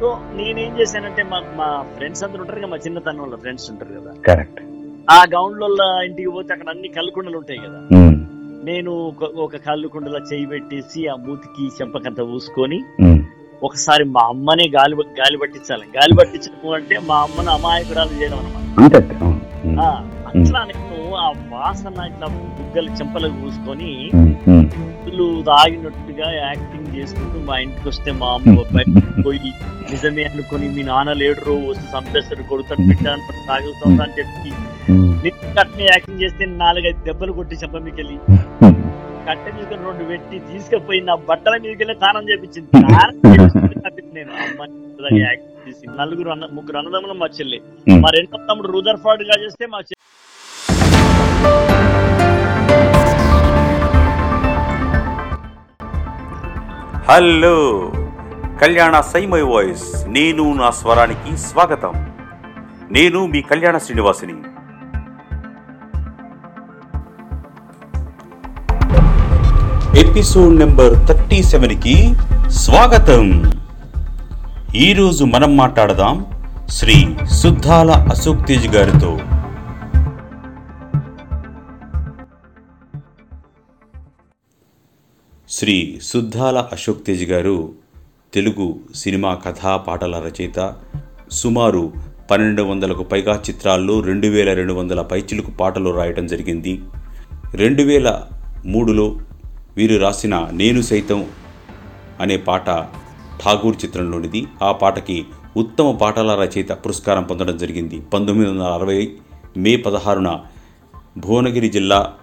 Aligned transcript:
So 0.00 0.18
నేనేం 0.34 0.80
చేశానంటే 0.80 1.22
మా 1.22 1.42
మా 1.56 1.84
ఫ్రెండ్స్ 1.96 2.24
అందరూ 2.24 2.40
ఉంటారు 2.40 2.58
కదా 2.58 2.66
మా 2.66 2.76
చిన్నతనంలో 2.76 3.36
ఫ్రెండ్స్ 3.36 3.70
ఉంటారు 3.70 4.00
కదా. 4.00 4.12
కరెక్ట్ 4.26 4.60
ఆ 5.10 5.24
గౌండ్ల 5.34 5.64
ఇంటికి 6.04 6.28
పోతే 6.28 6.52
అక్కడ 6.52 6.68
అన్ని 6.68 6.88
కళ్ళకుండలు 6.88 7.38
ఉంటాయి 7.38 7.58
కదా. 7.58 7.80
నేను 8.64 8.92
ఒక- 9.38 9.58
కళ్ళుకుండలో 9.58 10.18
చేయి 10.18 10.46
పెట్టేసి 10.46 11.08
ఆ 11.08 11.16
మూతికి 11.16 11.68
చెంపకంత 11.82 12.20
పూసుకొని 12.20 12.78
ఒకసారి 13.62 14.04
మా 14.04 14.20
అమ్మనే 14.28 14.70
గాలి 14.76 14.94
గాలి 15.20 15.38
పట్టించాలి. 15.38 15.86
గాలి 15.96 16.14
పట్టించడం 16.16 16.72
అంటే 16.74 16.98
మా 17.06 17.22
అమ్మను 17.22 17.50
అమాయకురాలు 17.50 18.20
చేయడం 18.20 18.38
అనమాట 18.38 18.90
అట్లా 20.28 20.64
నేను 20.64 20.93
వాసన 21.54 22.06
ఇట్లా 22.10 22.26
బుగ్గలు 22.34 22.90
చెంపలకు 22.98 23.36
పూసుకొని. 23.40 23.90
మందులు 24.48 25.26
తాగినట్టుగా 25.48 26.28
యాక్టింగ్ 26.38 26.88
చేసుకుంటూ 26.96 27.38
మా 27.48 27.56
ఇంటికి 27.64 27.86
వస్తే 27.90 28.10
మా 28.20 28.28
అమ్మ 28.36 28.54
పోయి 29.24 29.50
నిజమే 29.90 30.24
అనుకుని 30.28 30.66
మీ 30.74 30.82
నాన్న 30.88 31.12
లేడు 31.20 31.40
రో 31.46 31.54
వస్తే 31.66 31.86
చంపేస్తాడు 31.94 32.44
కొడుతాడు 32.50 32.84
పెట్టాను 32.90 33.22
తాగుతాను 33.48 34.02
అని 34.04 34.14
చెప్పి. 34.18 34.50
నేను 35.72 35.86
యాక్టింగ్ 35.88 36.22
చేస్తే 36.22 36.44
నాలుగైదు 36.60 37.02
దెబ్బలు 37.06 37.34
కొట్టి 37.38 37.56
చెప్ప 37.62 37.76
మీకెళ్ళి 37.84 38.16
ఉమ్. 38.60 38.80
కట్టె 39.26 39.50
మీద 39.58 39.70
రెండు 39.82 40.04
పెట్టి 40.08 40.38
తీసుకుపోయి 40.48 41.00
నా 41.06 41.14
బట్టల 41.28 41.54
మీదకెళ్ళి 41.62 41.94
స్నానం 42.00 42.24
చేపించింది 42.30 42.70
నేను 44.16 44.32
ఆ 44.32 44.42
అమ్మాయి 44.44 45.20
యాక్టింగ్ 45.22 45.62
చేసి 45.66 45.84
నలుగురు 45.98 46.30
అన్న 46.34 46.44
ముగ్గురు 46.56 46.78
అన్నదమ్ములు 46.80 47.14
మా 47.20 47.28
చెల్లి. 47.36 47.58
మా 48.02 48.10
రెండో 48.16 48.38
తమ్ముడు 48.48 48.68
రుదర్ఫర్డ్గా 48.74 49.36
చేస్తే 49.42 49.64
మా 49.66 49.80
చెల్లి 49.82 50.02
హలో 57.08 57.90
కళ్యాణ 58.60 59.00
సైమై 59.00 59.40
వాయిస్. 59.40 60.08
నేను 60.08 60.54
నా 60.54 60.70
స్వరానికి 60.70 61.36
స్వాగతం. 61.36 61.92
నేను 62.90 63.26
మీ 63.26 63.42
కళ్యాణ 63.42 63.78
శ్రీనివాసిని. 63.78 64.34
ఎపిసోడ్ 70.10 70.56
నెంబర్ 70.58 71.08
థర్టీ 71.08 71.42
సెవెన్కి 71.42 72.14
స్వాగతం. 72.48 73.52
ఈరోజు 74.74 75.24
మనం 75.24 75.56
మాట్లాడదాం 75.56 76.26
శ్రీ 76.68 77.16
సుద్దాల 77.32 77.90
అశోక్ 77.90 78.46
తేజ్ 78.46 78.68
గారితో. 78.68 79.18
శ్రీ 85.54 85.98
సుద్దాల 86.02 86.58
అశోక్ 86.58 87.06
తేజ్ 87.06 87.24
గారు 87.24 87.72
తెలుగు 88.34 88.80
సినిమా 88.94 89.34
కథా 89.34 89.76
పాటల 89.76 90.22
రచయిత. 90.26 90.74
సుమారు 91.30 91.92
పన్నెండు 92.30 92.62
వందలకు 92.62 93.02
పైగా 93.02 93.42
చిత్రాల్లో 93.50 94.00
రెండు 94.00 94.26
వేల 94.26 94.54
రెండు 94.54 94.72
వందల 94.72 95.02
పైచిలుకు 95.02 95.50
పాటలు 95.50 95.90
రాయటం 95.90 96.26
జరిగింది. 96.26 96.80
రెండు 97.54 97.82
వేల 97.82 98.22
మూడులో 98.66 99.18
వీరు 99.76 100.00
రాసిన 100.00 100.48
నేను 100.52 100.82
సైతం 100.82 101.26
అనే 102.20 102.36
పాట 102.36 102.66
ఠాగూర్ 103.44 103.76
చిత్రంలోనిది. 103.84 104.46
ఆ 104.62 104.72
పాటకి 104.72 105.24
ఉత్తమ 105.56 105.96
పాటల 105.96 106.34
రచయిత 106.34 106.72
పురస్కారం 106.72 107.22
పొందడం 107.22 107.58
జరిగింది. 107.58 108.00
పంతొమ్మిది 108.00 108.50
వందల 108.50 108.62
అరవై 108.62 109.12
మే 109.56 109.76
పదహారున 109.76 110.40
భువనగిరి 111.18 111.68
జిల్లా 111.68 112.14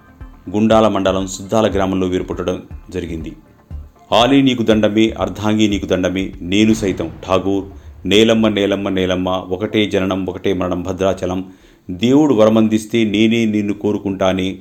గుండాల 0.49 0.87
మండలం 0.87 1.27
సుద్దాల 1.27 1.71
గ్రామంలో 1.71 2.07
వీరు 2.07 2.23
పుట్టడం 2.23 2.61
జరిగింది. 2.89 3.35
ఆలీ 4.11 4.41
నీకు 4.41 4.63
దండమే 4.63 5.09
అర్ధాంగి 5.09 5.67
నీకు 5.67 5.85
దండమే 5.85 6.33
నేను 6.41 6.73
సైతం 6.73 7.11
ఠాగూర్ 7.27 7.65
నేలమ్మ 8.07 8.47
నేలమ్మ 8.47 8.89
నేలమ్మ 8.89 9.29
ఒకటే 9.29 9.89
జననం 9.89 10.25
ఒకటే 10.25 10.53
మరణం 10.53 10.83
భద్రాచలం. 10.83 11.45
దేవుడు 11.91 12.33
వరమందిస్తే 12.33 13.03
నేనే 13.03 13.45
నిన్ను 13.45 13.73
కోరుకుంటానే. 13.73 14.57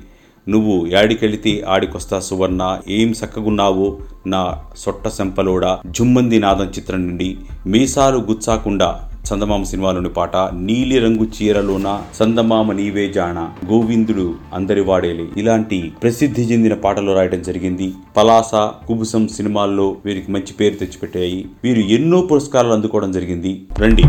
నువ్వు 0.49 0.87
యాడికెళితే 0.87 1.65
ఆడికొస్తా 1.69 2.21
సువర్ణ 2.21 2.81
ఏం 2.89 3.15
సక్కగున్నావో 3.15 3.99
నా 4.27 4.63
సొట్ట 4.77 5.09
సెంపలోడా 5.09 5.81
జుమ్మంది 5.87 6.39
నాదం 6.39 6.65
చిత్రం 6.65 7.07
నుండి 7.09 7.37
మీసాలు 7.67 8.19
గుచ్చాకుండా 8.19 9.10
చందమామ 9.29 9.63
సినిమాలోని 9.63 10.09
పాట 10.09 10.37
నీలి 10.37 10.99
రంగు 10.99 11.25
చీరలోన 11.25 12.03
చందమామ 12.23 12.73
నీవే 12.73 13.13
జాణ 13.13 13.49
గోవిందుడు 13.71 14.35
అందరి 14.55 14.81
వాడేలే. 14.81 15.29
ఇలాంటి 15.37 15.93
ప్రసిద్ధి 16.03 16.43
చెందిన 16.43 16.75
పాటలు 16.75 17.13
రాయడం 17.13 17.43
జరిగింది. 17.43 17.93
పలాస 18.17 18.51
కుబుసం 18.55 19.29
సినిమాల్లో 19.29 19.97
వీరికి 20.05 20.33
మంచి 20.33 20.55
పేరు 20.61 20.75
తెచ్చిపెట్టాయి. 20.75 21.47
వీరు 21.65 21.81
ఎన్నో 21.81 22.21
పురస్కారాలు 22.21 22.73
అందుకోవడం 22.73 23.13
జరిగింది. 23.13 23.67
రండి 23.79 24.03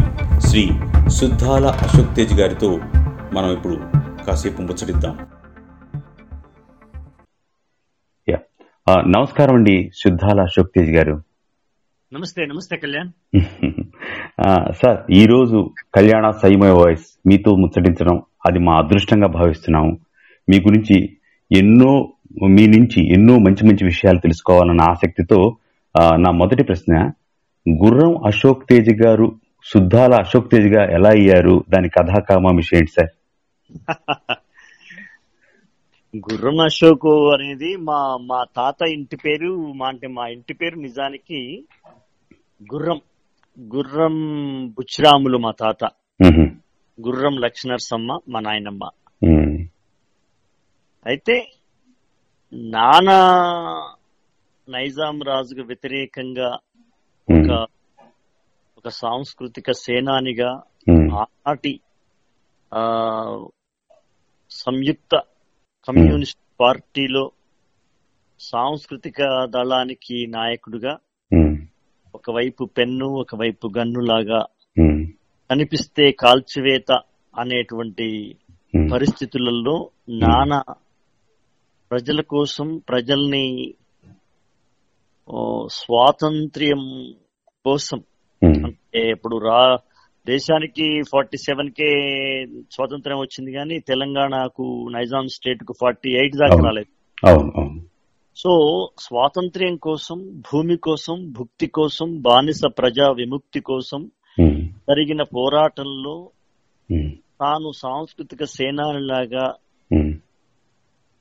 శ్రీ 0.47 0.69
శుద్ధాల 1.07 1.65
అశోక్ 1.65 2.15
తేజ్ 2.15 2.33
గారితో 2.33 2.79
మనం 3.33 3.53
ఇప్పుడు 3.53 3.79
కాసేపు 4.27 4.61
ముచ్చటిద్దాం. 4.61 5.17
యా. 8.29 8.37
నమస్కారం 9.07 9.55
అండి 9.55 9.91
శుద్ధాల 9.95 10.41
అశోక్ 10.41 10.71
తేజ్ 10.75 10.91
గారు. 10.91 11.30
నమస్తే 12.11 12.41
నమస్తే 12.45 12.75
కళ్యాణ్. 12.77 13.09
సార్ 14.71 14.97
ఈ 15.11 15.25
రోజు 15.25 15.57
కళ్యాణ 15.95 16.25
సైమయ 16.41 16.71
వాయిస్ 16.71 17.05
మీతో 17.27 17.51
ముచ్చటించడం 17.55 18.15
అది 18.45 18.59
మా 18.59 18.73
అదృష్టంగా 18.77 19.27
భావిస్తున్నాము. 19.27 19.93
మీ 20.47 20.57
గురించి 20.59 20.97
ఎన్నో 21.51 21.91
మీ 22.49 22.65
నుంచి 22.67 23.01
ఎన్నో 23.13 23.39
మంచి 23.39 23.65
మంచి 23.65 23.85
విషయాలు 23.85 24.19
తెలుసుకోవాలన్న 24.19 24.89
ఆసక్తితో 24.89 25.39
నా 26.17 26.31
మొదటి 26.31 26.63
ప్రశ్న 26.63 26.93
గుర్రం 27.65 28.13
అశోక్ 28.25 28.67
తేజ్ 28.69 28.93
గారు 29.03 29.27
శుద్ధాల 29.65 30.13
అశోక్ 30.15 30.51
తేజ్గా 30.51 30.83
ఎలా 30.97 31.09
అయ్యారు? 31.09 31.65
దాని 31.69 31.89
కథాకామ 31.89 32.55
విషయం 32.55 32.79
ఏంటి 32.79 32.95
సార్? 32.97 33.11
గుర్రం 36.23 36.57
అశోక్ 36.61 37.05
అనేది 37.33 37.75
మా 37.79 37.97
మా 38.21 38.43
తాత 38.57 38.81
ఇంటి 38.93 39.15
పేరు 39.15 39.51
మా 39.75 39.85
అంటే 39.87 40.07
మా 40.07 40.23
ఇంటి 40.27 40.53
పేరు 40.53 40.77
నిజానికి 40.79 41.39
గుర్రం 42.61 43.01
గుర్రం 43.59 44.15
బుచ్చిరాములు 44.67 45.37
మా 45.37 45.51
తాత. 45.51 45.83
గుర్రం 47.07 47.37
లక్ష్మణర్సమ్మ 47.37 48.19
మా 48.29 48.39
నాయనమ్మ. 48.39 48.89
అయితే 51.05 51.51
నానా 52.53 53.19
నైజాం 54.69 55.21
రాజుకు 55.21 55.61
వ్యతిరేకంగా. 55.61 56.57
ఒక 57.31 57.67
ఒక 58.77 58.87
సాంస్కృతిక 58.89 59.71
సేనానిగా. 59.71 60.63
ఆనాటి 61.13 61.79
ఆ 62.73 62.83
సంయుక్త 64.49 65.21
కమ్యూనిస్ట్ 65.87 66.41
పార్టీలో 66.59 67.31
సాంస్కృతిక 68.39 69.45
దళానికి 69.45 70.27
నాయకుడిగా. 70.27 70.97
ఒకవైపు 72.15 72.65
పెన్ను 72.65 73.05
ఒకవైపు 73.05 73.71
గన్ను 73.77 73.99
లాగా. 73.99 74.45
కనిపిస్తే 75.51 76.11
కాల్చివేత 76.11 76.99
అనేటువంటి. 77.39 78.35
పరిస్థితులలో 78.93 79.89
నానా 80.09 80.63
ప్రజల 81.91 82.21
కోసం 82.21 82.81
ప్రజల్ని 82.89 83.73
స్వాతంత్ర్యం 85.71 87.13
కోసం. 87.65 87.99
అంటే 88.65 89.09
ఇప్పుడు 89.09 89.37
రా 89.37 89.77
దేశానికి 90.27 91.01
ఫార్టీ 91.11 91.37
సెవెన్ 91.37 91.69
కే 91.69 91.89
స్వాతంత్ర్యం 92.71 93.19
వచ్చింది 93.19 93.51
కానీ 93.51 93.79
తెలంగాణకు 93.79 94.89
నైజాం 94.91 95.27
స్టేట్కు 95.27 95.73
ఫార్టీ 95.81 96.09
ఎయిట్ 96.09 96.35
దాకా. 96.35 96.63
రాలేదు 96.65 97.90
సో 98.35 98.51
స్వాతంత్ర్యం 98.99 99.75
కోసం 99.75 100.39
భూమి 100.39 100.77
కోసం 100.77 101.31
భుక్తి 101.31 101.67
కోసం 101.67 102.21
బానిస 102.21 102.61
ప్రజా 102.77 103.07
విముక్తి 103.09 103.59
కోసం 103.59 104.11
మ్. 104.41 104.61
జరిగిన 104.61 105.23
పోరాటంలో 105.23 106.29
మ్. 106.91 107.11
తాను 107.41 107.71
సాంస్కృతిక 107.71 108.43
సేనానిలాగా 108.43 109.53
మ్. 109.93 110.13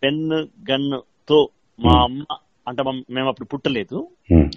పెన్ 0.03 0.33
గన్తో 0.71 1.49
మా 1.81 1.91
Hmm. 1.93 2.05
అమ్మ 2.05 2.25
అంటే 2.69 2.83
మమ్- 2.83 3.29
అప్పుడు 3.29 3.49
పుట్టలేదు 3.49 4.09
మ్. 4.33 4.51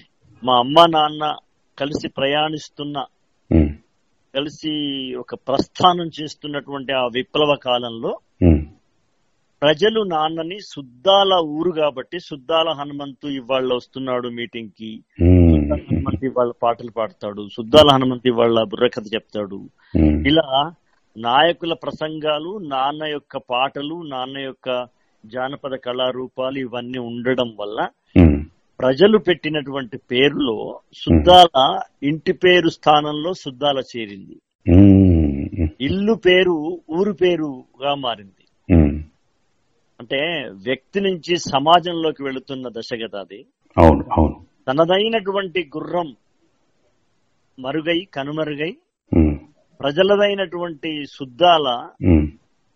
అమ్మ 0.51 0.85
నాన్న 0.85 1.35
కలిసి 1.79 2.07
ప్రయాణిస్తున్న. 2.07 3.05
కలిసి 4.35 4.71
ఒక 5.15 5.35
ప్రస్థానం 5.35 6.09
చేస్తున్నటువంటి 6.21 6.94
ఆ 6.94 7.01
విప్లవ 7.13 7.55
కాలంలో. 7.55 8.19
ప్రజలు 9.63 10.04
నాన్నని 10.04 10.57
సుద్దాల 10.60 11.33
ఊరు 11.33 11.71
కాబట్టి 11.71 12.19
సుద్దాల 12.19 12.69
హనుమంతు 12.69 13.27
ఇవాళ 13.27 13.74
వస్తున్నాడు 13.74 14.27
మీటింగ్కి. 14.27 14.89
హనుమంతు 15.21 16.25
ఇవాళ 16.25 16.51
పాటలు 16.63 16.92
పాడతాడు 16.92 17.48
సుద్దాల 17.56 17.92
హనుమంతు 17.92 18.27
ఇవాళ 18.27 18.63
బుర్రకథ 18.63 19.04
చెప్తాడు. 19.13 19.60
ఇలా 20.27 20.71
నాయకుల 21.18 21.74
ప్రసంగాలు 21.74 22.57
నాన్న 22.57 23.04
యొక్క 23.04 23.38
పాటలు 23.38 24.01
నాన్న 24.06 24.38
యొక్క 24.38 24.88
జానపద 25.25 25.75
కళారూపాలు 25.75 26.60
ఇవన్నీ 26.60 27.00
ఉండడం 27.00 27.56
వల్ల. 27.60 27.88
ప్రజలు 28.80 29.18
పెట్టినటువంటి 29.18 29.98
పేరులో 30.12 30.80
సుద్దాల 30.94 31.80
ఇంటి 32.04 32.33
పేరు 32.33 32.69
స్థానంలో 32.69 33.33
సుద్దాల 33.33 33.80
చేరింది 33.95 34.38
ఇల్లు 35.81 36.13
పేరు 36.13 36.80
ఊరు 36.89 37.12
పేరుగా 37.12 37.95
మారింది. 37.95 38.42
అంటే 40.03 40.19
వ్యక్తి 40.63 41.01
నుంచి 41.01 41.33
సమాజంలోకి 41.50 42.23
వెళుతున్న 42.23 42.69
దశ 42.77 42.89
కదా 42.94 43.19
అది. 43.19 43.39
అవును 43.77 44.03
అవును. 44.17 44.35
తనదైనటువంటి 44.67 45.61
గుర్రం 45.77 46.09
మరుగై 47.57 48.00
కనుమరుగై 48.13 48.71
ప్రజలదైనటువంటి 49.79 50.91
ఉమ్, 52.05 52.27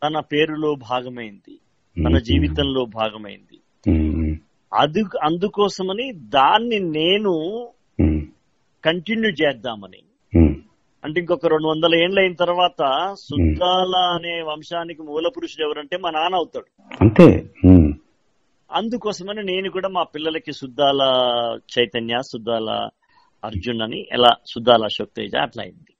తన 0.01 0.19
పేరులో 0.31 0.75
భాగమైంది. 0.89 1.55
తన 1.97 2.17
జీవితంలో 2.17 2.85
భాగమైంది. 2.95 3.57
అది 4.71 5.01
అందుకోసమని 5.23 6.11
దాన్ని 6.29 6.79
నేను 6.79 7.33
కంటిన్యూ 8.83 9.29
చేద్దామని. 9.41 10.01
అంటే 11.03 11.19
ఇంకొక 11.19 11.47
రెండు 11.47 11.67
వందల 11.67 11.95
ఏండ్లు 11.95 12.19
అయిన 12.19 12.33
తర్వాత 12.33 12.81
సుద్దాల 13.19 13.95
అనే 14.15 14.33
వంశానికి 14.41 15.01
మూల 15.01 15.27
పురుషుడు 15.35 15.63
ఎవరంటే 15.63 15.97
మా 15.97 16.09
నాన్న 16.09 16.35
అవుతాడు. 16.35 16.67
అంతే. 17.01 17.27
అందుకోసమని 18.69 19.43
నేను 19.43 19.69
కూడా 19.69 19.87
మా 19.87 20.03
పిల్లలకి 20.15 20.53
సుద్దాల 20.53 21.01
చైతన్య 21.69 22.17
సుద్దాల 22.31 22.69
అర్జున్ 23.43 23.81
అని 23.81 24.07
ఎలా 24.11 24.31
సుద్దాల 24.45 24.83
అశోక్ 24.83 25.13
తేజ 25.17 25.35
అట్లా 25.37 25.63
అయింది. 25.63 25.91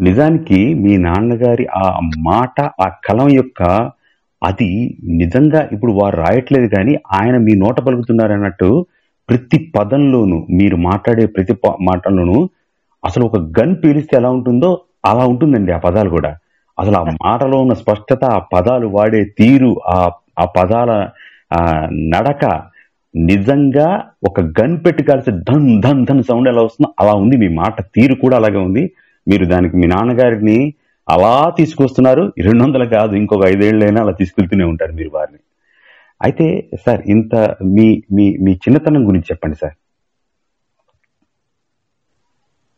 నిజానికి 0.00 0.58
మీ 0.74 0.96
నాన్నగారి 0.96 1.66
ఆ 1.76 1.84
మాట 2.20 2.56
ఆ 2.80 2.88
కలం 3.04 3.28
యొక్క 3.36 3.62
అది 4.42 4.68
నిజంగా 5.16 5.68
ఇప్పుడు 5.72 5.92
వారు 5.92 6.16
రాయట్లేదు 6.16 6.76
కానీ 6.76 6.94
ఆయన 7.12 7.36
మీ 7.38 7.52
నోట 7.56 7.80
పలుకుతున్నారు 7.80 8.32
అన్నట్టు 8.32 8.68
ప్రతి 9.28 9.72
పదంలోనూ 9.76 10.38
మీరు 10.58 10.76
మాట్లాడే 10.82 11.26
ప్రతి 11.26 11.54
మాటల్లోనూ 11.80 12.36
అసలు 13.06 13.24
ఒక 13.28 13.38
గన్ 13.58 13.74
పీలిస్తే 13.82 14.14
ఎలా 14.20 14.30
ఉంటుందో 14.36 14.70
అలా 15.10 15.24
ఉంటుందండి 15.32 15.72
ఆ 15.72 15.80
పదాలు 15.86 16.10
కూడా. 16.10 16.30
అసలు 16.78 16.96
ఆ 16.96 17.14
మాటలో 17.20 17.56
ఉన్న 17.64 17.74
స్పష్టత 17.82 18.22
ఆ 18.30 18.40
పదాలు 18.54 18.86
వాడే 18.96 19.20
తీరు 19.38 19.70
ఆ 19.88 19.98
ఆ 20.38 20.46
పదాల 20.56 20.90
నడక 22.12 22.44
నిజంగా 23.14 23.88
ఒక 24.28 24.40
గన్ 24.58 24.76
పెట్టి 24.84 25.02
కాల్సి 25.02 25.30
ధన్ 25.48 25.68
ధన్ 25.80 26.02
ధన్ 26.08 26.22
సౌండ్ 26.22 26.48
ఎలా 26.48 26.62
వస్తుందో 26.62 26.88
అలా 27.02 27.12
ఉంది. 27.22 27.36
మీ 27.42 27.48
మాట 27.60 27.76
తీరు 27.94 28.14
కూడా 28.22 28.36
అలాగే 28.36 28.60
ఉంది. 28.68 28.82
మీరు 29.26 29.44
దానికి 29.44 29.74
మీ 29.76 29.86
నాన్నగారిని 29.86 30.58
అలా 31.08 31.34
తీసుకొస్తున్నారు. 31.58 32.24
రెండు 32.46 32.62
వందలు 32.64 32.86
కాదు 32.94 33.14
ఇంకొక 33.20 33.44
ఐదేళ్ళైనా 33.46 34.00
అలా 34.04 34.14
తీసుకెళ్తూనే 34.20 34.64
ఉంటారు 34.72 34.92
మీరు 34.92 35.10
వారిని. 35.12 35.40
అయితే 36.20 36.46
సార్ 36.84 37.02
ఇంత 37.14 37.34
మీ 37.74 37.86
మీ 38.16 38.26
మీ 38.44 38.52
చిన్నతనం 38.64 39.02
గురించి 39.08 39.30
చెప్పండి 39.30 39.56
సార్. 39.62 39.76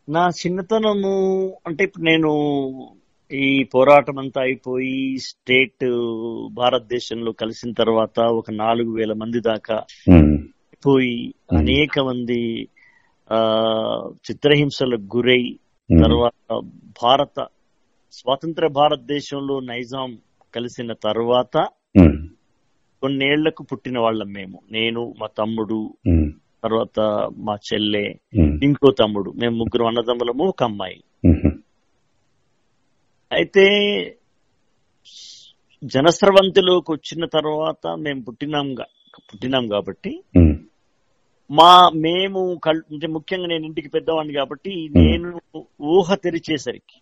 నా 0.09 0.29
చిన్నతనము 0.39 1.13
అంటే 1.67 1.83
ఇప్పుడు 1.83 2.03
నేను 2.03 2.29
ఈ 3.31 3.63
పోరాటం 3.73 4.17
అంతా 4.19 4.41
అయిపోయి 4.41 5.17
స్టేట్ 5.19 5.85
భారతదేశంలో 6.51 7.31
కలిసిన 7.31 7.71
తర్వాత 7.71 8.19
ఒక 8.31 8.51
నాలుగు 8.51 8.91
వేల 8.91 9.13
మంది 9.13 9.39
దాకా 9.41 9.77
పోయి 10.85 11.15
అనేక 11.57 11.99
మంది 11.99 12.39
ఆ 13.29 13.39
చిత్రహింసలకు 14.29 15.17
గురై 15.17 15.41
తర్వాత 15.89 16.49
భారత 17.03 17.37
స్వాతంత్ర 18.13 18.67
భారతదేశంలో 18.71 19.59
నైజాం 19.59 20.11
కలిసిన 20.53 20.93
తర్వాత 21.03 21.55
కొన్నేళ్ళకు 23.03 23.63
పుట్టిన 23.63 23.99
వాళ్ళం 23.99 24.29
మేము. 24.31 24.57
నేను 24.71 25.13
మా 25.19 25.27
తమ్ముడు 25.37 25.77
తర్వాత 26.63 26.99
మా 27.47 27.55
చెల్లె 27.67 28.05
ఇంకో 28.67 28.89
తమ్ముడు. 29.01 29.29
మేము 29.41 29.55
ముగ్గురు 29.55 29.89
అన్నదమ్ములము 29.89 30.43
ఒక 30.53 30.63
అమ్మాయి. 30.63 30.99
అయితే 33.31 33.65
జనస్రవంతిలోకి 35.83 36.89
వచ్చిన 36.91 37.25
తర్వాత 37.35 37.87
మేము 38.05 38.19
పుట్టినాం 38.23 38.67
పుట్టినాం 39.29 39.65
కాబట్టి 39.67 40.11
మా 41.49 41.69
మేము 42.05 42.41
అంటే 42.93 43.07
ముఖ్యంగా 43.07 43.47
నేను 43.47 43.65
ఇంటికి 43.65 43.89
పెద్దవాడిని 43.89 44.33
కాబట్టి 44.33 44.73
నేను 44.97 45.29
ఊహ 45.95 46.15
తెరిచేసరికి 46.25 46.97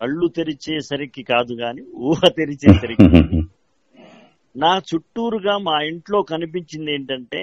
కళ్ళు 0.00 0.26
తెరిచేసరికి 0.36 1.22
కాదు 1.22 1.54
గాని 1.62 1.82
ఊహ 2.10 2.20
తెరిచేసరికి 2.36 3.06
నా 4.54 4.72
చుట్టూరుగా 4.88 5.54
మా 5.66 5.76
ఇంట్లో 5.90 6.18
కనిపించింది 6.32 6.90
ఏంటంటే 6.92 7.42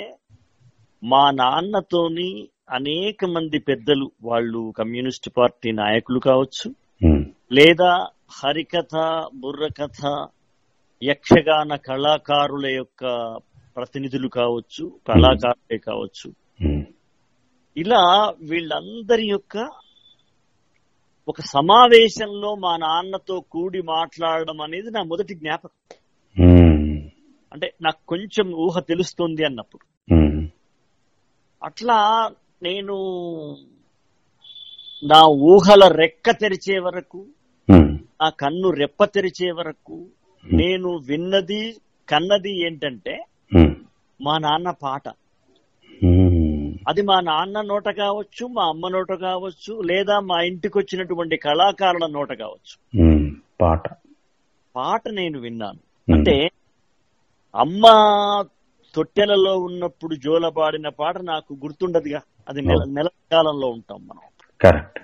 మా 1.03 1.31
నాన్నతోని 1.31 2.47
అనేక 2.69 3.25
మంది 3.25 3.59
పెద్దలు 3.59 4.11
వాళ్ళు 4.23 4.73
కమ్యూనిస్ట్ 4.77 5.29
పార్టీ 5.37 5.71
నాయకులు 5.71 6.19
కావచ్చు 6.19 6.75
లేదా 7.51 8.07
హరికథ 8.43 9.23
బుర్రకథ 9.35 10.27
యక్షగాన 11.03 11.75
కళాకారుల 11.75 12.67
యొక్క 12.67 13.03
ప్రతినిధులు 13.75 14.27
కావచ్చు 14.27 14.99
కళాకారులే 15.07 15.77
కావచ్చు. 15.77 16.33
ఇలా 17.77 18.33
వీళ్ళందరి 18.41 19.27
యొక్క 19.27 19.69
ఒక 21.27 21.41
సమావేశంలో 21.41 22.55
మా 22.55 22.77
నాన్నతో 22.77 23.39
కూడి 23.51 23.81
మాట్లాడడం 23.81 24.61
అనేది 24.61 24.91
నా 24.91 25.03
మొదటి 25.03 25.35
జ్ఞాపకం. 25.35 25.97
అంటే 27.53 27.73
నాకు 27.81 28.07
కొంచెం 28.07 28.53
ఊహ 28.53 28.79
తెలుస్తుంది 28.79 29.45
అన్నప్పుడు. 29.45 29.96
అట్లా 31.61 31.97
నేను 32.63 32.95
నా 35.03 35.19
ఊహల 35.47 35.87
రెక్క 35.95 36.31
తెరిచే 36.31 36.79
వరకు 36.79 37.19
నా 38.21 38.29
కన్ను 38.39 38.69
రెప్ప 38.71 39.05
తెరిచే 39.05 39.51
వరకు 39.51 39.97
నేను 40.45 40.89
విన్నది 41.07 41.61
కన్నది 42.07 42.65
ఏంటంటే 42.65 43.15
మా 44.19 44.37
నాన్న 44.37 44.71
పాట. 44.83 45.05
అది 46.87 47.01
మా 47.01 47.19
నాన్న 47.19 47.61
నోట 47.61 47.89
కావచ్చు 47.97 48.47
మా 48.47 48.63
అమ్మ 48.63 48.87
నోట 48.87 49.11
కావచ్చు 49.21 49.81
లేదా 49.81 50.19
మా 50.19 50.41
ఇంటికి 50.41 50.77
వచ్చినటువంటి 50.77 51.37
కళాకారుల 51.37 52.05
నోట 52.11 52.33
కావచ్చు. 52.33 52.75
పాట. 53.61 53.83
పాట 54.75 55.01
నేను 55.11 55.39
విన్నాను. 55.39 55.79
అంటే 56.07 56.35
అమ్మ 57.55 57.83
తొట్టెలలో 58.97 59.57
ఉన్నప్పుడు 59.57 60.15
జోలపాడిన 60.15 60.89
పాట 60.89 61.17
నాకు 61.17 61.53
గుర్తుండదుగా. 61.53 62.21
అది 62.49 62.61
నెల 62.61 62.83
నెల 62.87 63.07
కాలంలో 63.31 63.67
ఉంటాం 63.67 64.07
మనం. 64.07 64.21
కరెక్ట్. 64.61 64.99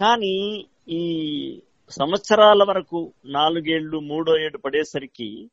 కానీ 0.00 0.66
ఈ 0.88 1.60
సంవత్సరాల 1.90 2.64
వరకు 2.68 3.12
నాలుగేళ్ళు 3.26 3.98
మూడో 3.98 4.40
ఏడు 4.40 4.58
పడేసరికి 4.58 5.50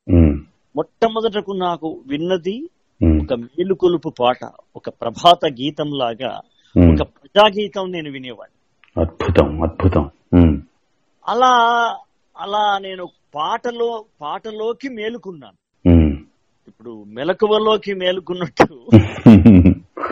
మొట్టమొదటకు 0.76 1.52
నాకు 1.52 2.02
విన్నది 2.06 2.70
ఒక 3.22 3.32
మేలుకొలుపు 3.32 4.12
పాట 4.20 4.44
ఒక 4.76 4.88
ప్రభాత 4.88 5.46
గీతం 5.46 5.90
లాగా 5.90 6.40
ఒక 6.92 7.02
ప్రజాగీతం 7.02 7.92
నేను 7.92 8.10
వినేవాడిని. 8.10 9.00
అద్భుతం 9.00 9.62
అద్భుతం. 9.62 10.10
అలా 11.28 11.52
అలా 12.38 12.78
నేను 12.78 13.08
పాటలో 13.34 14.04
పాటలోకి 14.20 14.88
మేలుకున్నాను. 14.88 15.67
ఇప్పుడు 16.68 16.92
మెలకువలోకి 17.08 17.94
మేలుకున్నట్టు 17.94 18.66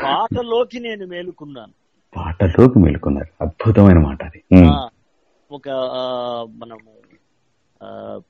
పాటలోకి 0.03 0.79
నేను 0.81 1.07
మేలుకున్నాను. 1.07 1.73
పాటలోకి 2.17 2.79
మేలుకున్నారు. 2.79 3.31
అద్భుతమైన 3.41 3.99
మాట 3.99 4.21
అది. 4.25 4.41
ఒక 5.51 5.67
మనము 6.57 6.91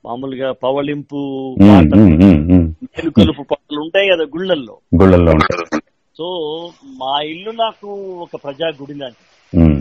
మామూలుగా 0.05 0.51
పవళింపు. 0.63 1.19
మేలుకొలుపు 2.87 3.43
పాటలు 3.43 3.79
ఉంటాయి 3.79 4.07
కదా 4.09 4.25
గుళ్ళల్లో. 4.35 4.75
గుళ్ళల్లో 4.95 5.31
ఉంటారు 5.31 5.65
సో 6.15 6.27
మా 6.97 7.21
ఇల్లు 7.23 7.51
నాకు 7.57 7.87
ఒక 8.21 8.35
ప్రజా 8.43 8.67
గుడి 8.81 8.95
ఉమ్, 9.53 9.75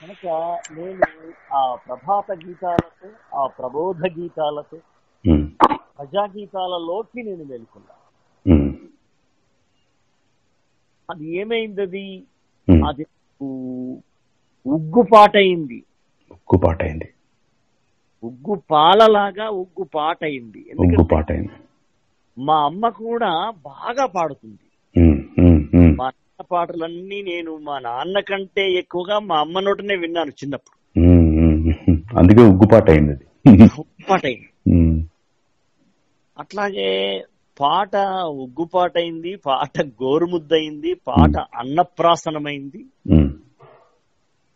కనుక 0.00 0.26
నేను 0.72 1.06
ఆ 1.54 1.60
ప్రభాత 1.86 2.28
గీతాలతో 2.44 3.08
ఆ 3.36 3.46
ప్రబోధ 3.58 4.00
గీతాలతో 4.18 4.78
ఉమ్, 5.94 5.98
ప్రజా 5.98 6.22
గీతాలలోకి 6.32 7.22
నేను 7.22 7.44
మేలుకున్నా. 7.44 7.94
అది 11.08 11.24
ఏమైంది 11.36 11.82
అది 11.82 12.04
ఉమ్. 12.68 12.82
అది 12.84 13.04
ఉ- 13.40 13.98
ఉగ్గు 14.66 15.02
పాట 15.12 15.36
అయింది 15.36 15.78
ఉగ్గు 16.30 16.56
పాట 16.58 16.82
అయింది 16.82 17.08
ఉగ్గు 18.22 18.54
పాలలాగా 18.70 19.46
ఉగ్గు 19.54 19.84
పాట 19.92 20.18
అయింది 20.24 20.60
ఉగ్గు 20.62 20.70
ఎందుకంటే 20.72 21.06
పాట 21.14 21.32
అయింది 21.32 21.56
మా 22.36 22.56
అమ్మ 22.64 22.88
కూడా 22.98 23.30
బాగా 23.64 24.06
పాడుతుంది. 24.06 24.62
మా 25.96 26.06
నాన్న 26.06 26.42
పాటలన్నీ 26.50 27.22
నేను 27.22 27.56
మా 27.58 27.78
నాన్న 27.78 28.20
కంటే 28.20 28.64
ఎక్కువగా 28.72 29.18
మా 29.20 29.36
అమ్మ 29.38 29.60
నోటనే 29.60 29.96
విన్నాను 29.96 30.32
చిన్నప్పుడు. 30.32 30.76
అందుకే 32.16 32.42
ఉగ్గు 32.42 32.66
పాట 32.72 32.90
అయింది 32.90 33.12
అది. 33.12 33.26
ఉగ్గు 33.46 33.68
పాట 34.08 34.24
అయింది 34.26 34.48
అట్లాగే 36.38 36.88
పాట 37.60 37.96
ఉగ్గుపాట 38.42 38.98
అయింది 38.98 39.36
పాట 39.46 39.82
గోరుముద్దయింది 40.02 40.94
పాట 41.08 41.36
అన్నప్రాసనమైంది. 41.54 42.80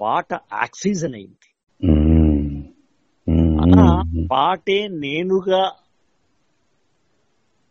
పాట 0.01 0.35
ఆక్సిజన్ 0.35 1.15
అయింది 1.15 1.49
అలా 3.63 3.87
పాటే 4.31 4.89
నేనుగా. 4.89 5.63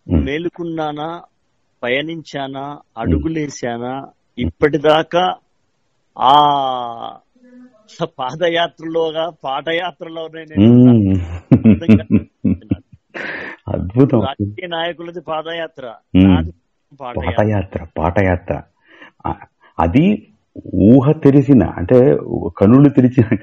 మేలుకున్నానా 0.07 1.09
పయనించానా 1.83 2.65
అడుగులేశానా 2.97 3.93
ఇప్పటిదాకా 4.37 5.23
ఆ 6.17 6.33
పాదయాత్రలోగా 8.19 9.29
పాటయాత్రలోనే 9.43 10.43
నేను. 10.49 10.73
అద్భుతం. 13.97 14.21
రాజకీయ 14.21 14.67
నాయకులది 14.67 15.21
పాదయాత్ర. 15.21 15.91
పాటయాత్ర 17.07 17.85
పాటయాత్ర 17.97 18.61
అది 19.79 20.27
ఊహ 20.75 21.11
తెరిసిన 21.11 21.63
అంటే 21.63 22.17
కనులు 22.57 22.89
తెరిచిన 22.89 23.37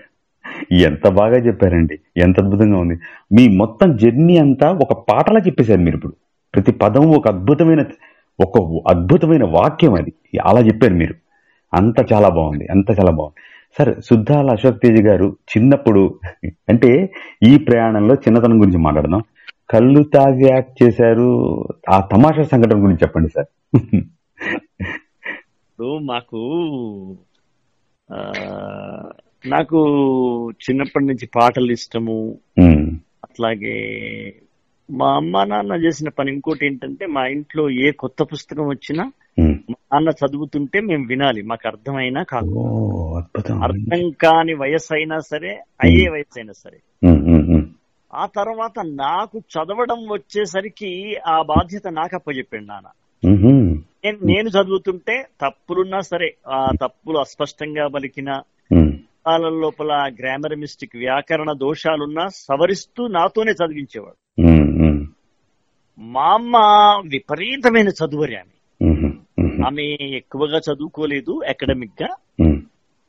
ఎంత 0.73 1.08
బాగా 1.08 1.37
చెప్పారండి. 1.37 2.00
ఎంత 2.16 2.40
అద్భుతంగా 2.40 2.78
ఉంది. 2.78 2.96
మీ 3.32 3.49
మొత్తం 3.49 3.96
జర్నీ 3.96 4.37
అంతా 4.37 4.70
ఒక 4.70 4.92
పాటలా 5.11 5.40
చెప్పేశారు 5.46 5.80
మీరు 5.80 5.96
ఇప్పుడు. 5.96 6.14
ప్రతి 6.54 6.73
పదం 6.73 7.06
ఒక 7.16 7.28
అద్భుతమైన 7.28 7.84
ఒక 8.40 8.82
అద్భుతమైన 8.88 9.44
వాక్యం 9.44 9.94
అది. 9.94 10.12
అలా 10.44 10.61
చెప్పారు 10.61 10.94
మీరు. 10.94 11.14
అంత 11.75 12.12
చాలా 12.12 12.28
బాగుంది 12.28 12.66
అంత 12.66 12.90
చాలా 12.90 13.11
బాగుంది. 13.11 13.40
సరే 13.78 13.94
సుద్దాల 14.04 14.50
అశోక్ 14.50 14.82
తేజ్ 14.82 15.02
గారు 15.02 15.37
చిన్నప్పుడు 15.52 16.02
అంటే 16.68 17.12
ఈ 17.42 17.58
ప్రయాణంలో 17.58 18.14
చిన్నతనం 18.14 18.61
గురించి 18.61 18.78
మాట్లాడదాం. 18.78 19.23
కళ్ళు 19.71 20.02
తాగి 20.02 20.47
యాక్ట్ 20.50 20.83
చేశారు. 20.83 21.28
ఆ 21.90 22.00
తమాషా 22.12 22.42
సంఘటన 22.42 22.78
గురించి 22.78 23.02
చెప్పండి 23.02 23.28
సార్. 23.28 23.49
ఇప్పుడు 25.68 25.99
మాకు 25.99 26.40
నాకు 29.47 29.80
చిన్నప్పటి 30.64 31.04
నుంచి 31.04 31.28
పాటలు 31.35 31.73
ఇష్టము. 31.73 32.38
అట్లాగే 33.25 33.76
మా 34.90 35.09
అమ్మ 35.16 35.44
నాన్న 35.44 35.73
చేసిన 35.73 36.09
పని 36.09 36.33
ఇంకోటి 36.33 36.66
ఏంటంటే 36.66 37.06
మా 37.06 37.26
ఇంట్లో 37.26 37.71
ఏ 37.71 37.90
కొత్త 37.90 38.23
పుస్తకం 38.23 38.66
వచ్చినా. 38.68 39.04
మా 39.40 39.76
నాన్న 39.92 40.09
చదువుతుంటే 40.09 40.80
మేము 40.80 41.04
వినాలి. 41.06 41.42
మాకు 41.42 41.68
అర్థమైనా 41.68 42.23
కాదు 42.23 42.61
అర్థం 43.62 44.02
కాని 44.11 44.54
వయసు 44.54 44.94
అయినా 44.94 45.18
సరే 45.21 45.52
అయ్యే 45.83 46.09
వయసు 46.09 46.38
అయినా 46.38 46.52
సరే. 46.52 46.78
ఆ 48.14 48.26
తర్వాత 48.26 48.73
నాకు 48.87 49.38
చదవడం 49.38 50.09
వచ్చేసరికి 50.12 51.16
ఆ 51.26 51.42
బాధ్యత 51.42 51.88
నాకు 51.88 52.16
అప్పచెప్పాడు 52.16 52.64
నాన్న. 52.64 52.88
నేను 54.04 54.18
నేను 54.25 54.49
చదువుతుంటే 54.49 55.25
తప్పులున్నా 55.40 56.00
సరే 56.00 56.35
ఆ 56.49 56.66
తప్పులు 56.83 57.18
అస్పష్టంగా 57.18 57.88
పలికిన 57.88 58.30
వాళ్ళ 59.26 59.49
లోపల 59.49 60.12
గ్రామర్ 60.21 60.56
మిస్టేక్ 60.56 60.97
వ్యాకరణ 60.97 61.52
దోషాలున్నా 61.52 62.26
సవరిస్తూ 62.28 63.06
నాతోనే 63.06 63.52
చదివించేవాడు. 63.52 64.40
మా 65.99 66.35
అమ్మ 66.35 66.56
విపరీతమైన 67.12 67.88
చదువరి 67.88 68.37
ఆమె. 68.37 68.83
ఆమె 69.66 69.83
ఎక్కువగా 70.00 70.59
చదువుకోలేదు 70.59 71.40
అకాడమిక్గా. 71.49 72.09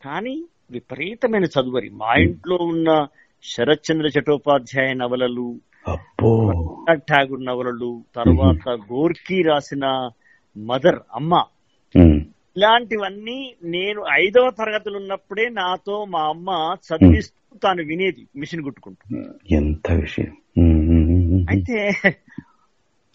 కానీ 0.06 0.44
విపరీతమైన 0.72 1.44
చదువరి. 1.44 1.90
మా 1.90 2.16
ఇంట్లో 2.16 2.56
ఉన్న 2.56 3.08
శరత్ 3.50 3.92
చంద్ర 3.92 4.08
చటోపాధ్యాయ 4.20 4.94
నవలలు 4.94 5.48
ఠాగూర్ 6.96 7.46
నవలలు 7.46 8.04
తర్వాత 8.16 8.70
గోర్కీ 8.94 9.42
రాసిన 9.42 10.10
మదర్ 10.58 11.00
అమ్మ. 11.16 11.34
ఇలాంటివన్నీ 12.58 13.56
నేను 13.64 14.06
ఐదవ 14.12 14.50
తరగతిలో 14.50 14.98
ఉన్నప్పుడే 15.00 15.50
నాతో 15.50 16.06
మా 16.06 16.20
అమ్మ 16.20 16.76
చదివిస్తూ 16.88 17.58
తాను 17.64 17.84
వినేది 17.84 18.28
మిషన్ 18.36 18.64
కుట్టుకుంటూ. 18.64 19.04
ఎంత 19.56 19.92
విషయం. 19.92 20.32
అయితే 21.50 21.78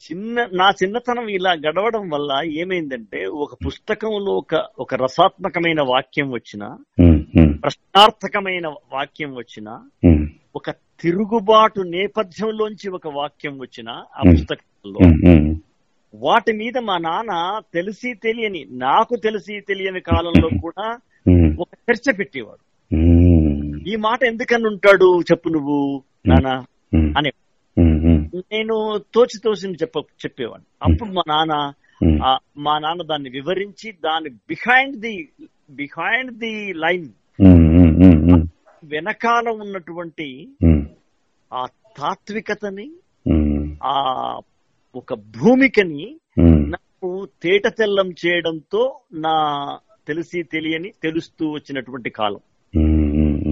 చిన్న 0.02 0.48
నా 0.52 0.70
చిన్నతనం 0.82 1.28
ఇలా 1.28 1.52
గడవడం 1.52 2.08
వల్ల 2.08 2.30
ఏమైందంటే 2.60 3.24
ఒక 3.26 3.54
పుస్తకంలో 3.66 4.32
ఒక 4.32 4.54
ఒక 4.78 4.94
రసాత్మకమైన 4.94 5.80
వాక్యం 5.82 6.30
వచ్చిన 6.30 6.62
ప్రశ్నార్థకమైన 7.62 8.66
వాక్యం 8.92 9.34
వచ్చిన 9.34 9.68
ఒక 10.56 10.70
తిరుగుబాటు 10.70 11.80
నేపథ్యంలోంచి 11.80 12.90
ఒక 12.90 13.08
వాక్యం 13.08 13.58
వచ్చిన 13.58 13.88
ఆ. 13.88 14.22
పుస్తకంలో. 14.32 14.98
వాటి 16.14 16.52
మీద 16.52 16.78
మా 16.78 16.98
నాన్న 16.98 17.60
తెలిసి 17.74 18.14
తెలియని 18.14 18.66
నాకు 18.70 19.16
తెలిసి 19.16 19.60
తెలియని 19.60 20.00
కాలంలో 20.00 20.48
కూడా 20.62 20.98
ఒక 21.60 21.68
చర్చ 21.90 22.12
పెట్టేవాడు. 22.12 22.94
ఈ 23.88 23.96
మాట 23.96 24.24
ఎందుకని 24.24 24.66
ఉంటాడు 24.66 25.20
చెప్పు 25.20 25.48
నువ్వు 25.48 26.02
నాన్న 26.26 26.64
అనే. 27.18 27.30
నేను 28.36 29.00
తోచి 29.14 29.40
తోసి 29.44 29.68
చెప్ప 29.68 29.98
చెప్పేవాడిని. 29.98 30.92
అప్పుడు 30.92 31.12
మా 31.12 31.22
నాన్న 31.28 31.72
మా 32.56 32.78
నాన్న 32.78 33.02
దాన్ని 33.02 33.30
వివరించి 33.30 33.92
దాని 33.92 34.30
behind 34.30 34.96
the 34.96 35.28
behind 35.70 36.32
the 36.32 36.72
line 36.72 37.08
వెనకాల 38.84 39.48
ఉన్నటువంటి 39.48 40.48
ఆ 41.52 41.66
తాత్వికతని 41.98 42.90
ఆ 43.84 43.94
ఒక 44.94 45.14
భూమికని. 45.14 46.20
నాకు 46.68 47.28
తేట 47.42 47.66
తెల్లం 47.68 48.14
చేయడంతో 48.26 49.00
నా 49.14 49.34
తెలిసి 50.08 50.42
తెలియని 50.42 50.92
తెలుస్తూ 51.02 51.50
వచ్చినటువంటి 51.50 52.10
కాలం. 52.10 52.40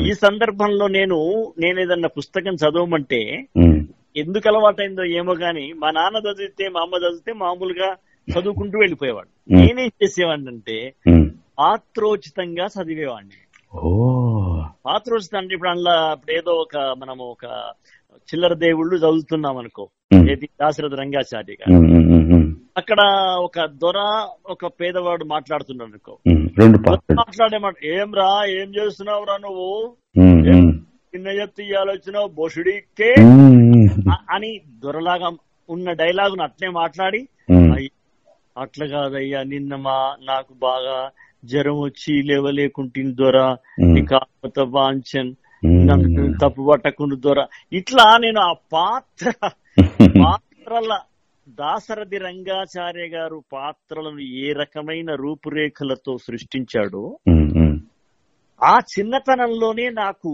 ఈ 0.01 0.13
సందర్భంలో 0.15 0.89
నేను 0.89 1.19
నేను 1.59 1.81
ఏదన్నా 1.81 2.09
పుస్తకం 2.09 2.55
చదవమంటే 2.55 3.47
ఎందుకు 4.17 4.49
అలవాటైందో 4.49 5.05
ఏమో 5.05 5.35
గాని 5.35 5.73
మా 5.73 5.91
నాన్న 5.91 6.17
చదివితే 6.17 6.69
మా 6.69 6.81
అమ్మ 6.81 6.95
చదివితే 6.95 7.33
మామూలుగా 7.33 7.97
చదువుకుంటూ 8.29 8.79
వెళ్ళిపోయేవాడు. 8.79 9.29
నేనేం 9.55 9.91
చేసేవాడిని 10.03 10.49
అంటే 10.49 10.95
ఉమ్. 11.09 11.31
పాత్రోచితంగా 11.59 12.67
చదివేవాడిని. 12.67 13.69
ఓ 14.89 14.91
పాత్రోచితం 14.91 15.39
అంటే 15.39 15.53
ఇప్పుడు 15.55 15.71
అందులో 15.71 15.95
ఇప్పుడు 16.13 16.33
ఏదో 16.39 16.53
ఒక 16.61 16.77
మనము 17.01 17.25
ఒక 17.31 17.45
చిల్లర 18.29 18.53
దేవుళ్ళు 18.63 18.95
చదువుతున్నాం 18.97 19.57
అనుకో. 19.61 19.85
ఏది? 20.33 20.47
దాశరథ 20.61 20.95
రంగాచార్య 21.01 21.55
గారు 21.61 21.75
అక్కడ 22.77 23.01
ఒక 23.47 23.59
దొర 23.83 23.99
ఒక 24.47 24.67
పేదవాడు 24.81 25.25
మాట్లాడుతున్నాడు 25.27 25.91
అనుకో. 25.91 26.15
మాట్లాడే 27.21 27.59
మాట 27.59 27.75
ఏం 27.95 28.09
రా 28.15 28.29
ఏం 28.59 28.69
చేస్తున్నావురా 28.77 29.37
నువ్వు? 29.39 29.69
ఉమ్, 30.17 30.41
ఉమ్, 30.53 30.71
చిన్న 31.15 31.29
ఎత్తు 31.43 31.63
ఇయ్యాలొచ్చినావు 31.63 32.29
బొషుడికే 32.39 33.11
అని 34.35 34.51
దొరలాగా 34.83 35.31
ఉన్న 35.69 35.89
డైలాగును 36.01 36.45
అట్లే 36.45 36.69
మాట్లాడి 36.79 37.23
అట్లా 38.57 38.87
కాదయ్యా 38.93 39.41
నిన్న 39.51 39.75
మా 39.83 39.97
నాకు 40.25 40.53
బాగా 40.63 40.97
జ్వరం 41.43 41.77
వచ్చి 41.81 42.13
లేవలేకుంటుంది 42.29 43.13
దొర. 43.15 43.37
కాకపోతే 44.11 44.63
ఉమ్. 45.63 45.85
నన్ను 45.87 46.25
తప్పు 46.43 46.63
పట్టకుండా 46.69 47.17
దొర. 47.19 47.41
ఇట్లా 47.73 48.07
నేను 48.19 48.41
ఆ 48.41 48.53
పాత్ర 48.73 49.29
పాత్రల 50.25 50.93
దాసరథి 51.59 52.19
రంగాచార్య 52.19 53.07
గారు 53.09 53.39
పాత్రలను 53.53 54.23
ఏ 54.39 54.49
రకమైన 54.53 55.11
రూపురేఖలతో 55.17 56.13
సృష్టించాడో 56.27 57.05
ఆ 58.61 58.75
చిన్నతనంలోనే 58.93 59.87
నాకు 59.99 60.33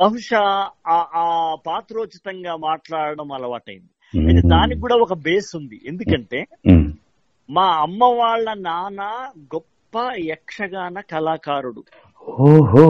బహుశా 0.00 0.42
ఆ 0.88 0.96
ఆ 1.14 1.24
పాత్రోచితంగా 1.66 2.54
మాట్లాడడం 2.60 3.28
అలవాటైంది. 3.32 3.90
అయితే 4.14 4.42
దానికి 4.48 4.80
కూడా 4.80 4.96
ఒక 4.96 5.14
బేస్ 5.26 5.50
ఉంది. 5.56 5.78
ఎందుకంటే 5.84 6.40
మా 7.48 7.66
అమ్మ 7.84 8.04
వాళ్ళ 8.18 8.46
నాన్న 8.60 9.02
గొప్ప 9.54 9.94
యక్షగాన 10.26 11.00
కళాకారుడు. 11.10 11.82
ఓహో 12.28 12.84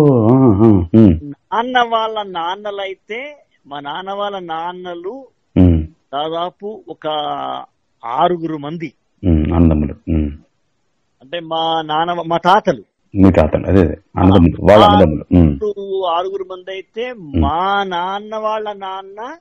నాన్న 1.25 1.79
వాళ్ళ 1.83 2.23
నాన్నలైతే 2.23 3.37
మా 3.67 3.81
నాన్న 3.81 4.13
వాళ్ళ 4.13 4.39
నాన్నలు 4.39 5.27
దాదాపు 6.13 6.83
ఒక 6.89 7.07
ఆరుగురు 8.05 8.57
మంది. 8.59 8.95
ఉమ్. 10.09 10.33
అంటే 11.23 11.41
మా 11.41 11.83
నాన్న 11.83 12.23
మా 12.27 12.37
తాతలు. 12.37 12.83
మీ 13.17 13.31
తాతలు 13.31 13.67
అదే 13.67 13.99
వాళ్ళ 14.61 14.85
అన్నదమ్ములు. 14.85 15.25
ఆరుగురు 16.07 16.45
మంది 16.45 16.71
అయితే 16.71 17.13
మా 17.39 17.85
నాన్న 17.85 18.37
వాళ్ళ 18.37 18.73
నాన్న 18.73 19.39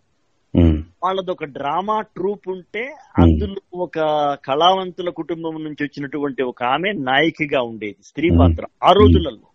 వాళ్ళది 1.04 1.32
ఒక 1.32 1.46
డ్రామా 1.46 2.02
ట్రూప్ 2.02 2.50
ఉంటే 2.50 2.96
అందులో 3.22 3.78
ఒక 3.78 4.00
కళావంతుల 4.46 5.10
కుటుంబం 5.10 5.64
నుంచి 5.64 5.84
వచ్చినటువంటి 5.84 6.44
ఒక 6.44 6.64
ఆమె 6.64 6.92
నాయికగా 6.92 7.62
ఉండేది 7.62 8.04
స్త్రీ 8.04 8.30
పాత్ర 8.40 8.66
ఆ 8.84 8.92
రోజులలో. 8.92 9.51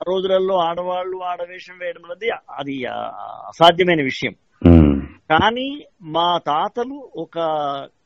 ఆ 0.00 0.04
రోజులలో 0.08 0.56
ఆడవాళ్ళు 0.56 1.16
ఆడవేషం 1.18 1.74
వేయడం 1.80 2.04
అనేది 2.04 2.30
అది 2.58 2.84
అసాధ్యమైన 3.48 4.02
విషయం. 4.02 4.34
కానీ 5.30 5.86
మా 6.02 6.38
తాతలు 6.46 7.10
ఒక 7.16 7.38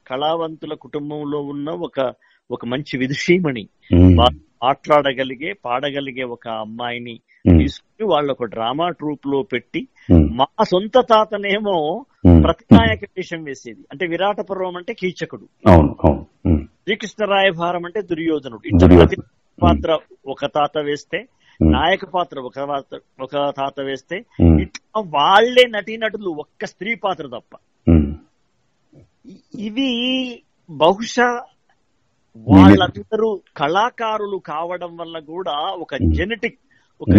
కళావంతుల 0.07 0.75
కుటుంబంలో 0.75 1.41
ఉన్న 1.41 1.71
ఒక 1.71 2.13
ఒక 2.51 2.67
మంచి 2.67 2.99
విదుషీమణి. 2.99 3.69
మాట్లాడగలిగే 4.63 5.53
పాడగలిగే 5.53 6.23
ఒక 6.23 6.49
అమ్మాయిని 6.49 7.21
తీసుకుని 7.59 8.09
వాళ్ళు 8.09 8.33
ఒక 8.33 8.45
డ్రామా 8.45 8.89
ట్రూప్లో 8.89 9.43
పెట్టి 9.43 9.89
మా 10.13 10.47
సొంత 10.65 10.99
తాతనేమో 10.99 12.05
ప్రతినాయక 12.45 13.01
వేషం 13.17 13.45
వేసేది. 13.45 13.81
అంటే 13.93 14.07
విరాట 14.07 14.41
పర్వం 14.41 14.77
అంటే 14.77 14.95
కీచకుడు. 14.95 15.47
అవును 15.69 15.97
అవును. 16.05 16.27
ఉమ్, 16.47 16.65
శ్రీకృష్ణ 16.65 17.25
రాయభారం 17.25 17.85
అంటే 17.85 18.03
దుర్యోధనుడు. 18.03 18.67
ఇట్లా 18.67 18.89
పాత్ర 19.63 19.91
ఒక 20.27 20.47
తాత 20.55 20.77
వేస్తే 20.85 21.19
నాయక 21.61 22.05
పాత్ర 22.13 22.37
ఒక 22.41 22.59
ఒక 23.21 23.35
తాత 23.57 23.77
వేస్తే 23.81 24.17
ఉమ్, 24.43 24.57
ఇట్లా 24.61 24.85
వాళ్ళే 25.15 25.65
నటీనటులు 25.71 26.31
ఒక్క 26.41 26.67
స్త్రీ 26.67 26.93
పాత్ర 27.03 27.27
తప్ప. 27.35 27.53
ఇవి 29.61 29.91
బహుశా 30.71 31.29
వాళ్ళందరూ 32.47 33.29
కళాకారులు 33.57 34.39
కావడం 34.47 34.93
వల్ల 34.97 35.17
కూడా 35.29 35.57
ఒక 35.83 35.93
జెనెటిక్ 36.17 36.59
ఒక 37.01 37.11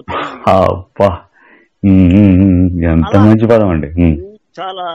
ఎంత 2.87 3.13
మంచి 3.17 3.45
పదం 3.45 3.69
అండి. 3.69 3.89
చాలా 4.59 4.85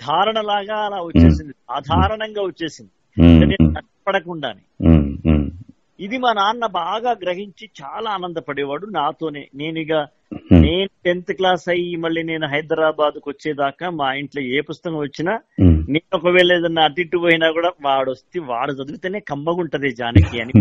ధారణ 0.00 0.40
లాగా 0.40 0.78
అలా 0.86 0.98
వచ్చేసింది. 1.02 1.52
సాధారణంగా 1.68 2.42
వచ్చేసింది. 2.42 2.92
ఉమ్, 4.86 5.46
ఇది 5.98 6.16
మా 6.18 6.30
నాన్న 6.32 6.66
బాగా 6.76 7.10
గ్రహించి 7.22 7.64
చాలా 7.80 8.08
ఆనందపడేవాడు 8.10 8.86
నాతోనే. 8.96 9.42
నేను 9.54 9.78
ఇక 9.78 9.94
నేను 10.62 10.90
టెన్త్ 11.06 11.32
క్లాస్ 11.32 11.66
అయ్యి 11.68 11.90
మళ్ళీ 11.96 12.22
నేను 12.22 12.46
హైదరాబాద్కు 12.46 13.26
వచ్చేదాకా 13.30 13.86
మా 13.98 14.08
ఇంట్లో 14.20 14.42
ఏ 14.54 14.60
పుస్తకం 14.68 14.96
వచ్చినా 14.98 15.32
నేను 15.92 16.16
ఒకవేళ 16.18 16.48
ఏదన్నా 16.58 16.84
అటు 16.84 17.00
ఇటు 17.00 17.18
పోయినా 17.24 17.48
కూడా 17.50 17.70
వాడు 17.84 18.10
వస్తే 18.10 18.40
వాడు 18.50 18.72
చదివితేనే 18.72 19.20
కమ్మగుంటది 19.30 19.90
జానకి 19.92 20.36
అని. 20.42 20.52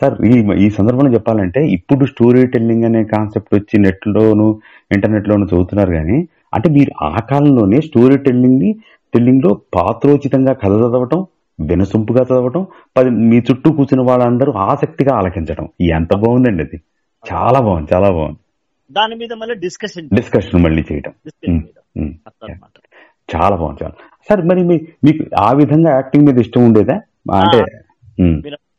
సార్ 0.00 0.16
ఈ 0.30 0.32
ఈ 0.64 0.68
సందర్భంలో 0.70 1.12
చెప్పాలంటే 1.14 1.60
ఇప్పుడు 1.76 2.04
స్టోరీ 2.06 2.42
టెల్లింగ్ 2.46 2.84
అనే 2.84 3.02
కాన్సెప్ట్ 3.14 3.54
వచ్చి 3.54 3.76
నెట్ 3.78 4.04
లోను 4.08 4.48
ఇంటర్నెట్ 4.90 5.30
లోను 5.30 5.48
చదువుతున్నారు 5.52 5.92
కానీ 5.92 6.18
అంటే 6.54 6.68
మీరు 6.70 6.92
ఆ 7.06 7.20
కాలంలోనే 7.30 7.80
స్టోరీ 7.88 8.16
టెల్లింగ్ని 8.26 8.70
టెల్లింగ్లో 9.14 9.52
పాత్రోచితంగా 9.74 10.52
కథ 10.62 10.72
చదవటం 10.82 11.22
వినసొంపుగా 11.60 12.22
చదవటం 12.24 12.66
పది 12.96 13.10
మీ 13.10 13.36
చుట్టూ 13.38 13.72
కూర్చున్న 13.72 14.10
వాళ్ళందరూ 14.10 14.52
ఆసక్తిగా 14.52 15.16
ఆలకించడం 15.16 15.68
ఎంత 15.80 16.14
బాగుందండి 16.14 16.62
అది. 16.62 16.80
చాలా 17.24 17.60
బాగుంది 17.60 17.94
చాలా 17.94 18.10
బాగుంది. 18.10 18.38
దాని 18.92 19.14
మీద 19.14 19.32
మళ్ళీ 19.32 19.54
డిస్కషన్ 19.54 20.08
డిస్కషన్ 20.14 20.62
మళ్ళీ 20.62 20.82
చేయటం. 20.92 21.12
చాలా 23.36 23.56
బాగుంది 23.56 23.84
చాలా. 23.84 23.94
సార్ 24.28 24.46
మరి 24.46 24.64
మీకు 24.64 25.24
ఆ 25.40 25.52
విధంగా 25.52 25.90
యాక్టింగ్ 25.90 26.26
మీద 26.26 26.38
ఇష్టం 26.38 26.64
ఉండేదా? 26.64 26.94
అంటే 27.34 27.64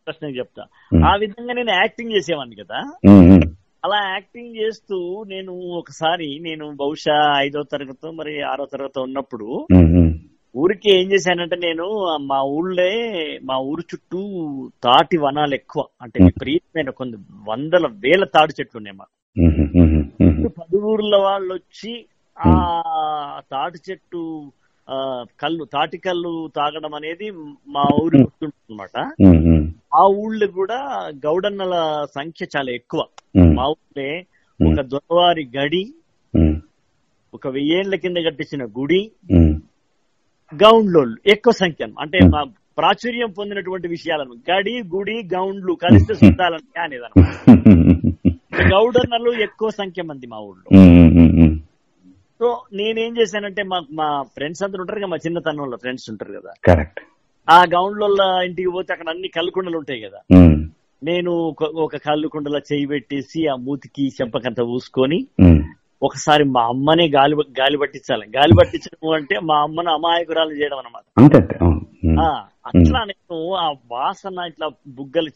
ప్రశ్న 0.06 0.28
చెప్తా. 0.28 0.64
ఆ 1.10 1.16
విధంగా 1.16 1.54
నేను 1.54 1.72
యాక్టింగ్ 1.72 2.12
చేసేవాడిని 2.12 2.56
కదా. 2.56 2.80
అలా 3.86 4.14
యాక్టింగ్ 4.14 4.56
చేస్తూ 4.56 5.24
నేను 5.28 5.54
ఒకసారి 5.54 6.40
నేను 6.42 6.72
బహుశా 6.72 7.34
ఐదో 7.38 7.64
తరగతి 7.64 8.12
మరి 8.12 8.42
ఆరో 8.42 8.66
తరగతి 8.74 9.00
ఉన్నప్పుడు 9.00 9.68
ఊరికి 10.58 10.90
ఏం 10.94 11.06
చేశానంటే 11.12 11.56
నేను 11.64 11.86
మా 12.26 12.38
ఊళ్ళే 12.52 12.92
మా 13.44 13.56
ఊరు 13.70 13.84
చుట్టూ 13.92 14.20
తాటి 14.84 15.18
వనాలు 15.18 15.56
ఎక్కువ. 15.56 15.82
అంటే. 16.02 16.18
విపరీతమైన 16.26 16.92
కొన్ని 17.00 17.18
వందల 17.48 17.86
వేల 18.04 18.24
తాటి 18.36 18.54
చెట్లు 18.60 18.78
ఉన్నాయి 18.78 18.98
మాకు. 18.98 19.14
పది 20.60 20.78
ఊర్ల 20.92 21.16
వాళ్ళు 21.26 21.52
వచ్చి 21.54 21.92
ఆ 22.38 22.54
తాటి 23.52 23.80
చెట్టు 23.88 24.22
ఆ 24.88 24.98
కళ్ళు 25.42 25.64
తాటి 25.74 25.98
కళ్ళు 25.98 26.32
తాగడం 26.56 26.94
అనేది 26.96 27.28
మా 27.70 27.84
ఊరి 28.02 28.18
గుర్తుంటుంది 28.20 28.56
అనమాట 28.68 28.98
ఉమ్, 29.26 29.40
ఉమ్, 29.50 29.66
ఆ 29.94 30.04
ఊళ్ళో 30.20 30.48
కూడా 30.54 30.78
గౌడన్నల 31.26 31.76
సంఖ్య 32.16 32.46
చాలా 32.56 32.72
ఎక్కువ. 32.72 33.02
మా 33.56 33.66
ఊళ్ళే 33.74 34.10
ఒక 34.60 34.82
దొరవారి 34.94 35.44
గడి 35.58 35.84
ఒక 37.34 37.48
వెయ్యేళ్ళ 37.48 37.96
కింద 37.96 38.18
కట్టించిన 38.26 38.64
గుడి 38.78 39.02
గౌండ్లోళ్ళు 40.54 41.18
ఎక్కువ 41.28 41.54
సంఖ్య 41.54 41.86
అంటే 42.00 42.20
మా 42.26 42.42
ప్రాచుర్యం 42.78 43.30
పొందినటువంటి 43.38 43.88
విషయాలను 43.88 44.34
గడి 44.52 44.82
గుడి 44.96 45.24
గౌండ్లు 45.34 45.74
కలిసి 45.76 46.14
సుద్దాలని 46.16 46.80
అనేది 46.80 47.08
గౌడన్నలు 48.72 49.42
ఎక్కువ 49.42 49.70
సంఖ్య 49.70 50.04
మంది 50.04 50.28
మా 50.28 50.38
ఊళ్ళో. 50.40 50.68
సో 52.40 52.48
నేనేం 52.74 53.18
చేశానంటే 53.18 53.64
మా 53.64 53.82
మా 53.92 54.22
ఫ్రెండ్స్ 54.34 54.64
అందరూ 54.64 54.82
ఉంటారు 54.82 55.00
కదా 55.00 55.08
మా 55.08 55.18
చిన్నతనంలో 55.18 55.78
ఫ్రెండ్స్ 55.78 56.10
ఉంటారు 56.10 56.34
కదా. 56.34 56.52
కరెక్ట్ 56.66 57.00
ఆ 57.48 57.66
గౌండ్ల 57.66 58.06
ఇంటికి 58.46 58.70
పోతే 58.70 58.94
అక్కడ 58.94 59.10
అన్ని 59.10 59.28
కల్లుకుండలు 59.28 59.78
ఉంటాయి 59.78 60.02
కదా. 60.02 60.20
నేను 61.02 61.32
ఒక- 61.32 61.76
ఒక 61.76 61.98
కల్లుకుండలో 61.98 62.60
చేయి 62.60 62.86
పెట్టేసి 62.88 63.48
ఆ 63.48 63.56
మూతికి 63.56 64.08
చెంపకంత 64.08 64.60
పూసుకొని 64.62 65.28
ఉమ్, 65.40 65.57
ఒకసారి 66.02 66.44
మా 66.56 66.62
అమ్మనే 66.72 67.06
గాలి 67.14 67.36
గాలి 67.58 67.78
పట్టించాలి. 67.82 68.26
గాలి 68.36 68.54
పట్టించడం 68.60 69.14
అంటే 69.18 69.36
మా 69.48 69.56
అమ్మను 69.66 69.92
అమాయకురాలు 69.94 70.54
చేయడం 70.60 70.80
అనమాట 70.82 71.06
అట్లా 72.72 73.00
నేను 73.10 73.38
ఆ 73.58 73.68
వాసన 73.92 74.46
ఇట్లా 74.50 74.68
బుగ్గలు 74.98 75.30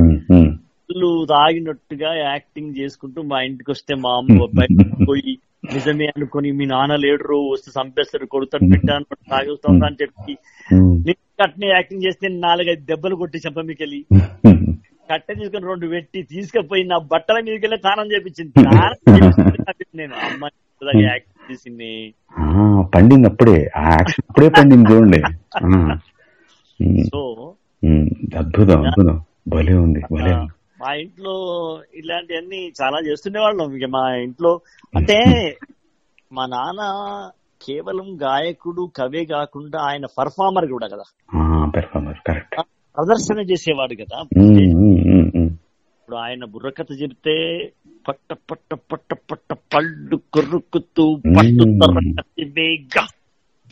ఉమ్, 0.00 0.16
ఉమ్, 0.30 0.50
ఇల్లు 0.88 1.10
తాగినట్టుగా 1.30 2.10
యాక్టింగ్ 2.22 2.72
చేసుకుంటూ 2.78 3.22
మా 3.30 3.38
ఇంటికి 3.48 3.70
వస్తే 3.70 3.94
మా 4.04 4.12
అమ్మ 4.18 4.28
బయటకు 4.58 5.06
పోయి 5.08 5.32
నిజమే 5.72 6.06
అనుకొని 6.10 6.48
మీ 6.52 6.64
నాన్న 6.66 6.94
లేడు 6.96 7.36
వస్తే 7.46 7.70
చంపేస్తారు 7.76 8.26
కొడుతాడు 8.26 8.66
పెట్టాను 8.72 9.04
తాగుతాను 9.32 9.84
అని 9.88 9.98
చెప్పి. 10.02 10.34
నేను 11.06 11.20
కట్నే 11.40 11.68
యాక్టింగ్ 11.68 12.04
చేస్తే 12.06 12.26
నాలుగైదు 12.40 12.84
దెబ్బలు 12.88 13.16
కొట్టి 13.16 13.38
చెంప 13.44 13.60
మీకెళ్ళి. 13.68 14.00
కట్టె 15.10 15.34
తీసుకొని 15.34 15.66
రెండు 15.66 15.86
పెట్టి 15.86 16.22
తీసుకుపోయి 16.22 16.84
నా 16.84 16.98
బట్టల 16.98 17.34
మీదకి 17.34 17.66
వెళ్ళి 17.66 17.78
స్నానం 17.78 18.12
చేపించింది 18.12 18.52
నేను. 19.94 20.14
అమ్మాయి 20.14 21.22
చేసింది 21.52 22.14
పండింది 22.94 23.28
అప్పుడే 23.28 23.70
ఆ 23.76 23.82
యాక్షన్ 23.82 24.24
అప్పుడే 24.30 24.48
పండింది 24.48 24.92
చూడండి. 24.92 25.20
సో 27.08 27.52
అద్భుతం 28.38 28.80
అద్భుతం. 28.80 29.22
భలే 29.48 29.74
ఉంది 29.74 30.00
భలే 30.12 30.32
మా 30.82 30.94
ఇంట్లో 30.94 31.34
ఇలాంటివన్నీ 31.94 32.72
చాలా 32.82 32.98
చేస్తుండే 32.98 33.40
వాళ్ళం. 33.40 33.72
ఇక 33.76 33.88
మా 33.88 34.14
ఇంట్లో 34.14 34.60
అంటే 34.96 35.18
మా 36.32 36.46
నాన్న 36.46 36.82
కేవలం 37.66 38.08
గాయకుడు 38.22 38.90
కవే 38.96 39.24
కాకుండా 39.24 39.80
ఆయన 39.80 40.06
పర్ఫార్మర్ 40.18 40.66
కూడా 40.72 40.86
కదా. 40.86 41.06
పెర్ఫార్మర్. 41.74 42.16
కరెక్ట్. 42.26 42.54
ప్రదర్శన 43.00 43.40
చేసేవాడు 43.40 43.94
కదా. 43.94 44.18
ఇప్పుడు 46.00 46.16
ఆయన 46.16 46.44
బుర్రకథ 46.44 46.90
చెప్తే 47.02 47.36
పట్ట 48.08 48.32
పట్ట 48.50 48.74
పట్ట 48.92 49.14
పట్ట 49.30 49.52
పళ్ళు 49.74 50.16
కొరుకుతూ 50.32 51.04
పట్టు 51.36 51.64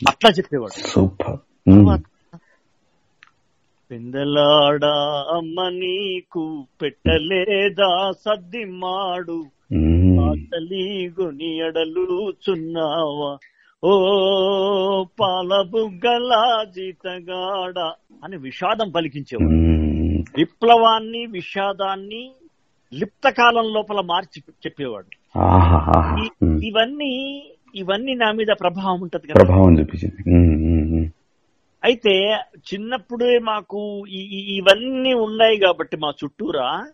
అట్లా 0.01 0.29
చెప్పేవాడు. 0.29 0.77
సూపర్. 0.87 1.37
పెందలాడా 3.91 4.95
అమ్మ 5.37 5.67
నీకు 5.69 6.43
పెట్టలేదా 6.81 8.11
సద్ది 8.11 8.63
మాడు. 8.65 9.39
తల్లి 10.51 10.83
గొని 11.21 11.49
ఎడలుచున్నావా 11.67 13.31
ఓ 13.83 13.91
పాల 15.19 15.61
బుగ్గల 15.61 16.31
జీతగాడ 16.75 17.79
అని 18.23 18.37
విషాదం 18.37 18.89
పలికించేవాడు. 18.91 19.55
విప్లవాన్ని 20.37 21.25
విషాదాన్ని 21.25 22.31
లిప్త 22.93 23.29
కాలం 23.29 23.73
లోపల 23.73 24.01
మార్చి 24.01 24.43
చెప్పేవాడు. 24.51 25.05
ఇవన్నీ 26.65 27.43
ఇవన్నీ 27.75 28.13
నా 28.13 28.31
మీద 28.31 28.47
ప్రభావం 28.59 29.01
ఉంటది 29.01 29.27
కదా. 29.27 29.43
ప్రభావం 29.43 29.79
చూపించింది. 29.79 31.13
అయితే 31.83 32.15
చిన్నప్పుడే 32.57 33.39
మాకు 33.39 34.05
ఇవన్నీ 34.57 35.13
ఉన్నాయి 35.13 35.57
కాబట్టి 35.57 35.97
మా 35.97 36.09
చుట్టూరా. 36.09 36.85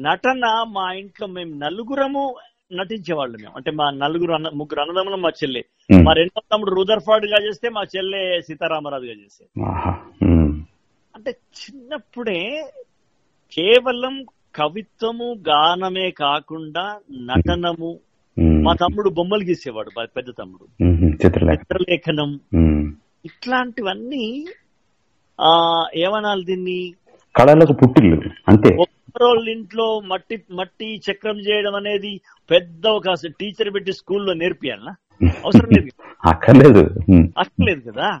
నటన 0.00 0.64
మా 0.68 0.92
ఇంట్లో 0.92 1.26
మేము 1.26 1.58
నలుగురము 1.58 2.34
నటించేవాళ్ళం 2.72 3.40
మేము 3.40 3.54
అంటే 3.56 3.70
మా 3.70 3.86
నలుగురు 3.96 4.32
అన్న 4.32 4.48
ముగ్గురు 4.54 4.80
అన్నదమ్ములు 4.80 5.16
మా 5.16 5.30
చెల్లె. 5.30 5.62
మా 6.02 6.12
రెండో 6.12 6.40
తమ్ముడు 6.52 6.70
రూదర్ఫర్డ్గా 6.70 7.38
చేస్తే 7.46 7.68
మా 7.68 7.82
చెల్లె 7.92 8.40
సీతారామరాజుగా 8.40 9.12
చేసేది 9.14 9.50
ఆహా. 9.66 9.92
ఉమ్. 10.26 10.52
అంటే 11.14 11.30
చిన్నప్పుడే 11.60 12.40
కేవలం 13.52 14.14
కవిత్వము 14.54 15.38
గానమే 15.48 16.10
కాకుండా 16.18 16.84
నటనము. 17.26 17.90
మా 18.62 18.72
తమ్ముడు 18.74 19.10
బొమ్మలు 19.10 19.44
గీసేవాడు 19.44 19.90
పెద్ద 20.16 20.30
తమ్ముడు 20.38 20.64
చిత్రలేఖనం. 21.22 22.30
ఇట్లాంటివన్నీ 23.24 24.24
ఆ 25.38 25.50
ఏమనాలి 25.96 26.44
దీన్ని 26.44 26.78
కళలకు 27.34 27.72
పుట్టిల్లు 27.72 28.16
అంతే 28.48 28.70
ఒక్కరోళ్ళ 29.22 29.48
ఇంట్లో 29.48 30.00
మట్టి 30.00 30.42
మట్టి 30.52 31.00
చక్రం 31.10 31.38
చేయడం 31.38 31.74
అనేది 31.74 32.20
పెద్ద 32.50 32.86
ఒక 32.86 33.02
టీచర్ 33.40 33.74
పెట్టి 33.74 33.92
స్కూల్లో 33.92 34.32
నేర్పియాలనా? 34.32 34.94
అవసరం 35.44 35.68
లేదు. 35.78 36.02
అక్కర్లేదు. 36.28 36.78
అక్కర్లేదు 37.38 37.90
కదా? 37.90 38.20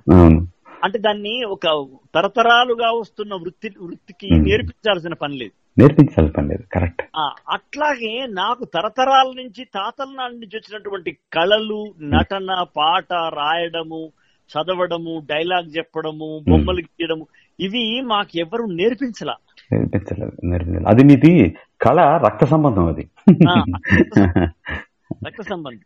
అంటే 0.84 0.98
దాన్ని 0.98 1.44
ఒక 1.44 1.88
తరతరాలుగా 2.14 2.90
వస్తున్న 2.90 3.34
వృత్తి 3.34 3.70
వృత్తికి. 3.80 4.28
నేర్పించాల్సిన 4.30 5.14
పని 5.14 5.36
లేదు. 5.36 5.80
నేర్పించాలి 5.80 6.30
పని 6.30 6.48
లేదు. 6.48 6.62
కరెక్ట్ 6.74 7.02
అట్లాగే 7.50 8.26
నాకు 8.26 8.64
తరతరాల 8.64 9.32
నుంచి 9.36 9.64
తాతల 9.64 10.08
నాటి 10.16 10.34
నుంచి 10.34 10.56
వచ్చినటువంటి 10.56 11.12
కళలు 11.12 11.94
నటన 12.02 12.64
పాట 12.76 13.12
రాయడము 13.12 14.12
చదవడము 14.52 15.26
డైలాగ్ 15.30 15.76
చెప్పడము 15.76 16.44
బొమ్మలు 16.48 16.78
గీయడము 16.78 17.26
ఇవి 17.60 18.00
మాకు 18.00 18.38
ఎవరు 18.38 18.64
నేర్పించలా. 18.64 19.36
నేర్పించలేదు 19.72 20.34
నేర్పించలేదు 20.44 20.88
అది 20.92 21.02
మీది 21.04 21.32
కళ 21.80 21.98
రక్త 22.24 22.44
సంబంధం 22.46 22.86
అది. 22.86 23.04
రక్త 25.26 25.42
సంబంధి. 25.48 25.82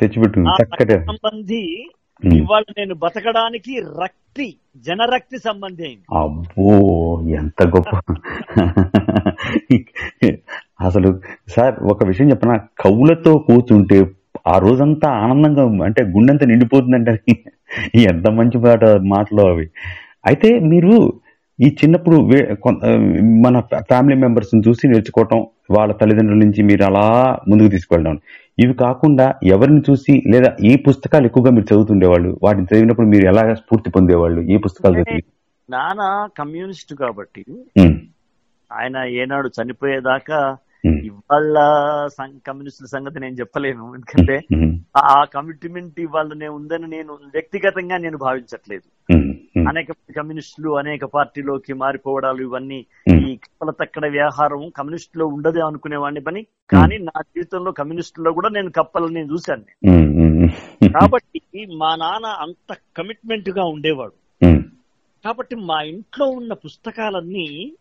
తెచ్చిపెట్టింది. 0.00 0.50
చక్కటి 0.60 0.96
సంబంధి. 1.06 1.62
ఇవాళ 2.22 2.64
నేను 2.78 2.94
బతకడానికి 2.94 3.72
రక్తి 4.00 4.46
జనరక్తి 4.86 5.38
సంబంధి 5.38 5.82
అయింది. 5.84 6.04
అబ్బో 6.14 6.68
ఎంత 7.38 7.60
గొప్ప. 7.74 7.92
అసలు 10.80 11.08
సార్ 11.48 11.76
ఒక 11.84 12.00
విషయం 12.04 12.30
చెప్పిన? 12.30 12.52
కవులతో 12.80 13.32
కూర్చుంటే 13.46 13.98
ఆ 14.46 14.56
రోజంతా 14.58 15.08
ఆనందంగా 15.22 15.64
అంటే 15.84 16.02
గుండెంత 16.12 16.44
నిండిపోతుందంటే 16.44 17.14
ఎంత 18.10 18.26
మంచి 18.38 18.58
మాట 18.58 18.82
మాటలు 19.06 19.42
అవి. 19.48 19.66
అయితే 20.26 20.50
మీరు 20.68 20.92
ఈ 21.58 21.68
చిన్నప్పుడు 21.80 22.16
మన 23.44 23.56
ఫ్యామిలీ 23.88 24.16
మెంబర్స్ 24.16 24.50
చూసి 24.68 24.88
నేర్చుకోవటం 24.88 25.38
వాళ్ళ 25.70 25.92
తల్లిదండ్రుల 25.92 26.38
నుంచి 26.38 26.62
మీరు 26.62 26.82
అలా 26.84 27.06
ముందుకు 27.48 27.68
తీసుకెళ్ళడం. 27.68 28.14
ఇవి 28.58 28.74
కాకుండా 28.74 29.26
ఎవరిని 29.46 29.82
చూసి 29.88 30.22
లేదా 30.30 30.50
ఏ 30.64 30.76
పుస్తకాలు 30.86 31.26
ఎక్కువగా 31.26 31.50
మీరు 31.50 31.66
చదువుతుండేవాళ్ళు 31.70 32.30
వాటిని 32.42 32.66
చదివినప్పుడు 32.70 33.06
మీరు 33.06 33.26
ఎలాగ 33.26 33.54
స్ఫూర్తి 33.54 33.90
పొందేవాళ్ళు 33.90 34.40
ఏ 34.54 34.58
పుస్తకాలు 34.58 34.96
చదివి? 35.00 35.22
నాన్న 35.68 36.02
కమ్యూనిస్ట్ 36.38 36.94
కాబట్టి 36.94 37.42
ఆయన 38.70 38.96
ఏనాడు 39.20 39.48
చనిపోయేదాకా 39.56 40.38
ఇవాళ 40.86 41.54
సం- 42.06 42.38
కమ్యూనిస్టుల 42.46 42.86
సంగతి 42.86 43.20
నేను 43.20 43.34
చెప్పలేను. 43.34 43.94
ఎందుకంటే 43.94 44.40
ఉమ్, 44.56 44.78
ఆ 44.96 45.24
కమిట్మెంట్ 45.24 46.00
ఇవాళనే 46.00 46.48
ఉందని 46.48 46.86
నేను 46.86 47.12
వ్యక్తిగతంగా 47.12 47.96
నేను 47.96 48.18
భావించట్లేదు. 48.18 49.12
అనేక 49.68 49.92
కమ్యూనిస్టులు 49.92 50.78
అనేక 50.78 51.04
పార్టీలోకి 51.04 51.72
మారిపోవడాలు 51.72 52.42
ఇవన్నీ. 52.42 52.86
ఈ 53.28 53.36
కప్పల 53.36 53.70
తక్కడ 53.70 54.10
వ్యవహారం 54.10 54.68
కమ్యూనిస్ట్లో 54.76 55.26
ఉండదు 55.26 55.58
అనుకునేవాడిని 55.58 56.20
పని. 56.20 56.42
కానీ 56.42 56.98
నా 56.98 57.20
జీవితంలో 57.20 57.72
కమ్యూనిస్టులో 57.72 58.32
కూడా 58.32 58.48
నేను 58.48 58.70
కప్పలని 58.70 59.32
చూశాను 59.32 59.62
నేను. 59.84 59.98
ఉమ్. 60.22 60.50
కాబట్టి 61.00 61.66
మా 61.76 61.96
నాన్న 61.96 62.26
అంత 62.26 62.76
కమిట్మెంట్గా 62.96 63.64
ఉండేవాడు. 63.64 64.46
కాబట్టి 65.24 65.56
మా 65.56 65.82
ఇంట్లో 65.82 66.26
ఉన్న 66.26 66.52
పుస్తకాలన్నీ 66.52 67.72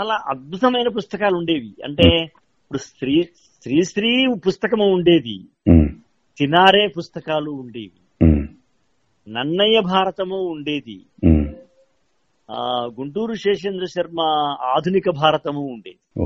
చాలా 0.00 0.18
అద్భుతమైన 0.28 0.88
పుస్తకాలు 0.88 1.36
ఉండేవి. 1.36 1.74
అంటే 1.84 2.18
ఇప్పుడు 2.24 2.78
శ్రీ 2.78 3.22
శ్రీశ్రీ 3.62 4.26
పుస్తకము 4.46 4.84
ఉండేది. 4.84 5.38
సినారే 6.38 6.86
పుస్తకాలు 6.86 7.50
ఉండేవి. 7.50 8.24
నన్నయ్య 9.28 9.80
భారతము 9.80 10.36
ఉండేది. 10.36 11.00
ఆ 12.50 12.90
గుంటూరు 13.00 13.34
శేషేంద్ర 13.34 13.84
శర్మ 13.84 14.20
ఆధునిక 14.60 15.10
భారతము 15.10 15.60
ఉండేది. 15.60 16.22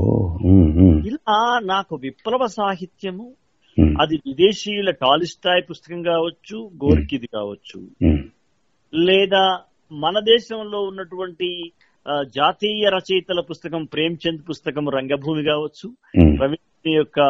ఇలా 1.09 1.61
నాకు 1.65 1.97
విప్లవ 1.97 2.47
సాహిత్యము 2.47 3.35
అది 4.03 4.17
విదేశీయుల 4.17 4.91
టాలిస్టాయ్ 4.91 5.63
పుస్తకం 5.71 6.03
కావచ్చు 6.03 6.71
గోర్కిది 6.85 7.27
కావచ్చు. 7.27 7.89
లేదా 8.95 9.61
మన 9.93 10.19
దేశంలో 10.19 10.81
ఉన్నటువంటి 10.81 11.73
జాతీయ 12.35 12.91
రచయితల 12.91 13.41
పుస్తకం 13.41 13.85
ప్రేమ్చంద్ 13.85 14.43
పుస్తకం 14.51 14.89
రంగభూమి 14.89 15.45
కావచ్చు 15.45 15.87
ఉమ్, 16.15 16.35
రవీంద్ర 16.41 16.91
యొక్క 16.97 17.21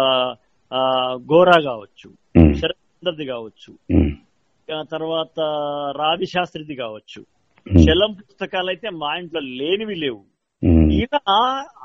గోరా 1.24 1.58
కావచ్చు 1.64 2.08
ఉమ్, 2.34 2.54
శరత్చంద్రది 2.54 3.24
కావచ్చు 3.24 3.72
ఆ 4.68 4.82
తర్వాత 4.90 5.38
రావి 5.96 6.26
శాస్త్రిది 6.26 6.74
కావచ్చు. 6.74 7.20
పుస్తకాలు 8.20 8.68
అయితే 8.68 8.90
మా 9.00 9.16
ఇంట్లో 9.16 9.40
లేనివి 9.58 9.94
లేవు. 9.94 10.22
ఇలా 10.96 11.34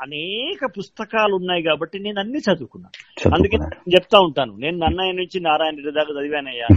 అనేక 0.02 0.62
పుస్తకాలు 0.78 1.36
ఉన్నాయి 1.36 1.64
కాబట్టి 1.64 2.00
నేను 2.00 2.20
అన్ని 2.20 2.40
చదువుకున్నాను. 2.40 2.96
అందుకే 3.36 3.58
చెప్తా 3.96 4.20
ఉంటాను. 4.20 4.54
నేను 4.58 4.78
నన్నయ్య 4.78 5.12
నుంచి 5.12 5.40
నారాయణ 5.40 5.92
దాకా 5.92 6.14
చదివానయ్యా. 6.20 6.68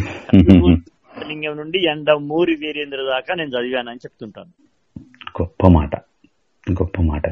లింగం 1.28 1.56
నుండి 1.56 1.78
ఎండ 1.86 2.10
మూరి 2.22 2.54
వీరేంద్ర 2.54 3.02
దాకా 3.10 3.34
నేను 3.34 3.50
చదివానని 3.50 3.98
చెప్తుంటాను. 3.98 4.52
గొప్ప 5.40 5.66
మాట. 5.66 5.96
గొప్ప 6.70 7.02
మాట 7.02 7.22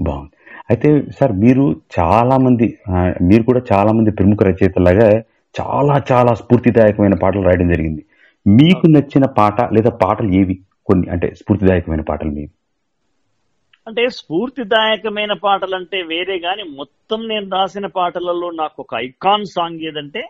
బాగుంది. 0.00 0.30
అయితే 0.70 1.02
సార్ 1.20 1.32
మీరు 1.32 1.80
చాలా 1.98 2.36
మంది 2.38 2.78
ఆ, 2.88 3.12
మీరు 3.22 3.42
కూడా 3.42 3.60
చాలా 3.72 3.92
మంది 3.92 4.10
ప్రముఖ 4.10 4.38
రచయితలాగా 4.42 5.18
చాలా 5.60 6.02
చాలా 6.12 6.34
స్ఫూర్తిదాయకమైన 6.34 7.14
పాటలు 7.14 7.42
రాయడం 7.42 7.68
జరిగింది. 7.68 8.04
మీకు 8.46 8.86
నచ్చిన 8.86 9.26
పాట 9.26 9.72
లేదా 9.74 9.90
పాటలు 9.90 10.30
ఏవి? 10.34 10.60
కొన్ని 10.86 11.08
అంటే 11.08 11.34
స్ఫూర్తిదాయకమైన 11.34 12.00
పాటలు 12.00 12.30
మీవి. 12.30 12.50
అంటే 13.86 14.08
స్ఫూర్తిదాయకమైన 14.08 15.32
పాటలు 15.32 15.74
అంటే 15.74 16.02
వేరే 16.02 16.38
గాని 16.38 16.62
మొత్తం 16.62 17.28
నేను 17.28 17.50
రాసిన 17.50 17.86
పాటలలో 17.86 18.50
నాకు 18.50 18.82
ఒక 18.82 18.94
ఐకాన్ 18.94 19.44
సాంగ్ 19.44 19.80
ఏదంటే. 19.80 20.22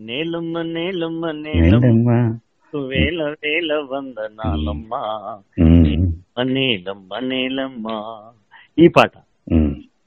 నేలమ్మ 0.00 0.62
నేలమ్మ 0.62 1.30
నేలమ్మ. 1.30 2.38
ఏంటమ్మా? 2.76 2.88
వేల 2.88 3.34
వేల 3.42 3.72
వందనాలమ్మ. 3.90 4.94
నేలమ్మ 6.42 7.18
నేలమ్మ 7.18 7.86
ఈ 8.78 8.88
పాట. 8.88 9.12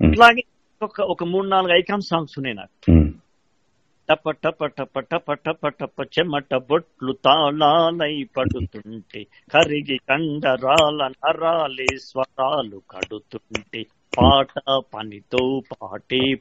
అట్లాగే 0.08 0.44
ఒక 0.82 1.02
ఒక 1.02 1.24
మూడు 1.24 1.48
నాలుగు 1.48 1.78
ఐకాన్ 1.78 2.02
సాంగ్స్ 2.02 2.40
ఉన్నాయి 2.40 2.56
నాకు. 2.56 2.92
టప 4.10 4.30
టప 4.30 4.66
టప 4.66 5.00
టప 5.00 5.34
టప 5.34 5.68
టప 5.68 6.02
చెమట 6.02 6.56
బొట్లు 6.56 7.14
తాళాలై 7.14 8.24
పడుతుంటే 8.38 9.24
కరిగి 9.54 9.98
కండరాల 10.10 11.08
నరాలే 11.08 11.86
స్వరాలు 11.98 12.82
కడుతుంటే 12.90 13.84
పాట 14.18 14.80
పనితో 14.96 15.62
పాటే 15.72 16.36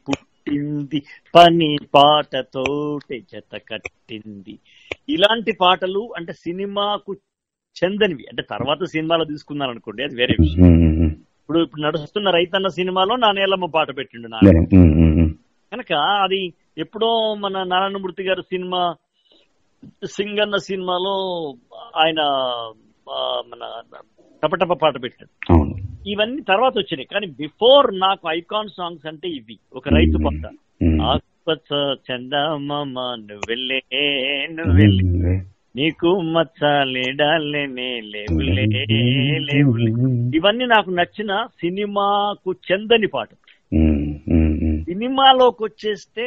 పుట్టింది 0.49 1.03
పని 1.35 1.77
పాటతోటే 1.95 3.21
జత 3.21 3.61
కట్టింది. 3.73 4.59
ఇలాంటి 5.09 5.53
పాటలు 5.61 6.13
అంటే 6.17 6.33
సినిమాకు 6.33 7.15
చెందనివి. 7.85 8.23
అంటే 8.23 8.43
తర్వాత 8.51 8.85
సినిమాలో 8.85 9.25
తీసుకున్నాను 9.25 9.71
అనుకోండి 9.71 10.03
అది 10.03 10.17
వేరే 10.17 10.35
విషయం. 10.41 11.07
ఇప్పుడు 11.09 11.59
ఇప్పుడు 11.59 11.83
నడుస్తున్న 11.83 12.31
రైతన్న 12.31 12.69
సినిమాలో 12.69 13.17
నా 13.17 13.33
నేలమ్మ 13.33 13.67
పాట 13.75 13.97
పెట్టిండు 13.97 14.29
నా. 14.29 14.39
కనుక 15.73 15.93
అది 16.23 16.53
ఎప్పుడో 16.79 17.35
మన 17.35 17.63
నారాయణమూర్తి 17.63 18.23
గారి 18.23 18.43
సినిమా 18.43 18.95
సింగన్న 20.05 20.57
సినిమాలో 20.57 21.15
ఆయన 21.97 22.21
మన 23.49 23.83
టపటప 24.43 24.73
పాట 24.83 25.03
పెట్టాడు. 25.03 25.86
ఇవన్నీ 26.07 26.43
తర్వాత 26.43 26.75
వచ్చినాయి. 26.79 27.09
కానీ 27.13 27.27
బిఫోర్ 27.39 27.99
నాకు 27.99 28.25
ఐకాన్ 28.31 28.69
సాంగ్స్ 28.69 29.07
అంటే 29.07 29.29
ఇవి. 29.31 29.57
ఒక 29.73 29.89
రైతు 29.89 30.19
పాట. 30.25 30.43
ఆకుపచ్చ 31.03 31.69
చందమామ 32.07 32.95
నువ్వెళ్ళే 33.29 33.81
నువ్వెళ్ళే. 34.49 35.05
ఉమ్, 35.33 35.43
నీకు 35.77 36.11
మచ్చాలేడాలేనే 36.35 38.01
లేవులే 38.13 38.65
లేవులే 39.49 39.91
ఇవన్నీ 40.37 40.65
నాకు 40.67 40.91
నచ్చిన 40.91 41.33
సినిమాకు 41.61 42.53
చెందని 42.69 43.07
పాట. 43.07 43.31
సినిమాలోకి 44.85 45.65
వచ్చేస్తే 45.65 46.27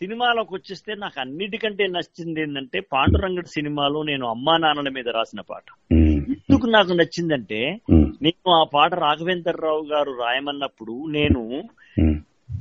సినిమాలోకి 0.00 0.54
వచ్చేస్తే 0.54 0.94
నాకు 0.94 1.20
అన్నిటికంటే 1.20 1.86
నచ్చింది 1.86 2.40
ఏంటంటే 2.40 2.78
పాండురంగడ్ 2.92 3.46
సినిమాలో 3.46 4.02
నేను 4.02 4.26
అమ్మా 4.26 4.56
నాన్నల 4.56 4.88
మీద 4.88 5.08
రాసిన 5.08 5.40
పాట. 5.50 5.66
ఎందుకు 6.50 6.66
నాకు 6.66 6.92
నచ్చిందంటే 6.92 7.78
నేను 8.22 8.50
ఆ 8.50 8.64
పాట 8.74 8.94
రాఘవేంద్రరావు 8.94 9.86
గారు 9.92 10.16
రాయమన్నప్పుడు 10.20 11.04
నేను 11.08 11.62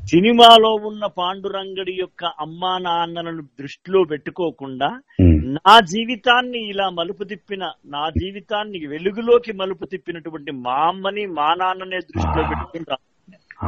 సినిమాలో 0.05 0.73
ఉన్న 0.73 1.05
పాండురంగడి 1.05 1.93
యొక్క 1.99 2.25
అమ్మా 2.25 2.77
నాన్నలను 2.77 3.41
దృష్టిలో 3.41 4.03
పెట్టుకోకుండా. 4.03 5.01
నా 5.41 5.79
జీవితాన్ని 5.79 6.69
ఇలా 6.69 6.89
మలుపు 6.89 7.23
తిప్పిన 7.23 7.71
నా 7.85 8.09
జీవితాన్ని 8.09 8.85
వెలుగులోకి 8.85 9.53
మలుపు 9.53 9.85
తిప్పినటువంటి 9.85 10.51
మా 10.51 10.75
అమ్మని 10.75 11.25
మా 11.25 11.53
నాన్ననే 11.53 11.97
దృష్టిలో 11.97 12.47
పెట్టుకుంటా. 12.49 12.95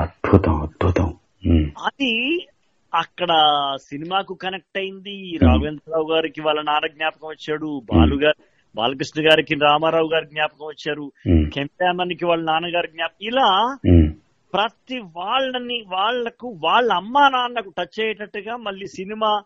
అద్భుతం 0.01 0.61
అద్భుతం. 0.61 1.13
అది 1.85 2.39
అక్కడ 2.95 3.27
సినిమాకు 3.89 4.33
కనెక్ట్ 4.33 4.77
అయింది. 4.77 5.37
రాఘవేంద్రరావు 5.41 6.13
గారికి 6.13 6.41
వాళ్ళ 6.41 6.61
నాన్న 6.61 6.87
జ్ఞాపకం 6.87 7.27
వచ్చాడు. 7.27 7.81
బాలు 7.93 8.15
గారు 8.15 8.54
బాలకృష్ణ 8.75 9.29
గారికి 9.29 9.55
రామారావు 9.55 10.09
గారి 10.13 10.25
జ్ఞాపకం 10.25 10.65
వచ్చారు. 10.65 11.11
కెంపామన్కి 11.53 12.25
వాళ్ళ 12.25 12.43
నాన్నగారి 12.43 12.87
జ్ఞాపకం. 12.87 13.17
ఇలా 13.21 13.77
ప్రతి 14.53 14.99
వాళ్ళని 14.99 15.83
వాళ్ళకు 15.87 16.47
వాళ్ళ 16.63 16.93
అమ్మా 16.93 17.29
నాన్నకు 17.29 17.69
టచ్ 17.77 17.99
అయ్యేటట్టుగా 17.99 18.55
మళ్ళీ 18.55 18.85
సినిమా 18.85 19.43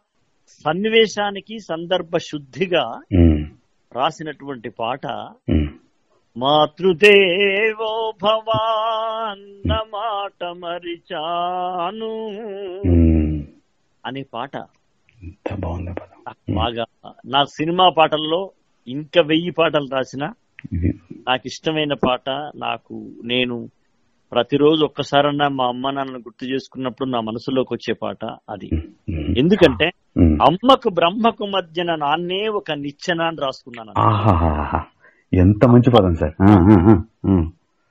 సన్నివేశానికి 0.65 1.59
సందర్భ 1.59 2.17
శుద్ధిగా 2.17 3.01
రాసినటువంటి 3.95 4.69
పాట. 4.69 5.07
మాతృదేవో 6.37 8.13
భవా 8.23 8.91
అన్న 9.31 9.73
మాట 9.73 10.43
మరిచాను. 10.43 12.13
అనే 14.05 14.23
పాట. 14.33 14.57
బాగా 16.53 16.85
నా 17.25 17.43
సినిమా 17.43 17.89
పాటల్లో 17.97 18.51
ఇంకా 18.87 19.21
వెయ్యి 19.21 19.51
పాటలు 19.51 19.87
రాసిన 19.93 20.25
నాకు 21.27 21.43
ఇష్టమైన 21.45 21.93
పాట 21.93 22.29
నాకు 22.55 23.13
నేను 23.23 23.69
ప్రతిరోజు 24.31 24.83
ఒక్కసారన్నా 24.83 25.47
మా 25.47 25.67
అమ్మ 25.67 25.89
నాన్నను 25.89 26.17
గుర్తు 26.17 26.45
చేసుకున్నప్పుడు 26.45 27.09
నా 27.09 27.19
మనసులోకి 27.19 27.73
వచ్చే 27.73 27.93
పాట 27.93 28.25
అది 28.49 28.69
ఎందుకంటే. 29.37 29.85
అమ్మకు 30.19 30.89
బ్రహ్మకు 30.89 31.45
మధ్యన 31.45 31.95
నాన్నే 31.95 32.47
ఒక 32.47 32.71
నిచ్చెన 32.71 33.21
అని 33.21 33.37
రాసుకున్నాను. 33.41 33.91
ఎంత 35.33 35.65
మంచి 35.65 35.91
పదం 35.91 36.15
సార్. 36.15 36.33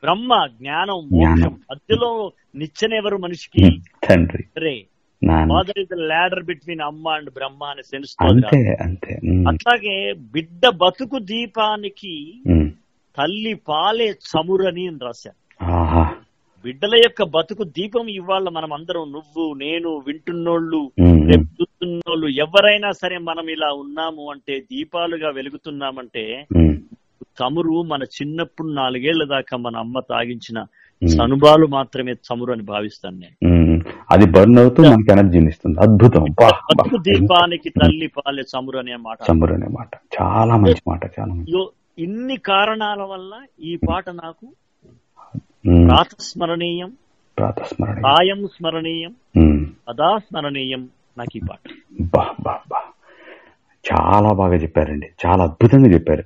బ్రహ్మ 0.02 0.46
జ్ఞానం. 0.46 0.96
మోక్షం 0.96 1.60
మధ్యలో 1.70 2.32
నిచ్చెన 2.54 2.92
ఎవరు 2.92 3.16
మనిషికి 3.16 3.80
తండ్రి 4.08 4.86
father 5.22 5.78
is 5.82 5.94
ladder 6.10 6.44
between 6.48 6.82
amma 6.86 7.08
and 7.16 7.30
Brahma 7.36 7.62
అనే 7.70 7.82
సెన్స్ 7.88 8.12
అంతే 8.26 8.60
అంతే. 8.84 9.12
ఉమ్, 9.28 9.44
అట్లాగే 9.50 9.96
బిడ్డ 10.34 10.62
బతుకు 10.82 11.18
దీపానికి 11.30 12.14
ఉమ్. 12.52 12.68
తల్లి 13.16 13.54
పాలే 13.68 14.08
చమురని 14.28 14.84
అని 14.90 15.00
రాశాను 15.04 15.38
ఆహా. 15.76 16.04
బిడ్డల 16.64 16.94
యొక్క 16.98 17.22
బతుకు 17.34 17.64
దీపం 17.76 18.06
ఇవాళ 18.14 18.46
మనం 18.54 18.70
అందరం 18.72 19.04
నువ్వు 19.12 19.44
నేను 19.60 19.90
వింటున్నోళ్ళు 20.06 20.80
రేపు 21.28 21.46
చూస్తున్నోళ్ళు 21.58 22.28
ఎవరైనా 22.44 22.90
సరే 23.00 23.16
మనం 23.26 23.46
ఇలా 23.50 23.68
ఉన్నాము 23.82 24.24
అంటే 24.32 24.54
దీపాలుగా 24.70 25.30
వెలుగుతున్నామంటే 25.36 26.24
ఉమ్, 26.56 26.74
చమురు 27.38 27.76
మన 27.90 28.02
చిన్నప్పుడు 28.16 28.68
నాలుగేళ్ళ 28.76 29.24
దాకా 29.32 29.56
మన 29.58 29.76
అమ్మ 29.78 29.98
తాగించిన. 30.10 30.58
సనుబాలు 31.02 31.66
మాత్రమే 31.74 32.12
చమురు 32.26 32.52
అని 32.52 32.64
భావిస్తాను 32.70 33.18
నేను. 33.18 33.36
అది 34.10 34.26
బర్న్ 34.26 34.58
అవుతూ 34.58 34.82
మనకి 34.82 35.12
ఎనర్జీని 35.12 35.48
ఇస్తుంది. 35.48 35.76
అద్భుతం. 35.80 36.24
దీపానికి 36.98 37.70
తల్లి 37.70 38.06
పాలే 38.08 38.42
చమురు 38.42 38.78
అనే 38.78 38.96
మాట. 38.96 39.18
చంబరు 39.30 39.54
అనే 39.54 39.66
మాట. 39.68 39.90
చాలా 40.16 40.56
మంచి 40.56 40.82
మాట 40.88 41.04
చాలా 41.18 41.32
ఇన్ని 41.98 42.36
కారణాల 42.36 43.02
వల్ల 43.02 43.32
ఈ 43.60 43.76
పాట 43.88 44.10
నాకు 44.10 44.46
ఉమ్, 45.68 45.86
ప్రాతస్మరణీయం 45.88 46.90
ప్రాతస్మరణ 47.38 48.00
సాయం 48.00 48.46
స్మరణీయం 48.46 49.12
ఉమ్. 49.36 49.58
సదా 49.88 50.18
స్మరణీయం 50.18 50.82
నాకు 51.18 51.36
ఈ 51.36 51.40
పాట. 51.40 51.60
బా 52.14 52.34
బా 52.40 52.62
బా. 52.68 52.80
చాలా 53.84 54.32
బాగా 54.32 54.54
చెప్పారండి. 54.54 55.06
చాలా 55.26 55.44
అద్భుతంగా 55.44 55.88
చెప్పారు. 55.92 56.24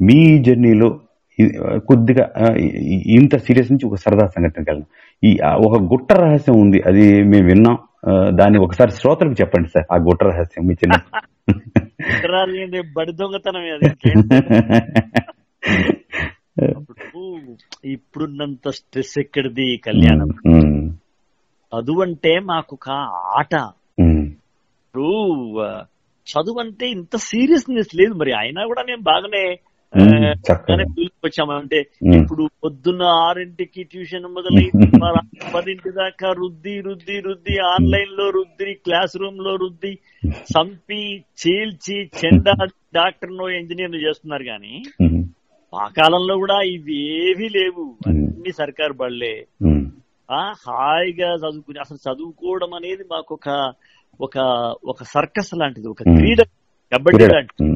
మీ 0.00 0.38
జర్నీలో 0.38 0.88
కొద్దిగా 1.88 2.54
ఇంత 3.18 3.36
సీరియస్ 3.36 3.72
నుంచి 3.72 3.86
ఒక 3.86 3.94
సరదా 3.94 4.26
సంఘటనకి 4.26 4.70
వెళ్దాం 4.70 4.88
ఈ 5.24 5.38
ఒక 5.66 5.82
గుట్ట 5.92 6.12
రహస్యం 6.12 6.60
ఉంది. 6.60 6.82
అది 6.86 7.22
మేము 7.22 7.46
విన్నాం. 7.46 7.78
దాన్ని 8.38 8.58
ఒకసారి 8.58 8.90
శ్రోతలకు 8.90 9.34
చెప్పండి 9.40 9.68
సార్ 9.68 9.86
ఆ 9.92 9.96
గుట్ట 9.96 10.24
రహస్యం 10.24 10.66
మీ 10.66 10.74
చిన్న 10.74 10.96
బడి 12.96 13.12
దొంగతనమే 13.12 13.70
అది. 13.70 13.86
ఇప్పుడు 16.70 17.56
ఇప్పుడున్నంత 17.84 18.68
స్ట్రెస్ 18.68 19.18
ఎక్కడిది 19.18 19.76
కళ్యాణం? 19.86 20.28
చదువు 21.72 22.02
అంటే 22.02 22.38
మాకు 22.38 22.74
ఒక 22.74 22.90
ఆట. 23.38 23.54
చదువు 26.28 26.60
అంటే 26.60 26.88
ఇంత 26.88 27.16
సీరియస్నెస్ 27.16 27.96
లేదు 27.96 28.14
మరి. 28.14 28.32
అయినా 28.32 28.64
కూడా 28.66 28.82
మేము 28.82 29.02
బాగానే 29.02 29.44
ఆ, 29.92 30.00
ఉమ్, 30.00 30.24
చక్కగా. 30.46 30.64
బాగానే 30.70 30.84
వచ్చాము 31.24 31.52
అంటే 31.54 31.78
ఉమ్. 32.04 32.14
ఇప్పుడు 32.16 32.42
పొద్దున్న 32.62 33.02
ఆరింటికి 33.22 33.82
ట్యూషన్ 33.92 34.26
మొదలైంది 34.34 34.72
మా 35.02 35.08
రాత్రి 35.16 35.46
పదింటి 35.54 35.90
దాకా 35.96 36.28
రుద్ది 36.38 36.74
రుద్ది 36.86 37.16
రుద్ది 37.26 37.54
ఆన్లైన్లో 37.68 38.26
రుద్ది 38.36 38.74
క్లాస్ 38.84 39.14
రూమ్లో 39.16 39.52
రుద్ది 39.62 39.92
చంపి 40.50 41.00
చీల్చి 41.40 41.96
చెండా 42.20 42.54
డాక్టర్ 42.94 43.32
నో 43.36 43.46
ఇంజనీర్ 43.56 43.96
చేస్తున్నారు 44.04 44.46
కానీ 44.46 44.74
ఆ 45.72 45.86
కాలంలో 45.96 46.34
కూడా 46.42 46.58
ఇవి 46.68 46.98
ఏవీ 47.22 47.48
లేవు 47.56 47.86
అన్ని 48.08 48.52
సర్కారు 48.60 48.94
బళ్ళే 49.00 49.34
ఆ 50.28 50.42
హాయిగా 50.62 51.28
చదువుకుని 51.42 51.78
అసలు 51.78 51.98
చదువుకోవడం 52.06 52.72
అనేది 52.74 53.04
మాకు 53.10 53.32
ఒక 53.34 53.48
ఒక 54.20 54.36
ఒక 54.84 55.02
సర్కస్ 55.12 55.52
లాంటిది 55.54 55.88
ఒక. 55.88 56.02
క్రీడ 56.10 56.40
కబడ్డీ. 56.92 57.26
లాంటిది? 57.28 57.66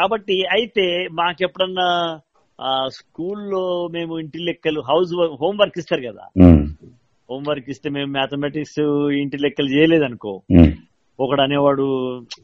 కాబట్టి 0.00 0.36
అయితే 0.56 0.84
మాకెప్పుడన్నా 1.18 1.88
ఆ 2.58 2.72
స్కూల్లో 2.96 3.62
మేము 3.92 4.14
ఇంటి 4.18 4.38
లెక్కలు 4.46 4.80
హౌస్ 4.88 5.12
హోంవర్క్ 5.42 5.78
ఇస్తారు 5.78 6.02
కదా. 6.08 6.24
హోంవర్క్ 7.28 7.68
ఇస్తే 7.68 7.88
మేము 7.90 8.10
మ్యాథమెటిక్స్ 8.12 8.80
ఇంటి 9.20 9.36
లెక్కలు 9.44 9.70
చేయలేదనుకో 9.74 10.32
ఒకడు 11.18 11.42
అనేవాడు 11.42 11.86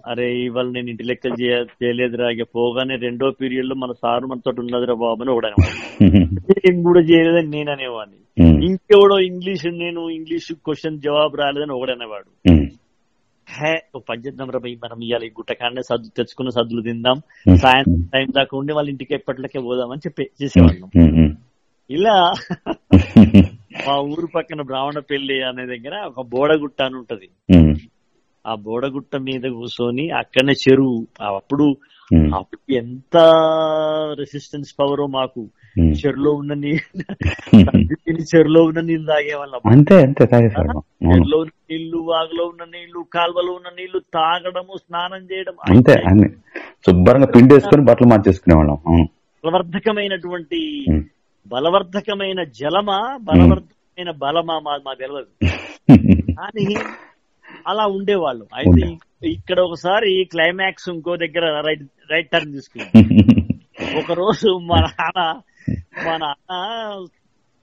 అరే 0.06 0.26
ఇవాళ 0.40 0.66
నేను 0.72 0.88
ఇంటి 0.90 1.04
లెక్కలు 1.04 1.36
చేయ 1.42 1.54
చేయలేదురా 1.80 2.26
ఇక 2.30 2.44
పోగానే 2.54 2.96
రెండో 2.96 3.30
పీరియడ్లో 3.38 3.74
మన 3.74 3.92
సారు 4.02 4.26
మనతో 4.26 4.52
ఉన్నదిరా 4.62 4.94
బాబు 5.02 5.22
అని 5.22 5.32
ఒకడు 5.34 5.48
అనేవాడు. 5.50 5.76
నేను 6.56 6.82
కూడా 6.82 7.02
చేయలేదని 7.10 7.50
నేను 7.56 7.70
అనేవాడిని. 7.72 8.18
ఇంకెవడో 8.66 9.16
ఇంగ్లీష్ 9.28 9.66
నేను 9.78 10.02
ఇంగ్లీష్ 10.10 10.50
క్వశ్చన్ 10.66 10.98
జవాబు 11.00 11.36
రాలేదని 11.36 11.74
ఒకడనేవాడు 11.78 12.28
హే 13.48 13.72
ఓ 13.94 13.98
పంచేద్దాం 13.98 14.50
రా 14.50 14.58
భయ్ 14.58 14.76
మనం 14.82 14.98
ఇవాళ 15.02 15.22
ఈ 15.22 15.30
గుట్టకాడనే 15.30 15.82
సద్దు 15.82 16.08
తెచ్చుకున్న 16.16 16.50
సద్దులు 16.50 16.82
తిందాం. 16.82 17.18
సాయంత్రం 17.56 18.00
టైం 18.12 18.28
దాకా 18.32 18.56
ఉండి 18.56 18.72
వాళ్ళ 18.72 18.88
ఇంటికి 18.88 19.14
ఎప్పటికే 19.14 19.58
పోదామని 19.58 20.04
చెప్పి 20.06 20.24
చేసేవాళ్ళం. 20.42 20.88
ఇలా 21.90 22.16
మా 23.86 23.94
ఊరు 24.10 24.26
పక్కన 24.26 24.60
బ్రాహ్మణ 24.62 24.98
పెళ్ళి 25.10 25.42
అనే 25.42 25.66
దగ్గర 25.66 25.94
ఒక 26.06 26.20
బోడగుట్ట 26.26 26.82
అని 26.82 26.96
ఉంటది. 26.96 27.26
ఆ 28.44 28.54
బోడగుట్ట 28.54 29.16
మీద 29.16 29.44
కూర్చొని 29.48 30.10
అక్కడనే 30.10 30.52
చెరువు. 30.64 30.96
అప్పుడు 31.36 31.66
అప్పుడు 32.36 32.60
ఎంత 32.76 33.16
రెసిస్టెన్స్ 34.20 34.70
పవర్ 34.78 35.02
మాకు 35.14 35.40
ఉమ్. 35.76 35.92
చెరులో 36.00 36.30
ఉన్న 36.40 36.52
నీళ్ళు 36.60 37.02
చెరులో 38.30 38.60
ఉన్న 38.68 38.80
నీళ్ళు 38.86 39.06
తాగేవాళ్ళం. 39.10 39.60
అంతే 39.72 39.96
అంతే 40.04 40.24
చెరులో 40.30 40.78
ఉన్న 41.38 41.50
నీళ్ళు 41.70 41.98
వాగులో 42.08 42.44
ఉన్న 42.52 42.64
నీళ్ళు 42.74 43.00
కాల్వలో 43.14 43.52
ఉన్న 43.52 43.70
నీళ్ళు 43.76 43.98
తాగడము 44.16 44.74
స్నానం 44.82 45.22
చేయడం 45.30 45.56
అంతే 45.70 45.96
అన్ని. 46.10 46.28
శుభ్రంగా 46.86 47.28
పిండి 47.34 47.54
వేసుకొని 47.54 47.84
బట్టలు 47.88 48.08
మార్చేసుకునే 48.12 48.56
వాళ్ళం 48.58 48.78
బలవర్ధకమైనటువంటి 49.44 50.60
ఉమ్. 50.86 51.04
బలవర్ధకమైన 51.46 52.40
జలమా 52.56 52.98
బలవర్ధకమైన 53.26 54.10
బలమా 54.22 54.56
మా 54.60 54.74
మా 54.86 54.94
తెలియదు 54.94 55.30
కానీ 56.38 56.64
అలా 57.66 57.86
ఉండేవాళ్ళు. 57.86 58.44
అయితే 58.54 58.96
ఇక్కడ 59.28 59.60
ఒకసారి 59.60 60.24
క్లైమాక్స్ 60.24 60.88
ఇంకో 60.88 61.16
దగ్గర 61.16 61.62
రైట్ 61.66 61.84
రైట్ 62.12 62.30
టర్న్ 62.30 62.52
తీసుకుంది 62.52 62.90
ఒక 63.98 64.12
రోజు 64.12 64.58
మా 64.58 64.76
నాన్న 64.80 65.20
మా 66.06 66.16
నాన్న 66.16 66.52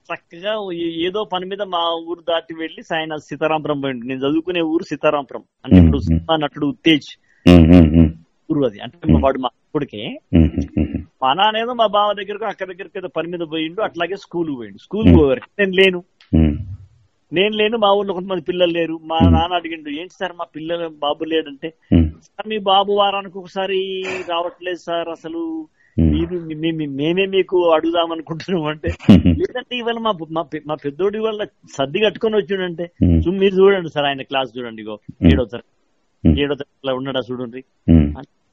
చక్కగా 0.08 0.52
ఏదో 0.80 1.24
పని 1.24 1.46
మీద 1.46 1.62
మా 1.62 1.82
ఊరు 2.08 2.20
దాటి 2.20 2.54
వెళ్ళి 2.54 2.82
సాయన 2.82 3.16
సీతారాంపురం 3.16 3.80
పోయిండు. 3.80 4.06
నేను 4.06 4.20
చదువుకునే 4.20 4.60
ఊరు 4.60 4.84
సీతారాంపురం. 4.84 5.42
అంటే 5.64 5.78
ఇప్పుడు. 5.78 5.98
సినిమా 5.98 6.36
నటుడు 6.36 6.66
ఉత్తేజ్ 6.66 7.08
ఊరు 8.50 8.64
అది. 8.64 8.80
అంటే 8.80 9.12
వాడు 9.20 9.38
మా 9.38 9.48
అప్పుడికే. 9.52 10.18
మా 11.22 11.34
నాన్నేదో 11.34 11.74
మా 11.74 11.86
బావ 11.86 12.12
దగ్గరకు 12.12 12.44
అక్క 12.44 12.64
దగ్గరికి 12.64 12.98
ఏదో 12.98 13.08
పని 13.08 13.28
మీద 13.28 13.40
పోయిండు. 13.40 13.82
అట్లాగే 13.82 14.16
స్కూల్ 14.16 14.56
పోయిండు. 14.56 14.78
స్కూల్. 14.78 15.18
పోయారు. 15.18 15.40
నేను 15.58 15.72
లేను. 15.72 16.04
నేను 17.36 17.54
లేను 17.60 17.76
మా 17.82 17.90
ఊర్లో 17.98 18.14
కొంతమంది 18.16 18.44
పిల్లలు 18.48 18.72
లేరు. 18.78 18.96
మా 19.10 19.18
నాన్న 19.34 19.58
అడిగిండు 19.60 19.90
ఏంటి 20.00 20.14
సార్ 20.20 20.34
మా 20.40 20.46
పిల్లలు 20.56 20.86
బాబు 21.04 21.24
లేడంటే 21.32 21.68
సార్ 22.26 22.48
మీ 22.52 22.58
బాబు 22.70 22.92
వారానికి 23.00 23.36
ఒకసారి 23.38 23.78
రావట్లేదు 24.32 24.82
సార్ 24.88 25.08
అసలు. 25.08 25.42
మీరు 25.96 26.36
మేమే 27.00 27.24
మీకు 27.34 27.56
అడుగుదాం 27.74 28.12
అనుకుంటున్నాం 28.14 28.64
అంటే 28.70 28.90
లేదంటే 29.40 29.74
ఇవాళ 29.80 29.98
మా 30.06 30.12
మా 30.70 30.74
పెద్దోడి 30.84 31.18
వల్ల 31.26 31.42
సర్ది 31.76 31.98
కట్టుకొని 32.04 32.36
వచ్చిండంటే 32.40 32.86
మీరు 33.40 33.54
చూడండి 33.60 33.92
సార్ 33.96 34.06
ఆయన 34.10 34.22
క్లాస్ 34.30 34.50
చూడండి 34.56 34.82
ఇగో 34.84 34.96
ఏడో 35.32 35.44
తరగతి. 35.44 35.70
ఏడో 36.24 36.54
తరగతిలో 36.54 36.94
ఉన్నాడా 37.00 37.22
చూడండి. 37.30 37.60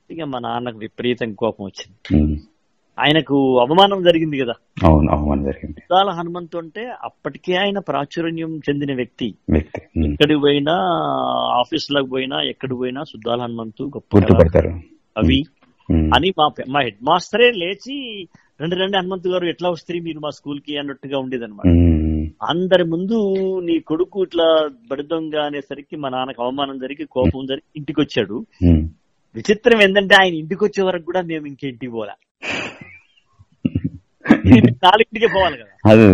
ఇక 0.09 0.23
మా 0.33 0.39
నాన్నకు 0.39 0.77
విపరీతం 0.77 1.29
కోపం 1.41 1.63
వచ్చింది. 1.65 1.97
ఆయనకు 3.01 3.59
అవమానం 3.59 4.03
జరిగింది 4.03 4.37
కదా. 4.37 4.53
అవును 4.85 5.11
అవమానం 5.11 5.43
జరిగింది. 5.43 5.79
సుద్దాల 5.81 6.09
హనుమంతు 6.09 6.57
అంటే 6.57 6.83
అప్పటికే 7.03 7.53
ఆయన 7.55 7.79
ప్రాచుర్యం 7.79 8.61
చెందిన 8.69 8.95
వ్యక్తి. 8.95 9.27
వ్యక్తి. 9.49 9.81
ఎక్కడికి 10.11 10.39
పోయినా 10.39 10.75
ఆఫీస్లకు 11.59 12.05
పోయినా 12.05 12.41
ఎక్కడికి 12.43 12.77
పోయినా 12.77 13.03
సుద్దాల 13.03 13.41
హనుమంతు 13.41 13.83
గొప్ప 13.83 14.11
ఉమ్. 15.89 16.09
అని 16.15 16.29
మా 16.37 16.45
మా 16.69 16.79
హెడ్ 16.81 16.99
మాస్టరే 17.03 17.51
లేచి 17.51 17.95
రెండు 18.61 18.75
రెండు 18.75 18.97
హనుమంతు 18.97 19.29
గారు 19.29 19.45
ఎట్లా 19.45 19.69
వస్తే 19.69 19.99
మీరు 19.99 20.19
మా 20.19 20.29
స్కూల్కి 20.29 20.77
అన్నట్టుగా 20.77 21.17
ఉండేదన్నమాట. 21.19 21.67
ఉమ్. 21.67 22.27
అందరి 22.49 22.83
ముందు 22.83 23.17
నీ 23.61 23.79
కొడుకు 23.79 24.23
ఇట్లా 24.23 24.47
బడిదొంగ 24.91 25.35
అనేసరికి 25.39 25.95
మా 25.95 26.09
నాన్నకు 26.09 26.43
అవమానం 26.43 26.79
జరిగి 26.79 27.05
కోపం 27.05 27.45
జరిగి 27.45 27.67
ఇంటికి 27.75 28.01
వచ్చాడు. 28.01 28.37
విచిత్రం 29.35 29.81
ఏంటంటే 29.81 30.15
ఆయన 30.15 30.33
ఇంటికి 30.33 30.63
వచ్చే 30.63 30.83
వరకు 30.83 31.05
కూడా 31.05 31.21
మేము 31.21 31.47
ఇంకేంటికి 31.47 31.91
పోలా. 31.91 32.15
నాలుగింటికే 34.85 35.27
పోవాలి 35.33 35.57
కదా 35.57 35.73
అదే 35.91 36.07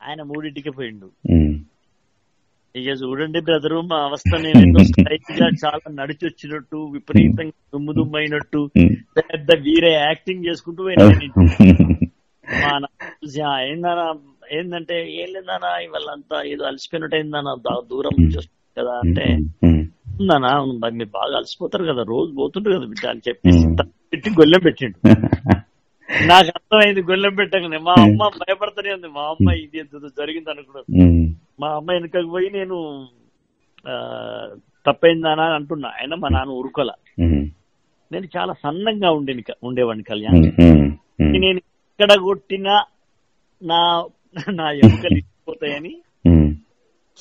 ఆయన 0.00 0.20
మూడింటికి 0.28 0.70
పోయిండు. 0.76 1.08
ఇక 2.74 2.88
చూడండి 3.00 3.38
బ్రదరు 3.46 3.78
మా 3.86 3.98
అవస్థ 4.06 4.32
నేను 4.42 4.60
చాలా 5.62 5.88
నడిచి 5.94 6.24
వచ్చినట్టు 6.26 6.78
విపరీతంగా 6.94 7.54
దుమ్ము 7.72 7.92
దుమ్ము 7.96 8.16
అయినట్టు. 8.20 8.60
పెద్ద 9.18 9.50
వీరే 9.64 9.92
యాక్టింగ్ 9.98 10.46
చేసుకుంటూ 10.48 10.80
పోయినా 10.86 11.04
నేను 11.12 11.24
ఇంటికి. 11.26 11.66
మా 12.44 12.70
నాన్న 12.74 12.86
చూసి, 13.16 13.40
"ఆ, 13.44 13.54
ఏందన్నా 13.66 14.06
ఏందంటే 14.52 14.96
ఏం 15.16 15.28
లేదన్నా 15.34 15.72
ఇవాళ 15.84 16.06
అంతా 16.14 16.36
ఏదో 16.52 16.62
అలసిపోయినట్టు 16.66 17.16
అయిందన్నా 17.16 17.52
దా- 17.66 17.82
దూరం 17.90 18.14
నుంచి 18.18 18.38
వస్తుంది 18.40 18.58
కదా 18.76 18.94
అంటే 19.02 19.26
అవును, 20.52 20.72
మరి 20.80 21.04
బాగా 21.12 21.34
అలసిపోతారు 21.38 21.84
కదా 21.90 22.02
రోజు 22.08 22.30
పోతుంటారు 22.38 22.74
కదా 22.76 22.88
బిడ్డ 22.90 23.04
అని 23.12 23.22
చెప్పేసి 23.28 23.62
మ్మ్. 23.62 23.76
పెట్టి 24.12 24.30
గొల్లెం 24.38 24.62
పెట్టిండు 24.64 24.98
నాకు 26.10 26.48
అర్థమైంది 26.48 27.02
గొల్లెం 27.02 27.34
పెట్టగానే. 27.34 27.78
మా 27.78 27.94
అమ్మ 27.98 28.28
భయపడుతూనే 28.28 28.92
ఉంది. 28.92 29.08
మా 29.08 29.22
అమ్మ 29.22 29.50
ఇది 29.50 29.78
ఎంత 29.78 30.06
జరిగింది 30.06 30.50
అనుకున్నాను. 30.50 31.04
ఉమ్. 31.04 31.34
మా 31.60 31.68
అమ్మ 31.68 31.92
వెనకకు 31.92 32.28
పోయి 32.28 32.50
నేను 32.50 33.08
తప్పైందానా 34.86 35.44
అని 35.44 35.54
అంటున్నా. 35.54 35.88
అయినా 35.88 36.16
మా 36.16 36.28
నాన్న 36.28 36.52
ఊరుకోల. 36.52 36.90
ఉమ్. 37.20 37.46
నేను 38.12 38.28
చాలా 38.36 38.52
సన్నంగా 38.52 39.10
ఉండేని 39.10 39.42
ఉండేవాడిని 39.62 40.04
కళ్యాణ్. 40.04 40.42
నేను 41.20 41.46
ఎక్కడ 41.46 42.18
కొట్టినా 42.18 42.84
నా 43.62 44.04
నా 44.50 44.70
ఎముకలు 44.70 45.12
ఇచ్చిపోతాయని. 45.12 45.96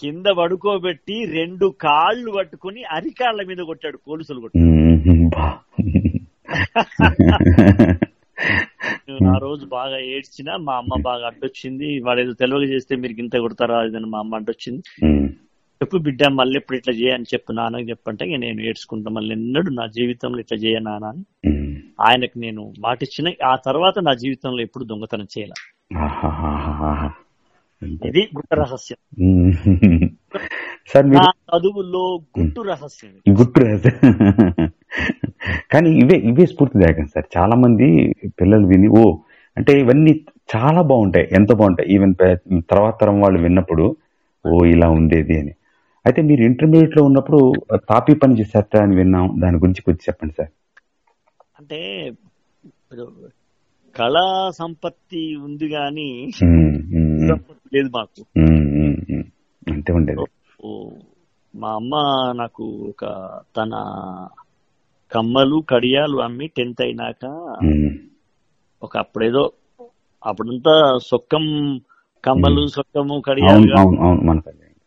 కింద 0.02 0.26
పడుకోబెట్టి 0.26 1.26
రెండు 1.26 1.66
కాళ్ళు 1.82 2.32
పట్టుకుని 2.32 2.84
అరికాళ్ళ 2.84 3.48
మీద 3.48 3.58
కొట్టాడు 3.58 3.98
పోలీసులు 3.98 4.40
కొట్టి 4.40 4.60
ఉమ్. 4.60 5.30
బా. 5.30 5.58
నేను 7.50 8.69
ఆ 9.26 9.38
రోజు 9.38 9.66
బాగా 9.66 9.98
ఏడ్చిన 10.00 10.56
మా 10.56 10.74
అమ్మ 10.76 11.02
బాగా 11.02 11.28
అడ్డొచ్చింది. 11.28 12.00
వాడు 12.00 12.20
ఏదో 12.20 12.34
తెలియక 12.34 12.72
చేస్తే 12.72 12.96
మీరు 12.96 13.14
ఇంత 13.14 13.38
కొడతారా 13.38 13.84
ఇదని 13.84 14.06
మా 14.06 14.20
అమ్మ 14.20 14.36
అడ్డొచ్చింది. 14.36 14.82
చెప్పు 15.84 15.98
బిడ్డ 15.98 16.28
మళ్ళీ 16.28 16.56
ఎప్పుడు 16.56 16.78
ఇట్లా 16.78 16.94
చేయని 16.94 17.24
చెప్పు 17.24 17.52
నాన్నకి 17.52 17.90
చెప్పంటే 17.90 18.38
నేను 18.38 18.62
ఏడ్చుకుంటా. 18.62 19.10
మళ్ళీ 19.10 19.32
ఎన్నడూ 19.32 19.72
నా 19.72 19.86
జీవితంలో 19.86 20.40
ఇట్లా 20.40 20.58
చేయ 20.58 20.80
నాన్న. 20.80 21.24
ఆయనకు 22.02 22.40
నేను 22.40 22.74
మాట 22.80 23.04
ఇచ్చిన 23.04 23.34
ఆ 23.46 23.56
తర్వాత 23.56 24.00
నా 24.00 24.14
జీవితంలో 24.14 24.62
ఎప్పుడు 24.62 24.84
దొంగతనం 24.84 25.28
చేయాల. 25.38 25.52
ఇది 28.06 28.30
గుట్ట 28.36 28.54
రహస్యం. 28.54 28.98
సార్ 30.88 31.08
చదువుల్లో 31.50 32.04
గుట్టు 32.38 32.62
రహస్యం. 32.62 33.12
గుర్తు 33.38 33.60
రాదు 33.66 33.90
కానీ 35.74 35.90
ఇవే 36.04 36.18
ఇవే 36.30 36.46
స్ఫూర్తిదాయకం 36.46 37.08
సార్. 37.08 37.28
చాలా 37.38 37.56
మంది 37.56 37.88
పిల్లలు 38.40 38.68
విని 38.68 38.88
ఓ 39.02 39.04
అంటే 39.58 39.74
ఇవన్నీ 39.80 40.12
చాలా 40.56 40.82
బాగుంటాయి 40.82 41.28
ఎంత 41.32 41.52
బాగుంటాయి. 41.54 41.88
ఈవెన్ 41.96 42.14
తర్వాత 42.72 42.96
తరం 43.02 43.18
వాళ్ళు 43.22 43.40
విన్నప్పుడు 43.40 43.86
ఓ 44.46 44.66
ఇలా 44.66 44.88
ఉండేది 44.90 45.36
అని. 45.40 45.54
అయితే 46.06 46.22
మీరు 46.22 46.42
ఇంటర్మీడియట్లో 46.42 47.04
ఉన్నప్పుడు 47.04 47.40
తాపీ 47.92 48.14
పని 48.14 48.40
చేసేట 48.40 48.78
అని 48.78 48.96
విన్నాం. 48.96 49.26
దాని 49.42 49.58
గురించి 49.58 49.82
కొద్ది 49.82 50.04
చెప్పండి 50.08 50.34
సార్. 50.38 50.52
అంటే 51.60 51.80
కళా 53.96 54.26
సంపత్తి 54.52 55.36
ఉంది 55.36 55.68
సంపత్తి 57.30 57.68
లేదు 57.76 57.90
మాకు. 57.96 58.22
అంతే 59.72 59.94
ఉండేది. 59.94 60.26
మా 61.56 61.70
అమ్మ 61.70 61.96
నాకు 62.36 62.64
ఒక 62.64 63.06
తన 63.58 63.70
కమ్మలు 65.12 65.64
కడియాలు 65.70 66.18
అమ్మి 66.18 66.48
టెన్త్ 66.48 66.82
అయినాక 66.82 67.56
ఒక 68.84 68.98
అప్పుడేదో 68.98 69.52
అప్పుడంతా 70.26 70.98
సొక్కం 70.98 71.78
కమ్మలు 72.26 72.68
సొక్కము 72.68 73.20
కడియాలు. 73.20 73.74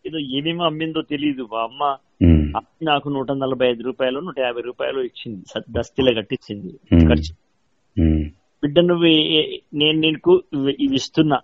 ఏదో 0.06 0.18
ఏమేమి 0.18 0.64
అమ్మిందో 0.64 1.02
తెలియదు 1.02 1.48
మా 1.52 1.60
అమ్మ. 1.60 1.96
నాకు 2.82 3.08
నూట 3.08 3.32
నలభై 3.32 3.66
ఐదు 3.66 3.82
రూపాయలు 3.82 4.20
నూట 4.20 4.40
యాభై 4.40 4.60
రూపాయలు 4.60 5.00
ఇచ్చింది. 5.00 5.62
దస్తీలో 5.70 6.14
కట్టించింది. 6.14 6.68
ఖర్చు. 7.08 7.34
బిడ్డ 8.62 8.80
నువ్వు 8.80 9.04
నేను 9.74 9.98
నీకు 9.98 10.42
ఇవి- 10.52 10.94
ఇస్తున్నా. 10.94 11.38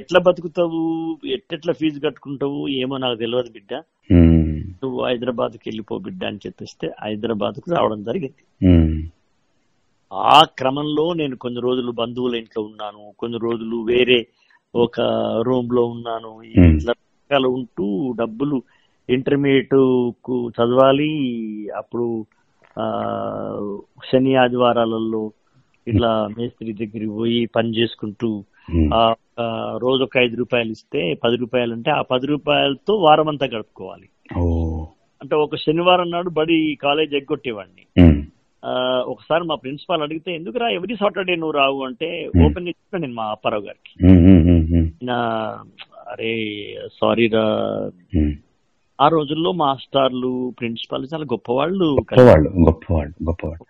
ఎట్లా 0.00 0.20
బతుకుతావు? 0.20 0.80
ఎట్టెట్లా 1.26 1.72
ఫీజు 1.72 2.00
కట్టుకుంటావు? 2.00 2.68
ఏమో 2.68 2.96
నాకు 2.96 3.18
తెలియదు 3.18 3.50
బిడ్డ. 3.50 3.82
నువ్వు 4.82 5.04
హైదరాబాద్కి 5.04 5.68
వెళ్ళిపో 5.68 5.98
బిడ్డ 5.98 6.24
అని 6.24 6.36
చెప్పిస్తే 6.36 6.90
హైదరాబాద్కు 7.02 7.70
రావడం 7.70 8.02
జరిగింది. 8.02 8.66
ఆ 10.12 10.44
క్రమంలో 10.58 11.12
నేను 11.12 11.36
కొన్ని 11.36 11.60
రోజులు 11.60 11.92
బంధువుల 11.92 12.34
ఇంట్లో 12.34 12.62
ఉన్నాను. 12.62 13.12
కొన్ని 13.18 13.38
రోజులు 13.38 13.76
వేరే 13.76 14.26
ఒక 14.74 15.00
రూమ్లో 15.46 15.84
ఉన్నాను. 15.84 16.42
ఇట్లా 16.42 16.92
రకాలు 16.92 17.48
ఉంటూ 17.48 18.12
డబ్బులు 18.12 18.62
ఇంటర్మీడియట్కు 19.10 20.50
చదవాలి. 20.50 21.12
అప్పుడు 21.76 22.26
ఆ 22.78 22.86
శని 24.12 24.34
ఆదివారాలలో 24.34 25.32
ఇట్లా 25.88 26.28
మేస్త్రి 26.38 26.72
దగ్గరికి 26.72 27.08
పోయి 27.08 27.46
పని 27.46 27.70
చేసుకుంటూ 27.70 28.44
రోజు 29.76 30.02
ఒక 30.02 30.18
ఐదు 30.18 30.36
రూపాయలు 30.36 30.70
ఇస్తే 30.70 31.14
పది 31.24 31.36
రూపాయలు 31.36 31.72
అంటే 31.72 31.90
ఆ 31.90 32.02
పది 32.02 32.26
రూపాయలతో 32.26 32.94
వారం 32.94 33.28
అంతా 33.28 33.46
గడుపుకోవాలి 33.46 34.08
అంటే 35.22 35.36
ఒక 35.36 35.56
శనివారం 35.56 36.10
నాడు 36.10 36.30
బడి 36.30 36.78
కాలేజ్ 36.82 37.14
ఎగ్గొట్టేవాడిని. 37.14 38.02
ఒకసారి 39.06 39.44
మా 39.44 39.54
ప్రిన్సిపాల్ 39.54 40.02
అడిగితే 40.02 40.34
ఎందుకురా 40.34 40.68
ఎవ్రీ 40.68 40.96
సాటర్డే 40.96 41.34
నువ్వు 41.34 41.50
రావు? 41.50 41.84
అంటే. 41.84 42.30
ఓపెన్ 42.44 42.68
చెప్పాను 42.68 43.02
నేను 43.02 43.14
మా 43.14 43.24
అప్పారావు 43.24 43.62
గారికి. 43.62 44.06
అరే 46.10 46.56
సారీ 47.02 47.28
రా. 47.28 47.44
ఆ 49.00 49.08
రోజుల్లో 49.08 49.52
మాస్టర్లు 49.52 50.54
ప్రిన్సిపాల్ 50.60 51.06
చాలా 51.14 51.24
గొప్పవాళ్ళు 51.24 51.84
గొప్పవాళ్ళు 51.84 52.50
గొప్పవాళ్ళు 52.50 53.24
గొప్పవాళ్ళు. 53.24 53.66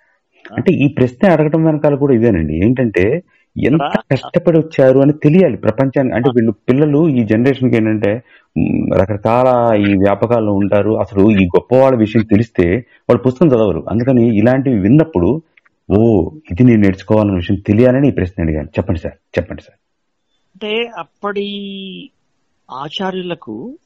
అంటే 0.54 0.72
ఈ 0.72 0.88
ప్రశ్న 0.88 1.30
అడగడం 1.30 1.64
వెనకాల 1.64 1.94
కూడా 1.94 2.14
ఇదేనండి 2.14 2.56
ఏంటంటే 2.64 3.22
ఎంత 3.58 3.96
కష్టపడి 4.12 4.58
వచ్చారు 4.58 4.98
అని 4.98 5.12
తెలియాలి 5.12 5.56
ప్రపంచానికి. 5.56 6.14
అంటే 6.14 6.30
వీళ్ళు 6.30 6.52
పిల్లలు 6.52 7.08
ఈ 7.08 7.24
జనరేషన్కి 7.24 7.76
ఏంటంటే 7.76 8.22
రకరకాల 8.96 9.76
ఈ 9.76 9.94
వ్యాపకాల్లో 9.94 10.52
ఉంటారు. 10.52 10.90
అసలు 10.90 11.30
ఈ 11.30 11.44
గొప్పవాళ్ళ 11.44 11.98
విషయం 11.98 12.22
తెలిస్తే 12.22 12.64
వాళ్ళు 13.08 13.22
పుస్తకం 13.22 13.48
చదవరు. 13.48 13.84
అందుకని 13.90 14.38
ఇలాంటివి 14.38 14.78
విన్నప్పుడు 14.78 15.42
ఓ 15.98 16.30
ఇది 16.50 16.62
నేను 16.62 16.80
నేర్చుకోవాలన్న 16.80 17.34
విషయం 17.34 17.56
తెలియాలని 17.56 18.08
ఈ 18.08 18.10
ప్రశ్న 18.10 18.42
అడిగాను. 18.42 18.66
చెప్పండి 18.66 19.00
సార్ 19.00 19.14
చెప్పండి 19.38 19.62
సార్. 19.62 19.78
అంటే 20.50 20.90
అప్పటి 20.98 21.46
ఆచార్యులకు 22.70 23.78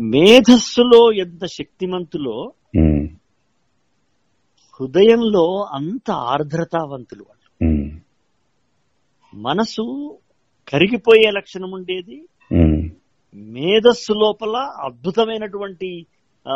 మేధస్సులో 0.00 1.12
ఎంత 1.12 1.46
శక్తిమంతులో 1.46 2.52
హృదయంలో 4.80 5.68
అంత 5.72 6.10
ఆర్ద్రతావంతులు 6.10 7.24
వాళ్ళు. 7.28 8.00
మనసు 9.34 10.16
కరిగిపోయే 10.68 11.30
లక్షణం 11.30 11.70
ఉండేది. 11.70 12.28
మేధస్సు 13.34 14.12
లోపల 14.12 14.56
అద్భుతమైనటువంటి 14.84 16.06
ఆ 16.48 16.54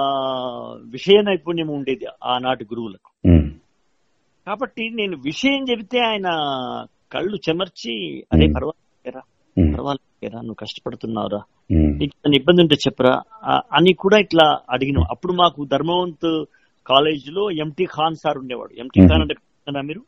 విషయ 0.85 1.23
నైపుణ్యం 1.23 1.69
ఉండేది 1.69 2.07
ఆనాటి 2.25 2.65
గురువులకు. 2.65 3.11
కాబట్టి 4.47 4.91
నేను 4.91 5.17
విషయం 5.17 5.65
చెబితే 5.71 5.99
ఆయన 6.01 6.29
కళ్ళు 7.13 7.37
చెమర్చి 7.37 8.25
Hmm. 8.35 8.55
పర్వాలేరా 8.55 9.21
పర్వాలేరా 9.73 10.39
నువ్వు 10.39 10.55
కష్టపడుతున్నావురా 10.55 11.43
నీకు 11.73 12.33
ఇబ్బంది 12.35 12.61
ఉంటే 12.63 12.75
చెప్పరా 12.75 13.23
అని 13.73 13.93
కూడా 13.93 14.19
ఇట్లా 14.19 14.59
అడిగినాం. 14.71 15.05
అప్పుడు 15.11 15.33
మాకు 15.33 15.65
ధర్మవంత్ 15.65 16.45
కాలేజ్లో 16.87 17.51
ఎంటీ 17.51 17.85
ఖాన్ 17.85 18.15
సార్ 18.15 18.39
ఉండేవాడు. 18.39 18.75
ఎంటీ. 18.81 19.09
ఖాన్ 19.09 19.21
అంటే 19.21 19.35
మీరు? 19.83 20.01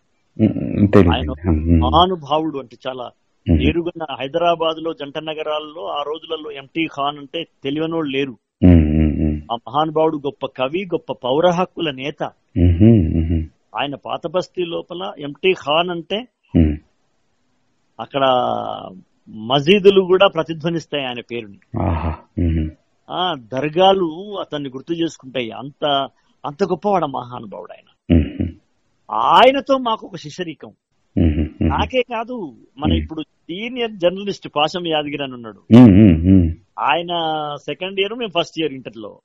ఆయన 1.14 1.30
మహానుభావుడు 1.76 2.58
అంటే 2.58 2.76
చాలా 2.88 3.10
పేరుగన్న 3.50 4.06
హైదరాబాద్లో 4.20 4.92
జంట 4.92 5.18
నగరాల్లో 5.18 5.86
ఆ 5.86 6.02
రోజులలో 6.02 6.50
ఎంటీ 6.50 6.86
ఖాన్ 6.86 7.18
అంటే 7.18 7.44
తెలియనోళ్ళు 7.64 8.16
లేరు. 8.16 8.36
ఆ 9.52 9.54
మహానుభావుడు 9.54 10.16
గొప్ప 10.16 10.46
కవి 10.46 10.84
గొప్ప 10.94 11.12
పౌర 11.12 11.50
హక్కుల 11.50 11.90
నేత. 11.90 12.22
ఆయన 13.80 13.94
పాత 13.94 14.26
బస్తీ 14.30 14.64
లోపల 14.64 15.12
ఎంటీ 15.18 15.52
ఖాన్ 15.52 15.90
అంటే 15.90 16.28
అక్కడ 18.00 18.22
మసీదులు 19.28 20.00
కూడా 20.00 20.26
ప్రతిధ్వనిస్తాయి 20.26 21.06
ఆయన 21.06 21.20
పేరుని. 21.20 21.58
ఆ 23.10 23.34
దర్గాలు 23.52 24.36
అతన్ని 24.40 24.68
గుర్తు 24.68 24.92
చేసుకుంటాయి. 24.92 25.50
అంత 25.50 26.08
అంత 26.46 26.64
గొప్పవాడ 26.64 27.04
మహానుభావుడు 27.04 27.72
ఆయన. 27.72 27.88
ఆయనతో 29.10 29.78
మాకు 29.78 30.06
ఒక 30.06 30.16
శిశరీకం. 30.16 30.72
నాకే 31.62 32.02
కాదు 32.02 32.54
మన 32.78 32.92
ఇప్పుడు 32.92 33.22
సీనియర్ 33.22 33.90
జర్నలిస్ట్ 33.90 34.48
పాశం 34.56 34.86
యాదగిరి 34.86 35.22
అని 35.22 35.34
ఉన్నాడు. 35.34 35.60
ఆయన 36.80 37.12
సెకండ్ 37.64 38.00
ఇయర్ 38.00 38.18
మేము 38.18 38.40
ఫస్ట్ 38.40 38.60
ఇయర్ 38.60 38.72
ఇంటర్లో 38.72 39.20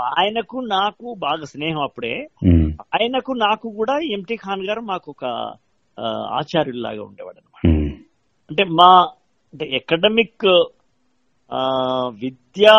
ఆయనకు 0.00 0.58
నాకు 0.58 1.14
బాగా 1.18 1.44
స్నేహం 1.44 1.80
అప్పుడే. 1.80 2.28
ఆయనకు 2.80 3.32
నాకు 3.32 3.68
కూడా 3.76 3.98
ఎంటీ 3.98 4.36
ఖాన్ 4.36 4.66
గారు 4.66 4.80
మాకు 4.80 5.10
ఒక 5.10 5.24
ఆచార్యుల్లాగా 6.32 7.02
ఉండేవాడు 7.02 7.36
అనమాట 7.36 7.90
అంటే 8.50 8.64
మా 8.64 9.08
అంటే 9.52 9.66
ఎకడమిక్ 9.72 10.44
విద్యా 12.08 12.78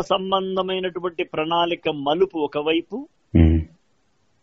సంబంధమైనటువంటి 0.00 1.24
ప్రణాళిక 1.24 1.88
మలుపు 1.88 2.38
ఒకవైపు 2.38 3.08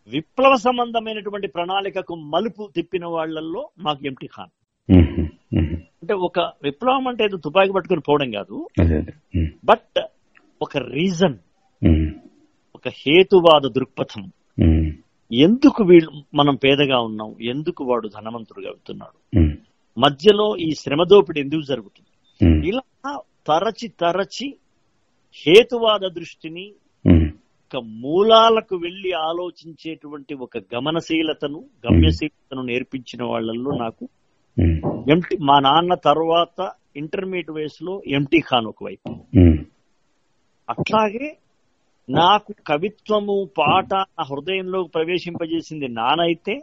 విప్లవ 0.08 0.54
సంబంధమైనటువంటి 0.56 1.48
ప్రణాళికకు 1.48 2.14
మలుపు 2.14 2.68
తిప్పిన 2.74 3.06
వాళ్ళల్లో 3.06 3.68
మాకు 3.78 4.06
ఎంటీ 4.06 4.26
ఖాన్. 4.26 4.48
అంటే 5.72 6.14
ఒక 6.14 6.40
విప్లవం 6.40 7.08
అంటే 7.08 7.24
ఏదో 7.24 7.36
తుపాకీ 7.36 7.72
పట్టుకుని 7.72 8.00
పోవడం 8.00 8.30
కాదు. 8.30 8.68
బట్ 9.64 10.00
ఒక 10.62 10.76
రీజన్ 10.76 11.36
ఒక 12.74 12.88
హేతువాద 12.88 13.70
దృక్పథం. 13.70 14.30
ఎందుకు 15.32 15.84
వీళ్ళు 15.84 16.22
మనం 16.34 16.54
పేదగా 16.54 16.98
ఉన్నాం? 17.00 17.36
ఎందుకు 17.40 17.84
వాడు 17.84 18.08
ధనవంతుడుగా 18.08 18.68
అవుతున్నాడు? 18.68 19.38
మధ్యలో 19.98 20.56
ఈ 20.56 20.70
శ్రమ 20.70 21.04
దోపిడీ 21.10 21.40
ఎందుకు 21.40 21.60
జరుగుతుంది? 21.60 22.08
ఇలా 22.68 23.20
తరచి 23.48 23.88
తరచి 24.00 24.46
హేతువాద 25.36 26.04
దృష్టిని 26.14 26.66
ఒక 27.72 27.80
మూలాలకు 28.02 28.74
వెళ్ళి 28.76 29.10
ఆలోచించేటువంటి 29.22 30.34
ఒక 30.40 30.58
గమనశీలతను 30.74 31.58
గమ్యశీలతను 31.84 32.62
నేర్పించిన 32.62 33.22
వాళ్ళల్లో 33.24 33.72
నాకు 33.76 34.04
ఎంటి 35.06 35.34
మా 35.40 35.56
నాన్న 35.58 35.94
తర్వాత 36.04 36.60
ఇంటర్మీడియట్ 36.96 37.50
వయసులో 37.50 37.92
ఎంటీ 38.10 38.40
ఖాన్ 38.40 38.66
ఒకవైపు 38.66 39.10
అట్లాగే 40.68 41.28
నాకు 42.08 42.52
కవిత్వము 42.66 43.36
పాట 43.58 43.92
నా 44.16 44.24
హృదయంలో 44.24 44.80
ప్రవేశింపజేసింది 44.94 45.88
నానైతే 45.94 46.54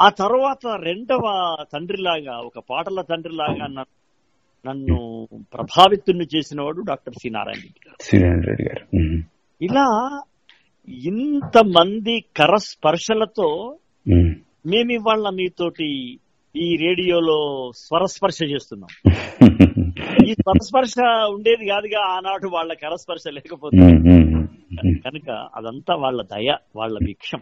ఆ 0.00 0.08
తర్వాత 0.18 0.66
రెండవ 0.82 1.24
తండ్రిలాగా 1.72 2.34
ఒక 2.40 2.58
పాటల 2.70 3.00
తండ్రిలాగా 3.08 3.66
నన్ను 3.66 3.84
నన్ను 4.64 4.96
ప్రభావితుణ్ణి 5.54 6.26
చేసిన 6.34 6.60
వాడు 6.60 6.80
డాక్టర్ 6.82 7.14
సి 7.14 7.28
నారాయణ 7.30 7.60
రెడ్డి 7.60 7.80
గారు. 7.86 7.96
శ్రీనారాయణ 8.00 8.42
రెడ్డి 8.50 8.64
గారు 8.64 8.84
ఇలా 9.60 9.86
ఇంతమంది 11.10 12.14
కరస్పర్శలతో 12.36 13.48
ఉమ్, 14.06 14.32
మేము. 14.66 14.90
ఇవాళ 14.92 15.26
మీతోటి 15.34 15.88
ఈ 16.54 16.68
రేడియోలో 16.76 17.38
స్వరస్పర్శ 17.78 18.38
చేస్తున్నాం. 18.44 18.90
ఈ 20.28 20.32
స్వరస్పర్శ 20.40 20.94
ఉండేది 21.34 21.64
కాదుగా 21.66 22.00
ఆనాడు 22.14 22.46
వాళ్ళ 22.48 22.72
కరస్పర్శ 22.82 23.24
లేకపోతే. 23.36 23.86
కనుక 25.06 25.28
అదంతా 25.54 25.94
వాళ్ళ 25.94 26.20
దయ 26.32 26.48
వాళ్ళ 26.76 26.94
భిక్షం. 27.06 27.40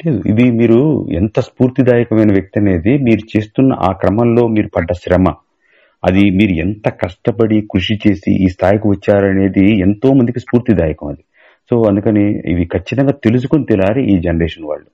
లేదు 0.00 0.20
ఇది 0.30 0.44
మీరు 0.52 0.78
ఎంత 1.20 1.40
స్ఫూర్తిదాయకమైన 1.40 2.30
వ్యక్తి 2.32 2.58
అనేది 2.58 2.92
మీరు 3.06 3.22
చేస్తున్న 3.32 3.72
ఆ 3.86 3.92
క్రమంలో 4.00 4.42
మీరు 4.48 4.68
పడ్డ 4.76 4.92
శ్రమ. 5.02 5.26
అది 6.04 6.22
మీరు 6.30 6.52
ఎంత 6.64 6.86
కష్టపడి 7.02 7.58
కృషి 7.72 7.94
చేసి 8.04 8.30
ఈ 8.44 8.46
స్థాయికి 8.46 8.86
వచ్చారనేది 8.88 9.64
ఎంతో 9.80 10.08
మందికి 10.12 10.40
స్ఫూర్తిదాయకం 10.40 11.08
అది. 11.08 11.24
సో 11.70 11.74
అందుకని 11.88 12.24
ఇవి 12.52 12.64
ఖచ్చితంగా 12.64 13.12
తెలుసుకుని 13.24 13.64
తెలారి 13.64 14.02
ఈ 14.12 14.16
జనరేషన్ 14.20 14.64
వాళ్ళు. 14.64 14.90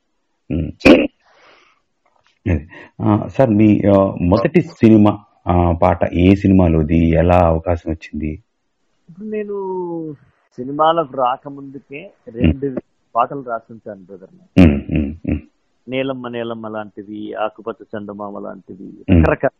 సార్ 3.29 3.51
మీ 3.51 3.69
మొదటి 4.29 4.61
సినిమా 4.61 5.13
పాట 5.83 6.01
ఏ 6.15 6.35
సినిమాలోది? 6.35 7.01
ఎలా 7.23 7.39
అవకాశం 7.45 7.89
వచ్చింది? 7.91 8.33
నేను 9.33 9.57
సినిమాలకు 10.57 11.17
రాకముందుకే 11.17 12.01
రెండు 12.35 12.69
పాటలు 13.17 13.43
రాసించాను 13.49 14.03
బ్రదర్. 14.09 14.35
నీలమ్మ 15.89 16.29
నీలమ్మ 16.29 16.69
లాంటివి 16.69 17.21
ఆకుపచ్చ 17.35 17.81
చందమామ 17.93 18.39
లాంటివి. 18.39 18.89
రకరకాల 19.13 19.55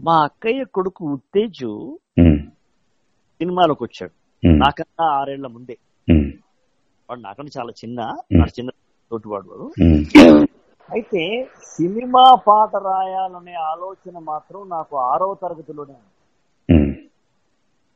మా 0.00 0.14
అక్కయ్య 0.26 0.62
కొడుకు 0.76 1.02
ఉత్తేజు 1.14 1.70
సినిమాలోకి 3.40 3.82
వచ్చాడు 3.86 4.14
నాకన్నా 4.42 5.06
ఆరేళ్ళ 5.18 5.46
ముందే. 5.54 5.76
వాడు 7.08 7.20
నాకన్నా 7.20 7.52
చాలా 7.56 7.72
చిన్న. 7.80 7.98
నాకు 8.32 8.52
చిన్న 8.58 8.70
తోటివాడు 9.12 9.48
వాడు. 9.50 9.66
అయితే 10.88 11.22
సినిమా 11.72 12.24
పాట 12.46 12.72
రాయాలనే 12.86 13.54
ఆలోచన 13.70 14.16
మాత్రం 14.30 14.60
నాకు 14.68 14.94
ఆరవ 15.10 15.34
తరగతిలోనే 15.42 15.96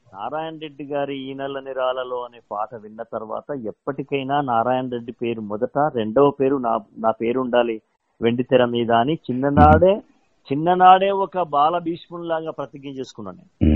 నారాయణ 0.07 0.55
రెడ్డి 0.63 0.85
గారి 0.85 1.15
ఈ 1.21 1.31
నెలని 1.35 1.73
రాలలో 1.79 2.19
అనే 2.27 2.41
పాట 2.51 2.71
విన్న 2.83 3.03
తర్వాత 3.15 3.49
ఎప్పటికైనా 3.71 4.37
నారాయణ 4.51 4.87
రెడ్డి 4.93 5.13
పేరు 5.23 5.41
మొదట 5.49 5.77
రెండవ 5.97 6.29
పేరు 6.39 6.57
నా 6.67 6.73
నా 6.97 7.11
పేరు 7.21 7.39
ఉండాలి 7.41 7.77
వెండి 8.21 8.45
తెర 8.45 8.65
మీద 8.75 8.93
అని 9.03 9.15
చిన్ననాడే 9.27 9.95
చిన్ననాడే 10.53 11.11
ఒక 11.11 11.43
బాల 11.43 11.79
భీష్మునిలాగా 11.79 12.51
ప్రతిజ్ఞ 12.51 12.89
చేసుకున్నాను 12.89 13.39
నేను. 13.39 13.75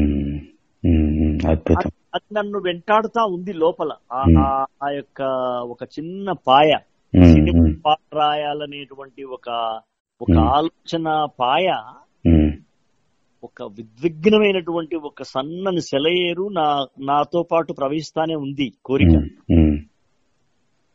అది 2.15 2.35
నన్ను 2.35 2.59
వెంటాడుతా 2.59 3.25
ఉంది 3.25 3.53
లోపల. 3.53 3.91
ఆ- 4.13 4.91
యొక్క 4.91 5.23
ఒక 5.71 5.83
చిన్న 5.83 6.33
పాయ. 6.33 6.71
పాట 7.87 8.15
రాయాలనేటువంటి 8.15 9.25
ఒక 9.25 9.81
ఒక. 10.21 10.39
ఆలోచన 10.41 11.27
పాయ 11.41 11.73
ఒక 13.45 13.63
విద్విగ్నమైనటువంటి 13.63 14.97
ఒక 14.97 15.23
సన్నని 15.23 15.81
సెలయేరు 15.81 16.49
నా 16.53 16.87
నాతో 17.01 17.45
పాటు 17.53 17.73
ప్రవహిస్తానే 17.73 18.35
ఉంది 18.35 18.73
కోరిక. 18.85 19.17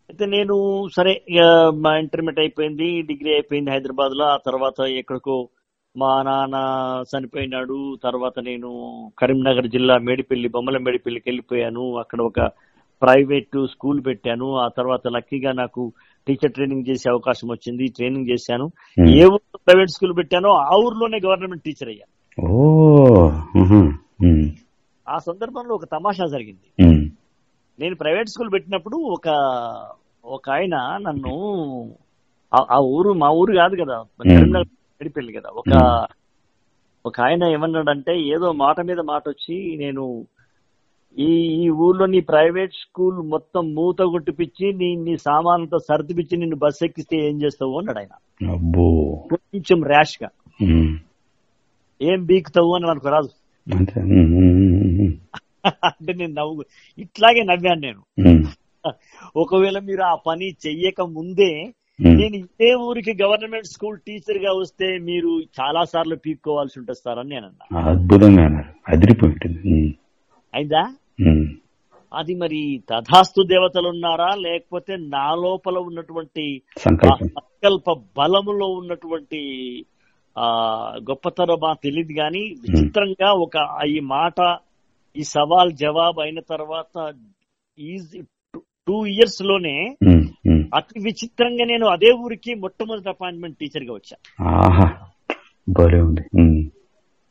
అయితే 0.10 0.26
నేను 0.26 0.88
సరే 0.98 1.22
ఇక 1.30 1.42
మా 1.76 1.98
ఇంటర్మీడియట్ 1.98 2.40
అయిపోయింది 2.40 3.02
డిగ్రీ 3.02 3.34
అయిపోయింది 3.34 3.72
హైదరాబాద్లో 3.72 4.26
ఆ 4.26 4.38
తర్వాత 4.46 4.88
ఎక్కడికో 4.88 5.50
మా 5.98 6.22
నాన్న 6.22 6.56
చనిపోయినాడు 7.02 7.96
తర్వాత 8.04 8.40
నేను 8.40 8.70
కరీంనగర్ 9.20 9.68
జిల్లా 9.68 9.98
మేడిపల్లి 9.98 10.50
బొమ్మల 10.50 10.78
మేడిపల్లికి 10.78 11.30
వెళ్ళిపోయాను. 11.30 11.98
అక్కడ 11.98 12.22
ఒక 12.22 12.40
ప్రైవేట్ 13.02 13.68
స్కూల్ 13.72 14.06
పెట్టాను. 14.06 14.58
ఆ 14.58 14.68
తర్వాత 14.78 15.08
లక్కీగా 15.08 15.52
నాకు 15.52 15.92
టీచర్ 16.28 16.52
ట్రైనింగ్ 16.52 16.84
చేసే 16.90 17.10
అవకాశం 17.10 17.48
వచ్చింది 17.48 17.86
ట్రైనింగ్ 17.88 18.30
చేశాను. 18.30 18.70
ఏ 19.10 19.24
ఊర్లో 19.26 19.60
ప్రైవేట్ 19.68 19.90
స్కూల్ 19.90 20.18
పెట్టానో 20.18 20.50
ఆ 20.50 20.76
ఊర్లోనే 20.86 21.20
గవర్నమెంట్ 21.26 21.64
టీచర్ 21.64 21.90
అయ్యాను 21.90 22.42
ఆ 25.10 25.18
సందర్భంలో 25.18 25.76
ఒక 25.76 25.86
తమాషా 25.86 26.26
జరిగింది. 26.26 26.88
నేను 27.80 27.96
ప్రైవేట్ 27.96 28.30
స్కూల్ 28.30 28.54
పెట్టినప్పుడు 28.54 28.96
ఒక 28.96 29.30
ఒక 30.26 30.50
ఆయన 30.50 30.76
నన్ను 31.02 31.36
ఆ- 32.56 32.68
ఆ 32.72 32.80
ఊరు 32.80 33.14
మా 33.14 33.30
ఊరు 33.30 33.54
కాదు 33.54 33.76
కదా 33.76 34.04
పెళ్ళి 35.10 35.34
కదా. 35.34 35.50
ఒక 35.50 36.06
ఒక 37.06 37.22
ఆయన 37.22 37.44
ఏమన్నాడంటే 37.44 38.22
ఏదో 38.22 38.52
మాట 38.52 38.82
మీద 38.82 39.00
మాట 39.00 39.30
వచ్చి 39.30 39.78
నేను 39.78 40.28
ఈ 41.20 41.26
ఈ 41.66 41.70
ఊర్లో 41.70 42.06
నీ 42.06 42.20
ప్రైవేట్ 42.20 42.74
స్కూల్ 42.74 43.18
మొత్తం 43.18 43.76
మూత 43.76 44.02
కొట్టిపిచ్చి 44.02 44.74
నీ 44.74 44.96
నీ 44.96 45.18
సామాన్లతో 45.18 45.80
సర్దిపిచ్చి 45.80 46.38
నిన్ను 46.38 46.56
బస్ 46.56 46.84
ఎక్కిస్తే 46.84 47.18
ఏం 47.18 47.42
చేస్తావు 47.42 47.78
అన్నాడు 47.78 48.00
ఆయన. 48.00 48.48
అబ్బో. 48.52 49.16
కొంచెం 49.32 49.84
ర్యాష్గా. 49.84 50.30
ఏం 52.02 52.26
బీకుతావు 52.26 52.76
అని 52.76 52.86
మనకు 52.86 53.10
రాదు. 53.10 53.30
అంటే 53.76 54.02
నేను 56.14 56.34
నవ్వు 56.34 56.64
ఇట్లాగే 56.98 57.44
నవ్వాను 57.44 57.82
నేను. 57.82 58.04
ఒకవేళ 59.36 59.80
మీరు 59.80 60.02
ఆ 60.02 60.16
పని 60.16 60.48
చెయ్యక 60.68 61.02
ముందే 61.02 61.74
నేను 62.00 62.36
ఇదే 62.38 62.70
ఊరికి 62.86 63.14
గవర్నమెంట్ 63.20 63.68
స్కూల్ 63.68 63.98
టీచర్గా 64.08 64.52
వస్తే 64.54 64.88
మీరు 65.08 65.32
చాలా 65.58 65.82
సార్లు 65.92 66.16
పీక్కోవాల్సి 66.24 66.76
ఉంటుంది 66.80 67.00
సార్ 67.00 67.20
అని 67.20 67.30
నేను 67.30 67.48
అన్నా. 67.48 67.66
అద్భుతంగా 67.92 68.44
అన్నారు. 68.46 68.72
అదిరిపోయి 68.88 69.32
ఉంటుంది 69.32 69.60
ఉమ్, 69.74 69.92
అయిందా? 70.54 70.84
ఉమ్, 71.24 71.46
అది 72.12 72.34
మరి 72.36 72.60
తథాస్తు 72.90 73.42
దేవతలు 73.52 73.88
ఉన్నారా? 73.88 74.30
లేకపోతే 74.46 74.94
నా 75.14 75.28
లోపల 75.44 75.78
ఉన్నటువంటి 75.90 76.46
సంకల్ప. 76.78 77.90
బలములో 78.18 78.68
ఉన్నటువంటి 78.74 79.42
ఆ 80.36 80.46
గొప్పతనమా 81.10 81.72
తెలియదు 81.84 82.14
కానీ 82.14 82.44
విచిత్రంగా 82.62 83.30
ఒక 83.44 83.56
ఈ 83.88 84.00
మాట 84.10 84.40
ఈ 85.16 85.24
సవాల్ 85.30 85.72
జవాబు 85.82 86.20
అయిన 86.22 86.40
తర్వాత 86.48 86.96
ఈజీ 87.78 88.20
టూ 88.88 88.96
ఇయర్స్లోనే. 89.06 89.76
అతి 90.74 91.00
విచిత్రంగా 91.00 91.66
నేను 91.66 91.86
అదే 91.88 92.12
ఊరికి 92.20 92.54
మొట్టమొదటి 92.56 93.10
అపాయింట్మెంట్ 93.10 93.58
టీచర్గా 93.58 93.94
వచ్చా 93.94 94.16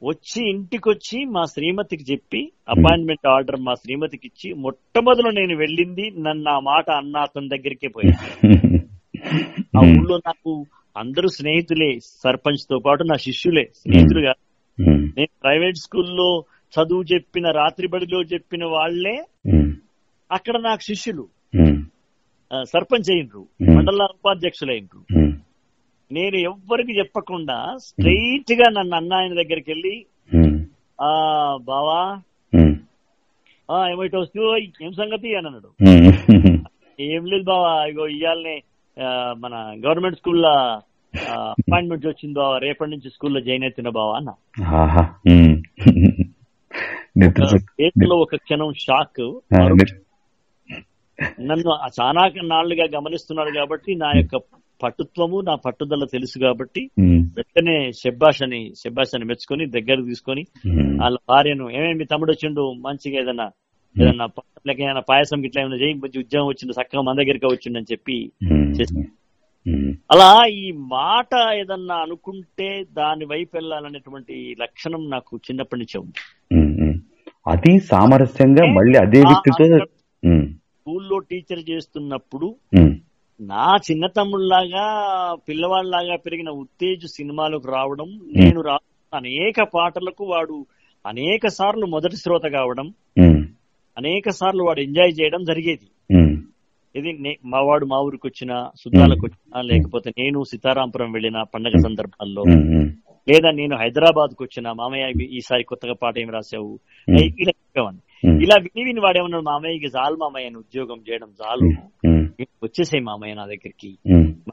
వచ్చి 0.02 0.40
ఇంటికి 0.50 0.88
వచ్చి 0.88 1.18
మా 1.24 1.42
శ్రీమతికి 1.44 2.04
చెప్పి 2.12 2.40
అపాయింట్మెంట్ 2.68 3.26
ఆర్డర్ 3.26 3.58
మా 3.60 3.74
శ్రీమతికి 3.74 4.26
ఇచ్చి 4.26 4.48
మొట్టమొదలు 4.54 5.30
నేను 5.30 5.56
వెళ్ళింది 5.56 6.06
నన్ను 6.18 6.50
ఆ 6.50 6.58
మాట 6.60 6.86
అన్న 6.90 7.16
అతని 7.18 7.48
దగ్గరికే 7.48 7.88
పోయి 7.88 8.12
ఆ 9.76 9.80
ఊళ్ళో 9.90 10.16
నాకు 10.26 10.52
అందరూ 10.96 11.28
స్నేహితులే 11.28 11.90
సర్పంచ్తో 12.22 12.78
పాటు 12.78 13.02
నా 13.02 13.16
శిష్యులే 13.16 13.64
స్నేహితులుగా 13.74 14.32
నేను 15.16 15.30
ప్రైవేట్ 15.42 15.76
స్కూల్లో 15.76 16.28
చదువు 16.72 17.02
చెప్పిన 17.12 17.46
రాత్రి 17.50 17.86
బడిలో 17.86 18.22
చెప్పిన 18.22 18.64
వాళ్ళే 18.64 19.16
అక్కడ 20.30 20.56
నాకు 20.60 20.82
శిష్యులు. 20.82 21.24
సర్పంచ్ 22.52 23.10
అయినరు. 23.10 23.42
మండల 23.76 24.02
ఉపాధ్యక్షులు 24.14 24.72
అయినరు. 24.72 25.00
ఉమ్, 25.18 25.32
నేను 26.10 26.36
ఎవ్వరికి 26.36 26.98
చెప్పకుండా 26.98 27.78
స్ట్రైట్గా 27.78 28.68
నన్ను 28.70 28.96
అన్న 28.96 29.14
ఆయన 29.14 29.34
దగ్గరికి 29.34 29.70
వెళ్ళి 29.70 29.94
ఆ 30.98 31.10
బావా 31.64 32.00
ఏమిటి 33.88 34.16
వస్తూ 34.16 34.40
ఏం 34.82 34.92
సంగతి 34.92 35.34
అని 35.34 35.46
అన్నాడు. 35.46 35.70
ఏం 36.98 37.24
లేదు 37.24 37.42
బావా 37.42 37.86
ఇగో 37.86 38.06
ఆ, 38.96 39.34
మన 39.38 39.54
గవర్నమెంట్ 39.86 40.18
స్కూల్లో 40.18 40.50
అపాయింట్మెంట్ 41.14 42.06
వచ్చింది 42.06 42.34
బావా 42.34 42.58
రేపటి 42.58 42.90
నుంచి 42.90 43.10
స్కూల్లో 43.10 43.40
జాయిన్ 43.40 43.64
అవుతున్నా 43.64 43.90
బావా 43.90 44.16
అన్న. 44.16 44.30
చేతిలో 47.78 48.16
ఒక 48.16 48.36
క్షణం 48.36 48.72
షాక్ 48.78 49.20
నన్ను 51.42 51.64
చాలా 51.98 52.22
నాళ్ళుగా 52.50 52.86
గమనిస్తున్నాడు 52.94 53.52
కాబట్టి 53.56 53.90
నా 54.02 54.10
యొక్క 54.18 54.36
పట్టుత్వము 54.80 55.38
నా 55.48 55.54
పట్టుదల 55.64 56.04
తెలుసు 56.12 56.36
కాబట్టి 56.44 56.82
వెంటనే 57.36 57.74
శబ్బాష్ 57.98 58.40
అని 58.46 58.60
శబ్బాష్ 58.80 59.12
అని 59.16 59.28
మెచ్చుకొని 59.28 59.64
దగ్గర 59.74 59.98
తీసుకొని 60.08 60.42
వాళ్ళ 61.02 61.16
భార్యను 61.30 61.66
ఏమేమి 61.76 62.04
తమ్ముడు 62.12 62.32
వచ్చిండు? 62.34 62.62
మంచిగా 62.86 63.18
ఏదన్నా 63.22 63.46
ఏదన్నా 63.96 64.26
లేక 64.68 64.78
ఏదైనా 64.80 65.02
పాయసం 65.08 65.40
గిట్లా 65.44 65.60
ఏమైనా 65.62 65.78
చేయి 65.80 65.94
మంచి 66.02 66.18
ఉద్యోగం 66.22 66.48
వచ్చిండు 66.50 66.74
చక్కగా 66.78 67.02
మన 67.02 67.16
దగ్గరికి 67.20 67.46
వచ్చిండు 67.48 67.78
అని 67.80 67.90
చెప్పి 67.92 68.16
అలా 70.10 70.28
ఈ 70.58 70.64
మాట 70.92 71.32
ఏదన్నా 71.58 71.96
అనుకుంటే 72.04 72.68
దాని 72.96 73.24
వైపు 73.26 73.52
వెళ్ళాలనేటువంటి 73.56 74.34
లక్షణం 74.62 75.02
నాకు 75.10 75.32
చిన్నప్పటి 75.46 75.80
నుంచే 75.82 75.98
ఉంది. 75.98 76.18
అది 77.46 77.72
సామరస్యంగా 77.90 78.64
మళ్ళీ 78.76 78.96
అదే 79.04 79.20
వ్యక్తితో 79.28 79.64
స్కూల్లో 80.82 81.18
టీచర్ 81.18 81.60
చేస్తున్నప్పుడు 81.70 82.46
నా 83.40 83.66
చిన్న 83.86 84.04
తమ్ముళ్ళాగా 84.16 84.84
పిల్లవాళ్ళలాగా 85.48 86.16
పెరిగిన 86.16 86.50
ఉత్తేజ 86.62 87.00
సినిమాలకు 87.06 87.68
రావడం 87.72 88.08
నేను 88.36 88.60
రా 88.60 88.76
అనేక 89.12 89.56
పాటలకు 89.74 90.24
వాడు 90.24 90.56
అనేక 91.04 91.46
సార్లు 91.58 91.86
మొదటి 91.86 92.16
శ్రోత 92.16 92.46
కావడం 92.52 92.88
అనేక 93.96 94.28
సార్లు 94.30 94.62
వాడు 94.64 94.80
ఎంజాయ్ 94.80 95.12
చేయడం 95.20 95.42
జరిగేది. 95.44 95.88
ఇది 96.94 97.10
మా 97.44 97.60
వాడు 97.60 97.86
మా 97.86 97.98
ఊరికి 98.06 98.26
వచ్చిన 98.26 98.52
సుద్దాలకు 98.82 99.24
వచ్చినా 99.26 99.60
లేకపోతే 99.70 100.10
నేను 100.18 100.38
సీతారాంపురం 100.50 101.12
వెళ్ళిన 101.12 101.42
పండగ 101.54 101.76
సందర్భాల్లో 101.82 102.42
లేదా 103.28 103.50
నేను 103.50 103.74
హైదరాబాద్కు 103.76 104.44
వచ్చిన 104.44 104.68
మామయ్య 104.72 105.26
ఈసారి 105.38 105.64
కొత్తగా 105.64 105.94
పాట 106.02 106.14
ఏమి 106.18 106.32
రాసావు. 106.32 106.72
ఇలా 107.42 107.52
చెప్పేవాడిని. 107.60 108.02
ఇలా 108.24 108.56
విని 108.62 108.84
విని 108.84 109.00
వాడేమన్నాడు 109.00 109.42
మామయ్యకి 109.42 109.86
చాలు 109.86 110.16
మామయ్య 110.16 110.50
ఉద్యోగం 110.50 111.04
చేయడం 111.10 111.28
చాలు. 111.42 111.64
వచ్చేసాయి 112.64 113.00
మామయ్య 113.00 113.34
నా 113.34 113.44
దగ్గరికి. 113.44 113.98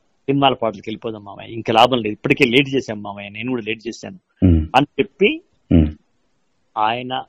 సినిమాల 0.03 0.53
పాటలకు 0.53 0.83
వెళ్ళిపోదాం 0.87 1.23
మామయ్య. 1.23 1.53
ఇంకా 1.53 1.73
లాభం 1.73 1.97
లేదు. 1.97 2.13
ఇప్పటికే 2.13 2.45
లేట్ 2.45 2.75
చేశాం 2.75 3.01
మామయ్య. 3.01 3.29
నేను 3.29 3.49
కూడా 3.49 3.61
లేట్ 3.67 3.87
చేశాను. 3.87 4.19
అని 4.75 4.85
చెప్పి 4.99 5.41
ఆయన 6.77 7.23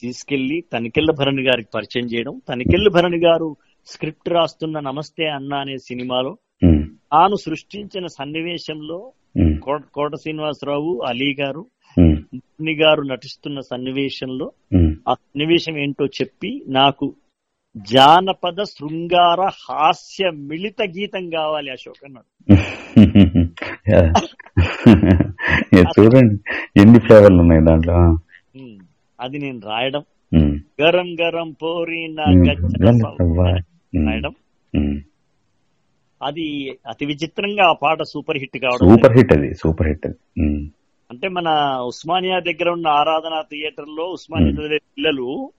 తీసుకెళ్ళి 0.00 0.62
తనికెళ్ళ 0.72 1.10
భరణి 1.18 1.42
గారికి 1.42 1.68
పరిచయం 1.74 2.04
చేయడం. 2.04 2.40
తనికెళ్ళ 2.48 2.88
భరణి 2.88 3.18
గారు 3.18 3.56
స్క్రిప్ట్ 3.86 4.28
రాస్తున్న 4.28 4.80
నమస్తే 4.80 5.26
అన్న 5.26 5.54
అనే 5.54 5.76
సినిమాలో 5.76 6.36
తాను 7.12 7.34
సృష్టించిన 7.34 8.06
సన్నివేశంలో 8.06 9.12
కోట 9.92 10.14
శ్రీనివాసరావు 10.14 11.00
అలీ 11.06 11.36
గారు 11.40 11.66
గారు 12.82 13.02
నటిస్తున్న 13.02 13.60
సన్నివేశంలో. 13.60 14.52
ఆ 15.08 15.14
సన్నివేశం 15.14 15.78
ఏంటో 15.78 16.06
చెప్పి 16.06 16.64
నాకు 16.68 17.14
జానపద 17.76 18.62
శృంగార 18.62 19.40
హాస్య 19.40 20.30
మిళిత 20.30 20.82
గీతం 20.82 21.30
కావాలి 21.30 21.70
అశోక్ 21.70 22.04
అన్నాడు. 22.04 22.46
చూడండి 25.98 26.40
ఎన్ని 26.80 26.98
ఫ్లేవర్లు 26.98 27.40
ఉన్నాయి 27.40 27.60
దాంట్లో? 27.60 28.18
అది 29.20 29.38
నేను 29.38 29.60
రాయడం. 29.66 30.02
గరం 30.82 31.14
గరం 31.14 31.52
పోరి 31.52 32.16
రాయడం. 34.06 34.32
అది 36.20 36.78
అతి 36.88 37.06
విచిత్రంగా 37.06 37.68
ఆ 37.68 37.72
పాట 37.72 38.02
సూపర్ 38.02 38.38
హిట్ 38.38 38.58
కావడం 38.58 38.78
సూపర్ 38.78 39.12
హిట్ 39.12 39.32
అది 39.32 39.54
సూపర్ 39.54 39.88
హిట్ 39.88 40.06
అది. 40.06 40.16
అంటే 41.12 41.28
మన 41.28 41.78
ఉస్మానియా 41.86 42.38
దగ్గర 42.38 42.68
ఉన్న 42.70 42.88
ఆరాధన 42.88 43.40
థియేటర్లో 43.40 44.04
ఉస్మానియా 44.04 44.50
చదివే 44.50 44.78
పిల్లలు 44.78 45.52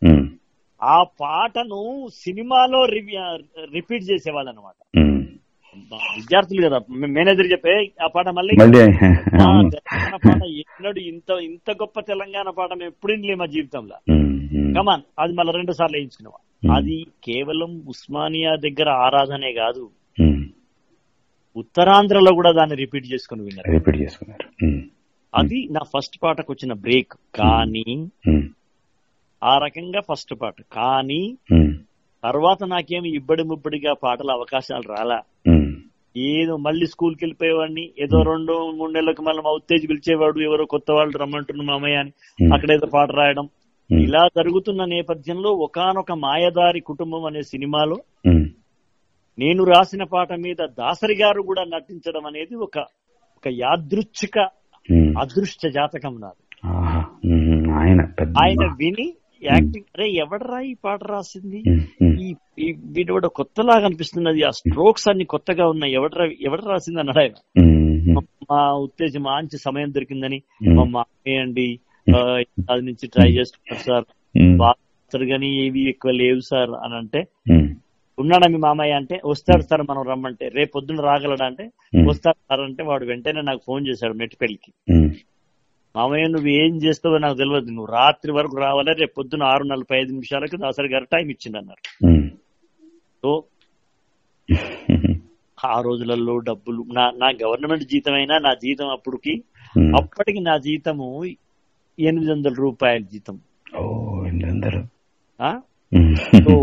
ఆ 0.84 1.04
పాటను 1.22 2.08
సినిమాలో 2.14 2.86
రిపీట్ 2.86 4.12
చేసేవాళ్ళు 4.12 4.52
అనమాట. 4.52 5.00
విద్యార్థులు 6.16 6.70
కదా. 6.70 6.80
మేనేజర్ 6.90 7.52
చెప్పే 7.52 7.92
ఆ 8.04 8.08
పాట 8.08 8.30
మళ్ళీ. 8.30 8.56
తెలంగాణ 8.80 10.16
పాట 10.16 10.44
ఎన్నడు 10.46 11.00
ఇంత 11.00 11.32
ఇంత 11.32 11.72
గొప్ప 11.72 12.00
తెలంగాణ 12.00 12.50
పాట 12.50 12.70
మేము 12.74 12.88
ఎప్పుడు 12.88 13.12
వినలే 13.12 13.36
మా 13.36 13.46
జీవితంలో. 13.46 13.96
కమాన్ 14.74 15.02
అది 15.20 15.34
మళ్ళీ 15.34 15.54
రెండు 15.54 15.72
సార్లు 15.72 15.98
వేయించుకున్నాం. 15.98 16.76
అది 16.78 17.06
కేవలం 17.24 17.84
ఉస్మానియా 17.90 18.56
దగ్గర 18.56 18.90
ఆరాధనే 18.90 19.54
కాదు. 19.54 19.90
ఉత్తరాంధ్రలో 21.56 22.36
కూడా 22.36 22.52
దాన్ని 22.52 22.76
రిపీట్ 22.76 23.14
చేసుకుని 23.14 23.42
విన్నారు. 23.42 23.72
రిపీట్ 23.72 23.98
చేసుకున్నారు. 23.98 24.76
అది 25.36 25.68
నా 25.72 25.80
ఫస్ట్ 25.84 26.24
పాటకు 26.24 26.54
వచ్చిన 26.54 26.74
బ్రేక్. 26.74 27.14
కానీ 27.36 28.12
ఆ 29.44 29.58
రకంగా 29.58 30.00
ఫస్ట్ 30.00 30.34
పాట. 30.42 30.54
కానీ 30.72 31.38
తర్వాత 32.24 32.64
నాకేమి 32.64 33.16
ఇబ్బడి 33.16 33.44
ముబ్బడిగా 33.44 33.94
పాటల 33.94 34.32
అవకాశాలు 34.32 34.94
రాలా. 34.98 35.22
ఏదో 36.18 36.58
మళ్ళీ 36.58 36.86
స్కూల్కి 36.86 37.26
వెళ్ళిపోయేవాడిని 37.26 37.90
ఏదో 38.00 38.24
రెండు 38.24 38.72
మూడు 38.72 38.92
నెలలకు 38.92 39.22
మళ్ళీ 39.22 39.42
మా 39.42 39.52
ఉత్తేజ్ 39.52 39.90
పిలిచేవాడు 39.90 40.40
ఎవరో 40.40 40.66
కొత్త 40.66 40.92
వాళ్ళు 40.92 41.18
రమ్మంటున్న 41.18 41.62
మామయ్య 41.62 41.96
అని. 41.96 42.12
అక్కడ 42.54 42.72
ఏదో 42.72 42.88
పాట 42.88 43.12
రాయడం. 43.12 43.50
ఇలా 43.92 44.28
జరుగుతున్న 44.38 44.86
నేపథ్యంలో 44.86 45.52
ఒకానొక 45.52 46.12
మాయదారి 46.12 46.80
కుటుంబం 46.80 47.26
అనే 47.26 47.42
సినిమాలో 47.42 47.98
నేను 49.40 49.64
రాసిన 49.64 50.04
పాట 50.04 50.34
మీద 50.34 50.56
దాసరి 50.62 51.16
గారు 51.16 51.42
కూడా 51.42 51.64
నటించడం 51.64 52.26
అనేది 52.26 52.56
ఒక 52.56 52.78
ఒక 53.38 53.48
యాదృచ్ఛిక. 53.48 54.48
అదృష్ట 55.20 55.68
జాతకం 55.68 56.20
నాది. 56.20 56.56
ఆయన 57.74 58.02
ఆయన 58.44 58.66
విని 58.66 59.14
యాక్టింగ్ 59.44 59.86
అరే 59.98 60.10
ఎవడరా 60.10 60.60
ఈ 60.60 60.74
పాట 60.86 61.04
రాసింది? 61.04 61.64
ఈ 62.60 62.74
వీడు 62.86 63.14
కూడా 63.14 63.28
కొత్తలాగా 63.28 63.86
అనిపిస్తున్నది. 63.86 64.44
ఆ 64.44 64.50
స్ట్రోక్స్ 64.50 65.08
అన్ని 65.08 65.24
కొత్తగా 65.24 65.68
ఉన్నాయి. 65.68 65.94
ఎవడ 65.94 66.12
ఎవడ 66.42 66.62
రాసింది 66.62 67.00
అన్నాడు 67.00 67.20
ఆయన 67.20 67.32
మా 68.52 68.74
ఉత్తేజం 68.74 69.24
మంచి 69.24 69.58
సమయం 69.58 69.94
దొరికిందని. 69.94 70.42
మా 70.92 71.04
ఆ, 72.16 72.42
అది 72.72 72.82
నుంచి 72.82 73.08
ట్రై 73.08 73.32
చేస్తున్నారు 73.32 73.84
సార్. 73.84 74.04
బాగా 74.58 75.30
కానీ 75.30 75.66
ఏవి 75.66 75.90
ఎక్కువ 75.90 76.12
లేవు 76.12 76.40
సార్ 76.40 76.70
అని 76.70 76.96
అంటే 76.96 77.28
ఉన్నాడా 78.18 78.48
మీ 78.50 78.60
మామయ్య 78.64 78.98
అంటే 79.00 79.16
వస్తాడు 79.30 79.64
సార్ 79.68 79.84
మనం 79.88 80.02
రమ్మంటే 80.10 80.48
రేపు 80.56 80.72
పొద్దున్న 80.76 81.04
రాగలడా 81.08 81.46
అంటే 81.52 81.66
వస్తాడు 82.06 82.40
సార్ 82.44 82.62
అంటే 82.66 82.82
వాడు 82.90 83.06
వెంటనే 83.10 83.42
నాకు 83.48 83.62
ఫోన్ 83.68 83.84
చేశాడు 83.90 84.16
మెట్టిపెల్లికి 84.20 84.72
ఉమ్, 84.88 85.10
మామయ్య 85.96 86.28
నువ్వు 86.34 86.50
ఏం 86.60 86.74
చేస్తావో 86.84 87.18
నాకు 87.24 87.38
తెలియదు 87.42 87.72
నువ్వు 87.72 87.90
రాత్రి 87.96 88.32
వరకు 88.38 88.58
రావాలి 88.64 88.94
రేపు 89.02 89.16
పొద్దున్న 89.20 89.46
ఆరు 89.52 89.66
నలభై 89.72 89.96
ఐదు 90.00 90.12
నిమిషాలకు 90.14 90.58
దాసరి 90.64 90.92
గారు 90.94 91.08
టైం 91.14 91.28
ఇచ్చింది 91.34 91.60
అన్నారు 91.62 91.82
సో 93.24 93.32
ఆ 95.66 95.76
రోజులలో 95.86 96.34
డబ్బులు 96.48 96.82
నా 96.96 97.04
నా 97.20 97.28
గవర్నమెంట్ 97.40 97.84
జీతం 97.92 98.16
అయినా 98.18 98.36
నా 98.46 98.52
జీతం 98.64 98.88
అప్పటికి. 98.96 99.34
అప్పటికి 100.00 100.40
నా 100.48 100.56
జీతము 100.66 101.08
ఎనిమిది 101.98 102.30
వందల 102.32 102.54
రూపాయల 102.60 103.04
జీతం? 103.14 103.36
సో 106.40 106.54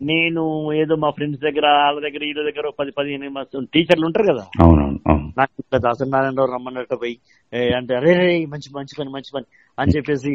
నేను 0.00 0.42
ఏదో 0.74 0.94
మా 0.96 1.08
ఫ్రెండ్స్ 1.10 1.40
దగ్గర 1.40 1.66
వాళ్ళ 1.78 1.98
దగ్గర 2.00 2.22
వీళ్ళ 2.22 2.42
దగ్గర 2.46 2.66
పది 2.78 2.90
పదిహేను 2.90 3.30
మంది 3.30 3.66
టీచర్లు 3.74 4.06
ఉంటారు 4.06 4.26
కదా. 4.30 4.44
నాకు 5.38 5.52
ఇట్లా 5.58 5.78
దాసనారాయణరావు 5.78 6.50
రమ్మన్నట్టు 6.52 6.96
పోయి 6.96 7.14
అంటే 7.78 7.92
అరే 7.96 8.12
రే 8.20 8.28
మంచి 8.46 8.68
మంచి 8.76 8.94
పని 8.98 9.10
మంచి 9.10 9.30
పని 9.34 9.46
అని 9.78 9.94
చెప్పేసి 9.96 10.32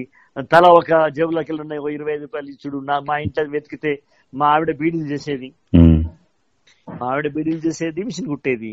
తల 0.52 0.66
ఒక 0.72 0.88
జేబులోకి 1.16 1.50
వెళ్ళి 1.52 1.64
ఉన్నాయి 1.64 1.82
ఓ 1.82 1.90
ఇరవై 1.90 2.14
ఐదు 2.14 2.22
రూపాయలు 2.22 2.50
ఇచ్చుడు 2.50 2.78
నా 2.86 2.96
మా 3.08 3.18
ఇంట్లో 3.18 3.50
వెతికితే 3.50 3.92
మా 4.34 4.48
ఆవిడ 4.48 4.72
బీడీలు 4.78 5.08
చేసేది. 5.12 5.50
మా 6.88 7.06
ఆవిడ 7.10 7.28
బీడీలు 7.36 7.62
చేసేది 7.68 8.04
మిషన్ 8.04 8.28
కుట్టేది. 8.28 8.72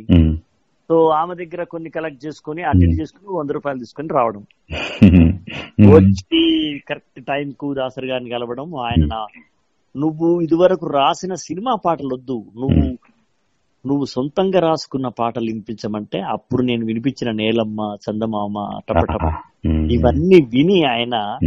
సో 0.90 0.96
ఆమె 1.12 1.34
దగ్గర 1.34 1.62
కొన్ని 1.64 1.90
కలెక్ట్ 1.90 2.26
చేసుకుని 2.26 2.62
అటెండ్ 2.62 3.00
చేసుకుని 3.00 3.36
వంద 3.36 3.50
రూపాయలు 3.50 3.78
తీసుకుని 3.78 4.08
రావడం. 4.14 4.42
వచ్చి 5.94 6.40
కరెక్ట్ 6.88 7.20
టైం 7.24 7.46
కు 7.60 7.74
దాసరి 7.74 8.08
గారిని 8.08 8.30
కలవడం 8.30 8.68
ఆయన 8.84 9.04
నా- 9.06 9.28
నువ్వు 9.96 10.40
ఇదివరకు 10.40 10.86
రాసిన 10.86 11.34
సినిమా 11.34 11.74
పాటలు 11.84 12.14
వద్దు 12.14 12.44
నువ్వు 12.56 12.84
నువ్వు 13.84 14.04
సొంతంగా 14.04 14.60
రాసుకున్న 14.60 15.08
పాటలు 15.08 15.44
వినిపించమంటే 15.44 16.20
అప్పుడు 16.20 16.62
నేను 16.62 16.86
వినిపించిన 16.86 17.30
నేలమ్మ 17.30 17.96
చందమామ 18.04 18.80
టపటప. 18.88 19.24
ఇవన్నీ 19.66 20.38
విని 20.44 20.84
ఆయన 20.84 21.38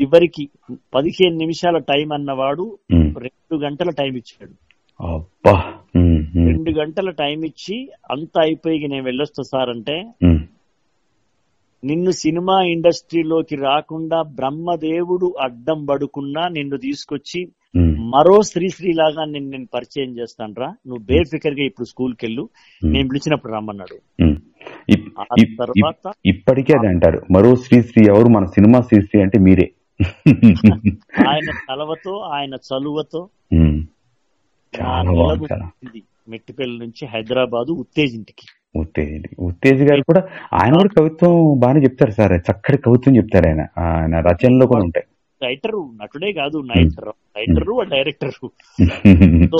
చివరికి 0.00 0.48
పదిహేను 0.94 1.36
నిమిషాల 1.36 1.78
టైం 1.78 2.12
అన్నవాడు. 2.12 2.78
రెండు 3.18 3.56
గంటల 3.56 3.90
టైం 3.90 4.16
ఇచ్చాడు. 4.16 4.54
రెండు 6.36 6.70
గంటల 6.70 7.10
టైం 7.10 7.44
ఇచ్చి 7.44 7.90
అంతా 8.10 8.40
అయిపోయి 8.42 8.88
నేను 8.88 9.04
వెళ్ళొస్తా 9.04 9.42
సార్ 9.42 9.70
అంటే 9.70 9.96
నిన్ను 11.84 12.10
సినిమా 12.10 12.62
ఇండస్ట్రీలోకి 12.64 13.56
రాకుండా 13.56 14.22
బ్రహ్మదేవుడు 14.22 15.34
అడ్డం 15.40 15.84
పడుకున్నా 15.84 16.48
నిన్ను 16.48 16.76
తీసుకొచ్చి 16.76 17.40
ఉమ్, 17.76 18.10
మరో 18.10 18.42
శ్రీశ్రీ 18.42 18.92
లాగా 18.92 19.24
నేను 19.24 19.48
నేను 19.48 19.66
పరిచయం 19.74 20.18
చేస్తానురా. 20.18 20.66
నువ్వు 20.86 21.04
బేఫికర్గా 21.04 21.64
ఇప్పుడు 21.64 21.86
స్కూల్కి 21.86 22.26
వెళ్ళు 22.26 22.48
నేను 22.84 23.08
పిలిచినప్పుడు 23.08 23.52
రమ్మన్నాడు. 23.52 23.96
తర్వాత 25.56 26.06
ఇప్- 26.06 26.12
ఇప్పటికీ 26.26 26.72
అది 26.72 26.86
అంటారు. 26.86 27.20
మరో 27.30 27.56
శ్రీశ్రీ 27.56 28.04
ఎవరు? 28.06 28.28
మన 28.28 28.44
సినిమా 28.44 28.80
శ్రీశ్రీ 28.80 29.22
అంటే 29.22 29.38
మీరే. 29.38 29.66
ఆయన 31.28 31.50
చలవతో 31.64 32.18
ఆయన 32.32 32.54
చలువతో. 32.54 33.20
మెట్టిపల్లి 36.28 36.78
నుంచి 36.78 37.06
హైదరాబాదు 37.06 37.72
ఉత్తేజింటికి. 37.72 38.46
ఉత్తేజ్ 38.76 39.40
ఉత్తేజ్ 39.40 39.82
గారు 39.82 40.02
కూడా 40.02 40.22
ఆయన 40.62 40.72
కూడా 40.72 40.94
కవిత్వం 40.98 41.58
బాగానే 41.58 41.80
చెప్తారు 41.80 42.10
సార్. 42.10 42.32
చక్కటి 42.32 42.76
కవిత్వం 42.76 43.16
చెప్తారు 43.16 43.46
ఆయన. 43.46 43.66
ఆయన 43.78 44.20
రచనలో 44.20 44.66
కూడా 44.66 44.84
ఉంటాయి. 44.84 45.06
రైటరు 45.42 45.90
నటుడే 46.02 46.32
కాదు 46.32 46.58
నైటర్ 46.58 47.08
రైటరు 47.36 47.80
డైరెక్టర్. 47.80 48.30
సో 49.46 49.58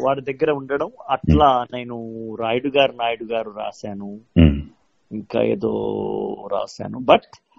వాడి 0.00 0.20
దగ్గర 0.20 0.50
ఉండడం 0.50 0.90
అట్లా 1.10 1.66
నేను 1.74 1.96
రాయుడు 2.40 2.78
గారు 2.78 2.92
నాయుడు 2.92 3.24
గారు 3.24 3.50
రాశాను. 3.50 4.18
ఇంకా 5.12 5.42
ఏదో 5.42 5.70
రాశాను. 6.52 6.98
బట్ 6.98 7.56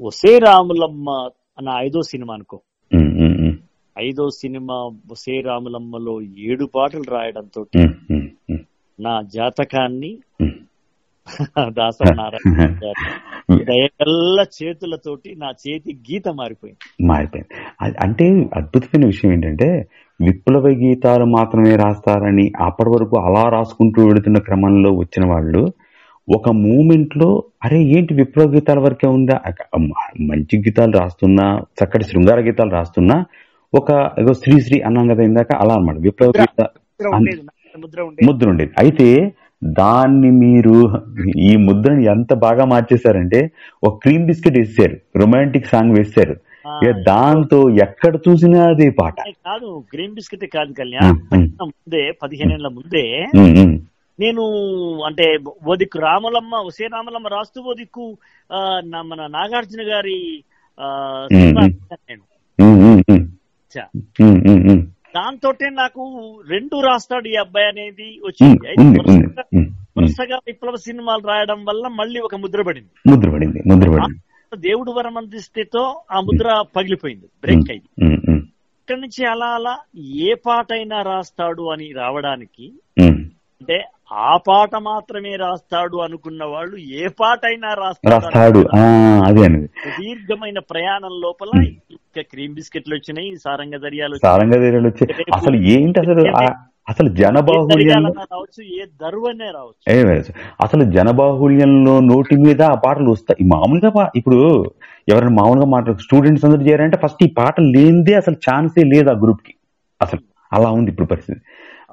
ఒసే 0.00 0.38
రాములమ్మ 0.38 1.10
అన్న 1.58 1.68
ఐదో 1.76 2.02
సినిమా 2.02 2.34
అనుకో. 2.34 2.60
ఐదో 4.00 4.30
సినిమా 4.30 4.74
ఒసే 5.10 5.40
రాములమ్మలో 5.40 6.22
ఏడు 6.22 6.66
పాటలు 6.66 7.02
రాయడంతో 7.10 7.66
నా 8.98 9.14
జాతకాన్ని 9.34 10.12
గారి 12.82 13.04
దయగల్ల 13.68 14.38
చేతులతోటి 14.56 15.30
నా 15.36 15.48
చేతి 15.62 15.92
గీత 16.06 16.28
మారిపోయింది. 16.38 16.78
మారిపోయింది. 17.06 17.48
అంటే 18.00 18.26
అద్భుతమైన 18.52 19.06
విషయం 19.06 19.32
ఏంటంటే 19.32 19.68
విప్లవ 20.20 20.66
గీతాలు 20.80 21.24
మాత్రమే 21.30 21.72
రాస్తారని 21.76 22.46
అప్పటి 22.60 22.90
వరకు 22.90 23.16
అలా 23.20 23.44
రాసుకుంటూ 23.48 24.06
వెళుతున్న 24.06 24.38
క్రమంలో 24.38 24.90
వచ్చిన 24.98 25.24
వాళ్ళు 25.26 25.62
ఒక 26.28 26.48
మూమెంట్లో 26.58 27.28
అరే 27.64 27.78
ఏంటి 27.96 28.14
విప్లవ 28.14 28.46
గీతాల 28.48 28.78
వరకే 28.78 29.06
ఉందా? 29.08 29.36
మంచి 30.22 30.56
గీతాలు 30.58 30.92
రాస్తున్నా 30.98 31.46
చక్కటి 31.78 32.04
శృంగార 32.04 32.40
గీతాలు 32.40 32.70
రాస్తున్నా 32.70 33.16
ఒక 33.72 33.90
ఏదో 34.18 34.32
శ్రీశ్రీ 34.34 34.80
అన్నాం 34.80 35.08
కదా 35.08 35.22
ఇందాక 35.22 35.52
అలా 35.54 35.74
అన్నమాట. 35.74 35.98
విప్లవ 35.98 36.30
గీత 36.40 36.60
ముద్ర 38.22 38.48
ఉండేది 38.48 38.72
అయితే 38.78 39.32
దాన్ని 39.64 40.30
మీరు 40.30 40.74
ఈ 41.38 41.56
ముద్రని 41.56 42.04
ఎంత 42.04 42.34
బాగా 42.34 42.64
మార్చేశారంటే 42.64 43.50
ఒక 43.84 43.98
క్రీమ్ 43.98 44.26
బిస్కెట్ 44.26 44.58
వేసారు 44.58 44.96
రొమాంటిక్ 45.16 45.66
సాంగ్ 45.66 45.98
ఇక 46.82 46.90
దాంతో 47.02 47.70
ఎక్కడ 47.70 48.16
చూసినా 48.28 48.68
అదే 48.68 48.90
పాట. 48.90 49.14
కాదు 49.46 49.84
గ్రీన్ 49.94 50.14
బిస్కెట్ 50.14 50.44
కాదు 50.46 50.72
కళ్యాణ్. 50.72 51.16
ముందే 51.62 52.12
పదిహేనేళ్ళ 52.22 52.68
ముందే 52.68 53.26
నేను 54.18 54.42
అంటే 55.02 55.38
ఓ 55.66 55.74
దిక్కు 55.74 55.98
రామలమ్మ 55.98 56.54
ఒసే 56.54 56.86
రామలమ్మ 56.86 57.28
రాస్తూ 57.28 57.62
ఓ 57.62 57.74
దిక్కు 57.74 58.16
ఆ, 58.52 58.80
నా- 58.84 59.06
మన 59.06 59.26
నాగార్జున 59.26 59.82
గారి 59.82 60.42
నేను. 62.10 62.22
దాంతో 65.16 65.52
నాకు 65.70 66.34
రెండు 66.48 66.80
రాస్తాడు 66.80 67.28
ఈ 67.28 67.34
అబ్బాయి 67.34 67.66
అనేది 67.66 68.20
వచ్చింది. 68.24 68.68
అయితే 68.68 68.82
వరుసగా- 68.82 70.40
విప్లవ 70.46 70.76
సినిమాలు 70.76 71.26
రాయడం 71.26 71.64
వల్ల 71.64 71.88
మళ్ళీ 71.88 72.20
ఒక 72.20 72.34
ముద్ర 72.34 72.62
పడింది. 72.62 73.10
ముద్ర 73.10 73.30
పడింది 73.30 73.62
ముద్ర 73.66 73.90
పడింది. 73.90 74.20
దేవుడు 74.56 74.90
వరం 74.90 75.16
అందిస్తేతో 75.16 76.00
ఆ 76.12 76.20
ముద్ర 76.20 76.64
పగిలిపోయింది 76.76 77.26
బ్రేక్ 77.40 77.70
అయింది. 77.70 78.06
ఇక్కడి 78.38 79.00
నుంచి 79.00 79.24
అలా 79.24 79.46
అలా 79.46 79.78
ఏ 79.98 80.34
పాట 80.34 80.72
అయినా 80.72 81.02
రాస్తాడు 81.02 81.62
అని 81.62 81.92
రావడానికి. 81.92 82.72
అంటే 83.60 83.76
ఆ 84.26 84.32
పాట 84.46 84.74
మాత్రమే 84.84 85.32
రాస్తాడు 85.36 85.96
అనుకున్న 86.04 86.42
వాళ్ళు 86.52 86.76
ఏ 86.98 87.08
పాట 87.18 87.40
అయినా 87.44 87.70
రాస్తాడు. 87.80 88.60
అదే 89.28 89.46
దీర్ఘమైన 89.96 90.58
ప్రయాణం 90.70 91.14
లోపల 91.24 91.50
ఇంకా 91.96 92.22
క్రీమ్ 92.30 92.54
బిస్కెట్లు 92.54 92.94
వచ్చినాయి 92.96 93.30
సారంగ 93.44 93.76
దర్యాలు 93.78 94.16
సారంగా 94.24 94.58
ధైర్యాలు 94.64 94.88
వచ్చి 94.90 95.06
అసలు 95.38 95.56
ఏంటి 95.74 96.00
అసలు 96.04 96.24
అసలు 96.88 97.08
జనబాహుల్యంలో 97.16 98.10
రావచ్చు 98.26 98.60
ఏ 98.76 98.84
దరువనే 99.00 99.48
రావచ్చు. 99.50 100.30
అసలు 100.60 100.82
జనబాహుల్యంలో 100.94 101.94
నోటి 102.06 102.36
మీద 102.44 102.60
ఆ 102.68 102.76
పాటలు 102.84 103.10
వస్తాయి. 103.10 103.42
మామూలుగా 103.52 104.04
ఇప్పుడు 104.20 104.38
ఎవరైనా 105.08 105.32
మామూలుగా 105.40 105.68
మాట్లాడు 105.74 106.04
స్టూడెంట్స్ 106.06 106.44
అందరూ 106.44 106.62
చేయాలంటే 106.66 106.98
ఫస్ట్ 107.04 107.20
ఈ 107.26 107.30
పాట 107.38 107.54
లేనిదే 107.74 108.14
అసలు 108.14 108.36
ఛాన్సే 108.46 108.84
లేదు 108.92 109.10
ఆ 109.10 109.16
గ్రూప్కి 109.24 109.52
అసలు 110.00 110.22
అలా 110.52 110.70
ఉంది 110.70 110.90
ఇప్పుడు 110.92 111.08
పరిస్థితి. 111.08 111.40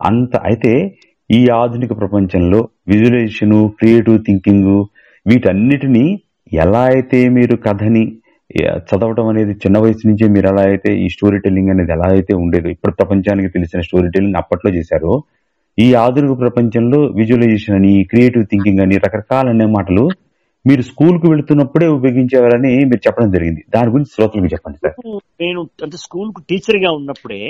అంత 0.07 0.35
అయితే 0.49 0.71
ఈ 1.29 1.39
ఆధునిక 1.61 1.93
ప్రపంచంలో 1.99 2.59
విజువలైజేషన్ 2.87 3.55
క్రియేటివ్ 3.79 4.17
థింకింగ్ 4.27 4.73
వీటన్నిటిని 5.25 6.05
ఎలా 6.63 6.81
అయితే 6.89 7.19
మీరు 7.29 7.55
కథని 7.65 8.03
చదవటం 8.89 9.27
అనేది 9.27 9.53
చిన్న 9.53 9.77
వయసు 9.77 10.03
నుంచే 10.07 10.25
మీరు 10.27 10.47
ఎలా 10.47 10.63
అయితే 10.71 10.89
ఈ 11.03 11.07
స్టోరీ 11.09 11.37
టెల్లింగ్ 11.37 11.69
అనేది 11.69 11.91
ఎలా 11.91 12.07
అయితే 12.07 12.33
ఉండేదో 12.33 12.67
ఇప్పుడు 12.69 12.93
ప్రపంచానికి 12.93 13.49
తెలిసిన 13.49 13.79
స్టోరీ 13.81 14.09
టెల్లింగ్ 14.09 14.39
అప్పట్లో 14.41 14.71
చేశారో 14.71 15.13
ఈ 15.77 15.87
ఆధునిక 16.03 16.33
ప్రపంచంలో 16.39 16.99
విజువలైజేషన్ 17.19 17.75
అని 17.75 17.93
క్రియేటివ్ 18.03 18.45
థింకింగ్ 18.51 18.83
అని 18.85 18.97
రకరకాలనే 18.97 19.67
మాటలు 19.77 20.05
మీరు 20.65 20.81
స్కూల్కు 20.81 21.25
వెళుతున్నప్పుడే 21.31 21.87
ఉపయోగించేవారని 21.95 22.71
మీరు 22.89 23.01
చెప్పడం 23.07 23.29
జరిగింది. 23.31 23.61
దాని 23.75 23.89
గురించి 23.91 24.11
శ్రోతలకు 24.13 24.51
చెప్పండి 24.53 24.79
సార్. 24.83 24.95
నేను 25.41 25.59
అంటే 25.83 25.97
స్కూల్కు 26.05 26.39
టీచర్గా 26.49 26.91
ఉన్నప్పుడే 26.91 27.41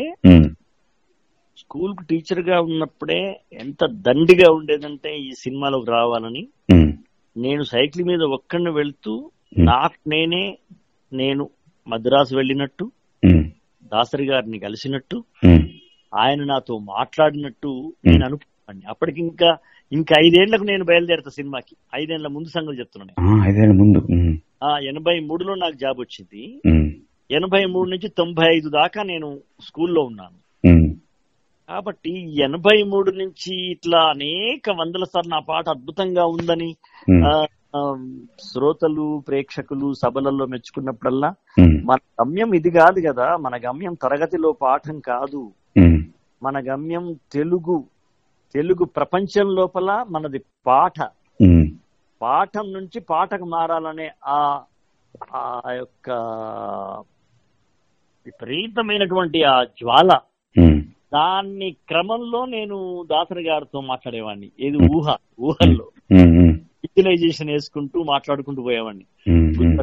స్కూల్కు 1.57 2.03
టీచర్గా 2.03 2.61
ఉన్నప్పుడే 2.61 3.39
ఎంత 3.53 3.85
దండిగా 3.85 4.51
ఉండేదంటే 4.51 5.17
ఈ 5.17 5.31
సినిమాలోకి 5.37 5.91
రావాలని. 5.91 6.47
నేను 7.37 7.63
సైకిల్ 7.63 8.03
మీద 8.03 8.21
ఒక్కడిని 8.21 8.71
వెళ్తూ. 8.71 9.31
నాకు 9.57 10.09
నేనే 10.09 10.57
నేను 11.13 11.49
మద్రాసు 11.87 12.35
వెళ్ళినట్టు 12.35 12.91
దాసరి 13.93 14.25
గారిని 14.25 14.59
కలిసినట్టు 14.59 15.23
ఆయన 16.15 16.43
నాతో 16.43 16.77
మాట్లాడినట్టు 16.77 17.93
నేను 18.05 18.25
అనుకున్నాను. 18.25 18.81
అప్పటికి 18.89 19.21
ఇంకా 19.21 19.57
ఇంకా 19.91 20.15
ఐదేళ్ళకు 20.25 20.63
నేను 20.63 20.85
బయలుదేరతా 20.85 21.29
సినిమాకి. 21.29 21.75
ఐదేళ్ళ 21.95 22.27
ముందు 22.27 22.47
సంగతి 22.47 22.79
చెప్తున్నాను 22.79 23.73
ముందు. 23.73 23.99
ఎనభై 24.87 25.19
మూడులో 25.19 25.55
నాకు 25.55 25.73
జాబ్ 25.73 25.99
వచ్చింది. 25.99 26.61
ఎనభై 27.31 27.65
మూడు 27.65 27.89
నుంచి 27.89 28.09
తొంభై 28.09 28.55
ఐదు 28.55 28.69
దాకా 28.69 29.03
నేను 29.03 29.39
స్కూల్లో 29.61 30.01
ఉన్నాను. 30.01 30.67
కాబట్టి 31.69 32.11
ఎనభై 32.45 32.77
మూడు 32.89 33.11
నుంచి 33.19 33.53
ఇట్లా 33.71 33.99
అనేక 34.11 34.65
వందల 34.79 35.03
సార్లు 35.13 35.31
నా 35.31 35.39
పాట 35.47 35.65
అద్భుతంగా 35.69 36.23
ఉందని 36.33 36.69
శ్రోతలు 38.43 39.05
ప్రేక్షకులు 39.27 39.87
సభలలో 40.01 40.45
మెచ్చుకున్నప్పుడల్లా 40.45 41.29
మన 41.89 41.99
గమ్యం 42.19 42.51
ఇది 42.59 42.71
కాదు 42.77 42.99
కదా 43.07 43.27
మన 43.45 43.55
గమ్యం 43.65 43.93
తరగతిలో 44.03 44.51
పాఠం 44.61 44.97
కాదు. 45.09 45.41
మన 46.41 46.55
గమ్యం 46.67 47.05
తెలుగు 47.33 47.75
తెలుగు 48.55 48.83
ప్రపంచం 48.97 49.47
లోపల 49.57 49.89
మనది 50.09 50.39
పాట. 50.65 50.97
ఉమ్, 51.39 51.65
పాఠం 52.21 52.65
నుంచి 52.73 52.99
పాటకు 53.09 53.47
మారాలనే 53.53 54.07
ఆ 54.29 54.37
ఆ 55.35 55.43
యొక్క 55.75 56.07
విపరీతమైనటువంటి 58.25 59.39
ఆ 59.45 59.57
జ్వాల. 59.79 60.11
దాన్ని 61.15 61.71
క్రమంలో 61.71 62.45
నేను 62.45 63.05
దాసరి 63.11 63.43
గారితో 63.43 63.81
మాట్లాడేవాడిని. 63.81 64.51
ఏది 64.59 64.77
ఊహ 64.77 65.15
ఊహల్లో. 65.41 65.85
విజువలైజేషన్ 66.61 67.49
వేసుకుంటూ 67.49 68.03
మాట్లాడుకుంటూ 68.03 68.61
పోయేవాడిని. 68.63 69.05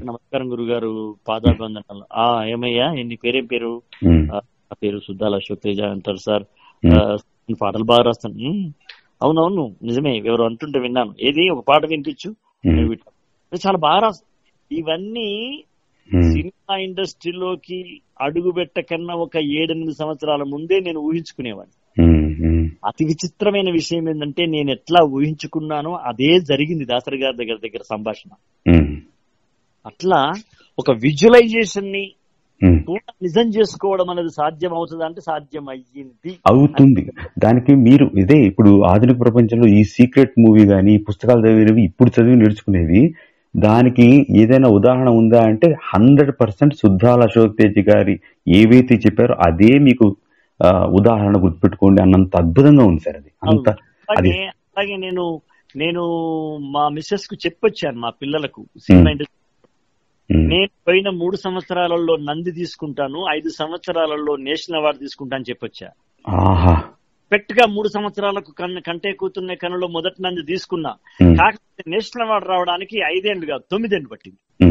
నమస్కారం 0.04 0.52
గురుగారు 0.52 1.14
పాదాభివందనాలు. 1.28 2.02
ఆ 2.12 2.44
ఏమయ్యా 2.44 2.92
ఎన్ని 2.92 3.16
పేరేం 3.16 3.46
పేరు? 3.46 3.82
నా 4.04 4.40
పేరు 4.82 4.98
సుద్దాల 4.98 5.34
అశోక్ 5.34 5.62
తేజ 5.62 5.80
అంటారు 5.80 6.16
సార్. 6.16 6.42
పాటలు 7.62 7.84
బాగా 7.84 8.02
రాస్తాను. 8.02 8.48
"ఉమ్, 8.48 8.72
అవునవును 9.22 9.76
నిజమే 9.82 10.16
ఎవరు 10.16 10.42
అంటుంటే 10.42 10.80
విన్నాను. 10.80 11.14
ఏది? 11.20 11.48
ఒక 11.48 11.64
పాట 11.68 11.86
వినిపించు. 11.86 12.30
ఉమ్, 12.30 12.74
నేను 12.74 12.88
వింటా. 12.88 13.12
"నువ్వు 13.52 13.68
చాలా 13.68 13.78
బాగా 13.78 13.98
రాస్తా. 13.98 14.26
ఇవన్నీ 14.72 15.64
సినిమా 16.10 16.74
ఇండస్ట్రీలోకి 16.78 17.78
అడుగు 18.20 18.50
పెట్టకన్నా 18.50 19.14
ఒక 19.16 19.36
ఏడెనిమిది 19.60 19.94
సంవత్సరాల 19.98 20.42
ముందే 20.48 20.80
నేను 20.80 21.00
ఊహించుకునేవాడిని. 21.00 21.76
ఉమ్, 21.96 22.26
ఉమ్, 22.48 22.66
అతి 22.84 23.04
విచిత్రమైన 23.04 23.70
విషయం 23.72 24.08
ఏంటంటే 24.08 24.46
నేను 24.46 24.70
ఎట్లా 24.70 25.00
ఊహించుకున్నానో 25.16 25.92
అదే 26.10 26.38
జరిగింది 26.50 26.84
దాసరి 26.84 27.18
గారి 27.18 27.36
దగ్గర 27.36 27.58
దగ్గర 27.62 27.82
సంభాషణ. 27.90 28.30
అట్లా 29.86 30.20
ఒక 30.78 30.90
విజువలైజేషన్ని. 31.02 32.04
కూడా 32.86 33.12
నిజం 33.22 33.46
చేసుకోవడం 33.48 34.08
అనేది 34.10 34.28
సాధ్యం 34.28 34.72
అవుతుంది 34.74 35.02
అంటే 35.04 35.20
సాధ్యం 35.20 35.68
అయ్యింది 35.68 36.32
అవుతుంది. 36.46 37.02
దానికి 37.38 37.72
మీరు 37.86 38.06
ఇదే 38.18 38.38
ఇప్పుడు 38.46 38.70
ఆధునిక 38.90 39.18
ప్రపంచంలో 39.20 39.68
ఈ 39.68 39.80
సీక్రెట్ 39.94 40.34
మూవీ 40.38 40.64
గానీ 40.64 40.94
పుస్తకాలు 41.08 41.42
చదివినవి 41.46 41.82
ఇప్పుడు 41.84 42.10
చదివి 42.10 42.36
నేర్చుకునేవి 42.36 43.02
దానికి 43.54 44.06
ఏదైనా 44.40 44.68
ఉదాహరణ 44.76 45.08
ఉందా 45.12 45.40
అంటే 45.42 45.68
హండ్రెడ్ 45.88 46.32
పర్సెంట్ 46.40 46.74
సుద్దాల 46.74 47.22
అశోక్ 47.22 47.56
తేజ్ 47.58 47.80
గారి 47.88 48.14
ఏవైతే 48.52 48.94
చెప్పారో 49.04 49.34
అదే 49.46 49.78
మీకు 49.78 50.06
ఉదాహరణ 50.96 51.36
గుర్తుపెట్టుకోండి 51.42 52.00
అన్నంత 52.02 52.36
అద్భుతంగా 52.36 52.84
ఉంది 52.84 53.02
సార్ 53.02 53.16
అది. 53.16 53.30
అంత 53.50 53.68
అది 54.08 54.32
అలాగే 54.68 54.96
నేను 54.96 55.24
నేను 55.74 56.02
మా 56.72 56.82
మిస్సెస్కు 56.96 57.34
చెప్పొచ్చాను 57.44 57.98
మా 57.98 58.10
పిల్లలకు 58.20 58.60
సినిమా 58.86 59.10
ఇండస్ట్రీ. 59.10 59.38
నేను 60.48 60.70
పోయిన 60.86 61.08
మూడు 61.20 61.36
సంవత్సరాలలో 61.36 62.14
నంది 62.28 62.52
తీసుకుంటాను 62.52 63.20
ఐదు 63.30 63.50
సంవత్సరాలలో 63.52 64.34
నేషనల్ 64.46 64.80
అవార్డు 64.80 65.00
తీసుకుంటాను 65.00 65.44
చెప్పొచ్చా. 65.50 65.88
పెట్గా 67.32 67.66
మూడు 67.66 67.88
సంవత్సరాలకు 67.88 68.52
కన్ను 68.52 68.80
కంటే 68.80 69.12
కూతున్న 69.12 69.54
కన్నులో 69.54 69.88
మొదటి 69.88 70.22
నంది 70.22 70.42
తీసుకున్నా. 70.42 70.90
కాకపోతే 71.34 71.90
నేషనల్ 71.90 72.28
అవార్డు 72.28 72.48
రావడానికి 72.48 72.98
ఐదేళ్ళు 72.98 73.46
కాదు 73.46 73.62
తొమ్మిదేళ్ళు 73.70 74.08
పట్టింది. 74.08 74.64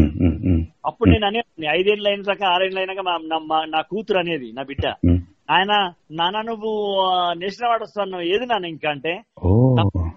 అప్పుడు 0.85 1.09
నేను 1.09 1.25
అనే 1.25 1.41
ఐదేళ్ళు 1.79 2.09
అయిన 2.09 2.21
దాకా 2.21 2.47
ఆరేళ్ళు 2.47 2.79
అయినాక 2.79 2.97
నా- 2.97 3.83
కూతురు 3.89 4.17
అనేది 4.17 4.51
నా 4.53 4.63
బిడ్డ. 4.63 4.87
ఆయన 5.51 5.91
నాన్న 6.11 6.41
నువ్వు 6.41 6.97
నేషనల్ 7.33 7.65
అవార్డు 7.65 7.83
వస్తాను 7.83 8.21
ఏది 8.21 8.45
నాన్న 8.45 8.65
ఇంకా 8.65 8.89
అంటే 8.89 9.21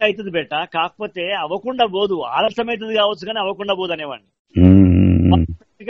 అవుతుంది 0.05 0.31
బెట 0.31 0.49
కాకపోతే 0.75 1.23
అవ్వకుండా 1.33 1.87
పోదు 1.87 2.21
ఆలస్యం 2.21 2.69
అవుతుంది 2.69 2.95
కావచ్చు 2.95 3.27
కానీ 3.27 3.41
అవ్వకుండా 3.41 3.75
పోదు 3.75 3.93
అనేవాడిని. 3.93 4.29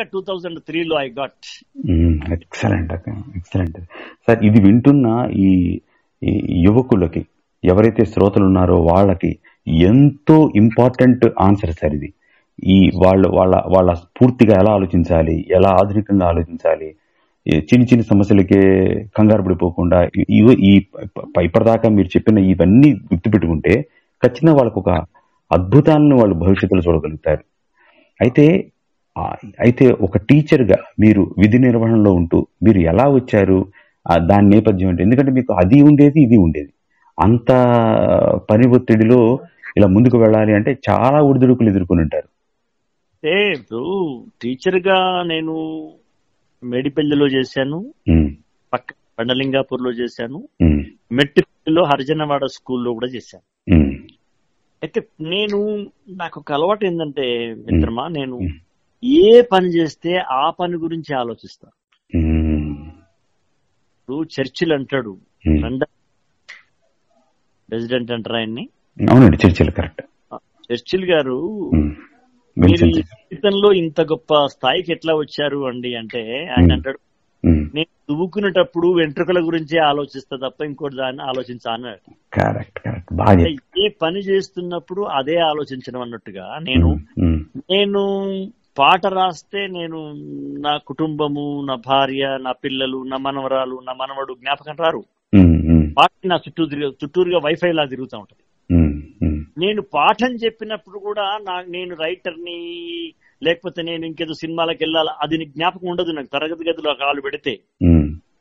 టూ 0.03 0.21
థౌజండ్ 0.21 0.61
త్రీలో 0.61 1.03
I 1.03 1.09
got 1.09 1.65
excellent 2.33 2.93
excellent. 3.37 3.81
Sir 4.27 4.45
ఇది 4.45 4.61
వింటున్న 4.61 5.31
ఈ 5.33 5.81
యువకులకి 6.51 7.27
ఎవరైతే 7.65 8.05
శ్రోతలు 8.05 8.45
ఉన్నారో 8.45 8.83
వాళ్ళకి 8.83 9.39
ఎంతో 9.69 10.53
ఇంపార్టెంట్ 10.57 11.27
ఆన్సర్ 11.41 11.71
సార్ 11.71 11.95
ఇది. 11.95 12.13
ఈ 12.65 12.91
వాళ్ళు 13.05 13.29
వాళ్ళ 13.29 13.63
వాళ్ళ 13.67 13.93
పూర్తిగా 13.93 14.55
ఎలా 14.61 14.73
ఆలోచించాలి 14.73 15.47
ఎలా 15.51 15.69
ఆధునికంగా 15.71 16.27
ఆలోచించాలి 16.27 16.95
ఈ 17.47 17.57
చిన్న 17.57 17.85
చిన్న 17.85 18.03
సమస్యలకే 18.03 18.61
కంగారు 19.19 19.43
పడిపోకుండా 19.43 20.09
ఈ- 20.31 20.57
ఈ- 20.61 20.87
ఇప్పటిదాకా 21.43 21.89
మీరు 21.89 22.07
చెప్పిన 22.07 22.39
ఇవన్నీ 22.39 22.93
గుర్తుపెట్టుకుంటే 22.93 23.87
ఖచ్చితంగా 24.25 24.55
వాళ్ళకు 24.55 24.81
ఒక 24.81 24.91
అద్భుతాలను 25.53 26.17
వాళ్ళు 26.17 26.35
భవిష్యత్తులో 26.35 26.83
చూడగలుగుతారు. 26.89 27.45
అయితే 28.21 28.71
అయితే 29.61 29.91
ఒక 29.91 30.17
టీచర్గా 30.17 30.77
మీరు 31.01 31.35
విధి 31.39 31.59
నిర్వహణలో 31.59 32.13
ఉంటూ 32.13 32.47
మీరు 32.63 32.79
ఎలా 32.79 33.09
వచ్చారు 33.09 33.67
దాని 34.27 34.49
నేపథ్యం 34.49 34.89
ఏంటి? 34.89 35.03
ఎందుకంటే 35.03 35.33
మీకు 35.33 35.53
అది 35.63 35.79
ఉండేది 35.83 36.19
ఇది 36.23 36.37
ఉండేది. 36.37 36.73
అంత 37.19 37.51
పని 38.49 38.65
ఒత్తిడిలో 38.77 39.19
ఇలా 39.77 39.87
ముందుకు 39.87 40.17
వెళ్ళాలి 40.19 40.53
అంటే 40.55 40.71
చాలా 40.89 41.19
ఒడిదుడుకులు 41.29 41.71
ఎదుర్కొని 41.71 42.03
ఉంటారు. 42.03 42.29
ఏ 43.23 43.37
ఇప్పుడు 43.53 43.83
టీచర్గా 44.41 44.97
నేను 45.25 45.55
మేడిపల్లిలో 46.63 47.27
చేశాను 47.29 47.79
పక్క 48.73 48.89
బండలింగాపూర్లో 49.19 49.91
చేశాను 49.93 50.39
మెట్టిలో 51.11 51.83
హరిజనవాడ 51.85 52.45
స్కూల్లో 52.57 52.91
కూడా 52.95 53.09
చేశాను. 53.09 53.45
అయితే 54.83 55.01
నేను 55.33 55.59
నాకు 56.17 56.37
ఒక 56.41 56.53
అలవాటు 56.53 56.85
ఏంటంటే 56.85 57.27
మిత్రమా 57.67 58.05
నేను. 58.17 58.37
ఏ 59.23 59.31
పని 59.53 59.69
చేస్తే 59.69 60.11
ఆ 60.35 60.45
పని 60.59 60.77
గురించి 60.77 61.13
ఆలోచిస్తా 61.15 61.67
ఉమ్, 61.69 61.75
ఇప్పుడు 64.05 64.25
చర్చిల్ 64.33 64.73
అంటాడు. 64.75 65.13
రెండ 65.63 65.83
ప్రెసిడెంట్ 67.69 68.11
అంటారు 68.13 68.37
ఆయన్ని? 68.37 68.65
అవునండి 68.99 69.39
చర్చలు 69.43 69.73
కరెక్ట్. 69.73 70.03
చర్చిల్ 70.71 71.07
గారు 71.11 71.37
ఉమ్, 71.73 71.89
మీరు 72.57 72.87
జీవితంలో 72.97 73.69
ఇంత 73.75 74.01
గొప్ప 74.11 74.35
స్థాయికి 74.53 74.93
ఎట్లా 74.93 75.13
వచ్చారు 75.17 75.61
అండి 75.67 75.91
అంటే 76.01 76.23
ఆయన 76.51 76.67
ఉమ్. 76.67 76.75
అంటాడు 76.77 77.01
నేను 77.75 77.91
దువ్వుకునేటప్పుడు 78.09 78.89
వెంట్రుకల 78.99 79.41
గురించే 79.47 79.79
ఆలోచిస్తా 79.85 80.37
తప్ప 80.43 80.65
ఇంకోటి 80.65 80.97
దాన్ని 80.97 81.23
ఆలోచించా 81.23 81.69
అన్నాడు. 81.73 82.03
Correct 82.33 82.79
correct. 82.85 83.11
బాగా. 83.15 83.47
ఏ 83.79 83.89
పని 84.03 84.21
చేస్తున్నప్పుడు 84.29 85.03
అదే 85.19 85.39
ఆలోచించడం 85.49 86.03
అన్నట్టుగా 86.03 86.47
నేను 86.67 86.91
నేను 87.71 88.03
పాట 88.79 89.07
రాస్తే 89.07 89.67
నేను 89.67 89.99
నా 90.59 90.77
కుటుంబము 90.87 91.45
నా 91.65 91.75
భార్య 91.75 92.39
నా 92.41 92.53
పిల్లలు 92.53 93.03
నా 93.03 93.17
మనవరాలు 93.17 93.81
నా 93.85 93.93
మనవడు 93.93 94.35
జ్ఞాపకం 94.35 94.77
రారు. 94.85 95.03
పాట 95.99 96.11
నా 96.27 96.37
చుట్టూ 96.37 96.67
తిరిగి 96.67 96.89
చుట్టూరుగా 97.05 97.39
వైఫై 97.39 97.73
లా 97.73 97.85
తిరుగుతూ 97.85 98.19
ఉంటది. 98.19 98.43
నేను 99.59 99.83
పాఠం 99.83 100.33
చెప్పినప్పుడు 100.35 100.99
కూడా 100.99 101.39
నా 101.43 101.65
నేను 101.69 101.97
రైటర్ని 101.97 102.59
లేకపోతే 103.43 103.83
నేను 103.83 104.07
ఇంకేదో 104.07 104.33
సినిమాలకు 104.33 104.79
వెళ్ళాలా 104.83 105.13
అది 105.23 105.45
జ్ఞాపకం 105.45 105.89
ఉండదు 105.91 106.11
నాకు 106.11 106.27
తరగతి 106.27 106.71
గదిలో 106.71 106.95
కాలు 106.95 107.21
పెడితే. 107.21 107.53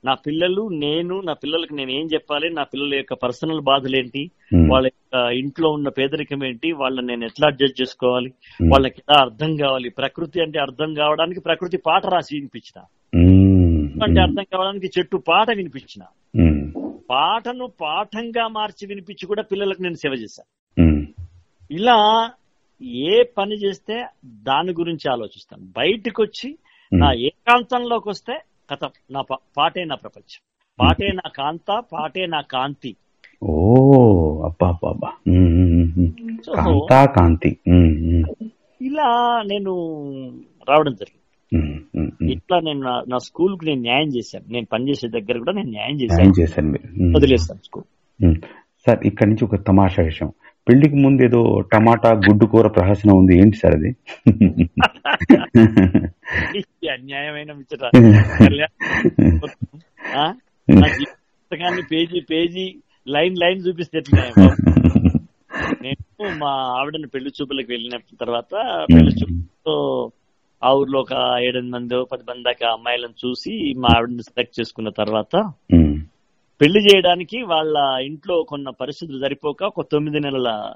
నా 0.05 0.13
పిల్లలు 0.13 0.69
నేను 0.69 1.21
నా 1.21 1.33
పిల్లలకు 1.33 1.73
నేను 1.73 1.91
ఏం 1.91 2.05
చెప్పాలి? 2.13 2.49
నా 2.49 2.63
పిల్లల 2.63 2.95
యొక్క 2.95 3.13
పర్సనల్ 3.13 3.61
బాధలు 3.61 3.95
ఏంటి? 3.95 4.31
వాళ్ళ 4.71 4.87
యొక్క 4.87 5.31
ఇంట్లో 5.33 5.69
ఉన్న 5.69 5.89
పేదరికం 5.89 6.45
ఏంటి? 6.45 6.71
వాళ్ళని 6.71 7.07
నేను 7.07 7.25
ఎట్లా 7.25 7.47
అడ్జస్ట్ 7.47 7.81
చేసుకోవాలి? 7.81 8.33
వాళ్ళకి 8.71 9.01
ఎలా 9.09 9.21
అర్థం 9.21 9.55
కావాలి? 9.55 9.89
ప్రకృతి 9.89 10.41
అంటే 10.41 10.59
అర్థం 10.59 10.93
కావడానికి 10.93 11.39
ప్రకృతి 11.39 11.77
పాట 11.77 12.05
రాసి 12.05 12.35
వినిపించిన. 12.35 12.79
అంటే 14.03 14.21
అర్థం 14.21 14.43
కావడానికి 14.53 14.99
చెట్టు 14.99 15.17
పాట 15.17 15.51
వినిపించిన. 15.51 16.03
పాటను 17.09 17.67
పాఠంగా 17.81 18.47
మార్చి 18.47 18.87
వినిపించి 18.87 19.25
కూడా 19.25 19.41
పిల్లలకు 19.41 19.81
నేను 19.81 19.95
సేవ 19.95 20.13
చేశాను 20.13 20.49
ఇలా 21.71 22.31
ఏ 22.81 23.23
పని 23.37 23.55
చేస్తే 23.55 24.05
దాని 24.25 24.71
గురించి 24.71 25.11
ఆలోచిస్తాను. 25.11 25.63
బయటకు 25.77 26.23
వచ్చి 26.23 26.57
నా 26.93 27.13
ఏకాంతంలోకి 27.13 28.09
వస్తే 28.09 28.33
కథ. 28.69 28.89
నా 29.11 29.21
పాటే 29.57 29.85
నా 29.85 29.95
ప్రపంచం. 29.95 30.41
పాటే 30.79 31.07
నా 31.07 31.29
కాంత 31.35 31.83
పాటే 31.93 32.25
నా 32.25 32.41
కాంతి. 32.41 32.95
ఓ 33.43 33.83
అబ్బా 34.45 34.67
అబ్బా 34.67 35.11
కాంతా 36.55 37.05
కాంతి. 37.05 37.57
ఇలా 38.81 39.41
నేను 39.45 39.71
రావడం 40.69 40.93
జరిగింది. 40.93 41.19
ఇట్లా 42.31 42.59
నేను 42.59 42.79
నా- 42.81 43.17
స్కూల్కు 43.17 43.65
నేను 43.65 43.81
న్యాయం 43.81 44.07
చేశాను. 44.07 44.53
నేను 44.53 44.65
పనిచేసే 44.73 45.07
దగ్గర 45.07 45.37
కూడా 45.37 45.51
నేను 45.51 45.69
న్యాయం 45.69 45.95
చేశాను. 45.95 46.29
వదిలేస్తాను 47.17 47.59
స్కూల్. 47.65 47.83
సార్ 48.87 48.99
ఇక్కడి 49.05 49.29
నుంచి 49.29 49.45
ఒక 49.45 49.55
తమాషా 49.67 50.03
విషయం. 50.03 50.33
పెళ్ళికి 50.67 50.95
ముందు 50.95 51.21
ఏదో 51.21 51.61
టమాటా 51.73 52.09
గుడ్డు 52.09 52.45
కూర 52.45 52.67
ప్రహసనం 52.67 53.17
ఉంది. 53.17 53.37
ఏంటి 53.37 53.57
సార్ 53.57 53.73
అది? 53.73 53.95
అన్యాయమైన 56.91 57.51
పుస్తకాన్ని 60.71 61.81
పేజీ 61.91 62.19
పేజీ 62.19 62.75
లైన్ 63.07 63.37
లైన్ 63.37 63.59
చూపిస్తే? 63.67 64.01
నేను 65.81 66.37
మా 66.37 66.51
ఆవిడని 66.79 67.07
పెళ్ళి 67.07 67.31
చూపులకు 67.41 67.67
వెళ్ళిన 67.69 67.97
తర్వాత 68.21 68.53
పెళ్ళి 68.93 69.11
చూపులతో 69.11 69.75
ఆ 70.63 70.73
ఊర్లో 70.73 70.99
ఒక 70.99 71.13
ఏడెనిమిది 71.41 71.75
మంది 71.75 71.93
పది 72.11 72.23
మంది 72.29 72.43
దాకా 72.43 72.67
అమ్మాయిలను 72.71 73.27
చూసి 73.27 73.73
మా 73.77 73.89
ఆవిడని 73.97 74.23
సెలెక్ట్ 74.23 74.59
చేసుకున్న 74.59 74.89
తర్వాత 74.89 75.35
పెళ్ళి 76.61 76.79
చేయడానికి 76.79 77.41
వాళ్ళ 77.41 77.97
ఇంట్లో 78.01 78.43
కొన్న 78.43 78.69
పరిస్థితులు 78.69 79.19
సరిపోక 79.19 79.63
ఒక 79.63 79.85
తొమ్మిది 79.91 80.19
నెలల 80.19 80.73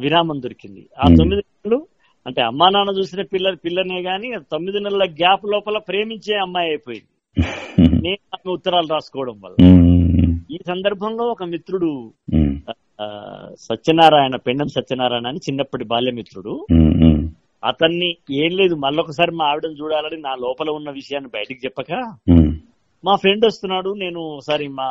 విరామం 0.00 0.42
దొరికింది. 0.42 0.88
ఆ. 0.98 1.02
తొమ్మిది 1.18 1.42
నెలలు 1.42 1.86
అంటే 2.26 2.42
అమ్మా 2.42 2.68
నాన్న 2.68 2.98
చూసిన 2.98 3.22
పిల్ల 3.22 3.54
పిల్లనే 3.64 4.02
గాని 4.02 4.32
తొమ్మిది 4.52 4.80
నెలల 4.80 5.04
గ్యాప్ 5.04 5.46
లోపల 5.46 5.78
ప్రేమించే 5.78 6.36
అమ్మాయి 6.36 6.68
అయిపోయింది. 6.68 7.06
నేను 8.02 8.16
ఆమె 8.34 8.52
ఉత్తరాలు 8.52 8.86
రాసుకోవడం 8.86 9.40
వల్ల. 9.44 9.66
ఈ 10.50 10.58
సందర్భంలో 10.66 11.24
ఒక 11.24 11.42
మిత్రుడు 11.42 12.12
సత్యనారాయణ 13.54 14.36
పెండం 14.36 14.66
సత్యనారాయణ 14.68 15.26
అని 15.26 15.38
చిన్నప్పటి 15.38 15.84
బాల్యమిత్రుడు. 15.84 16.66
అతన్ని 17.64 18.16
ఏం 18.30 18.56
లేదు 18.56 18.74
మళ్ళొకసారి 18.74 19.30
మా 19.30 19.44
ఆవిడని 19.44 19.74
చూడాలని 19.74 20.22
నా 20.22 20.34
లోపల 20.34 20.70
ఉన్న 20.70 20.90
విషయాన్ని 20.90 21.30
బయటికి 21.34 21.60
చెప్పక 21.64 21.92
మా 23.04 23.14
ఫ్రెండ్ 23.16 23.44
వస్తున్నాడు 23.46 23.90
నేను 23.94 24.20
ఒకసారి 24.20 24.68
మా 24.68 24.88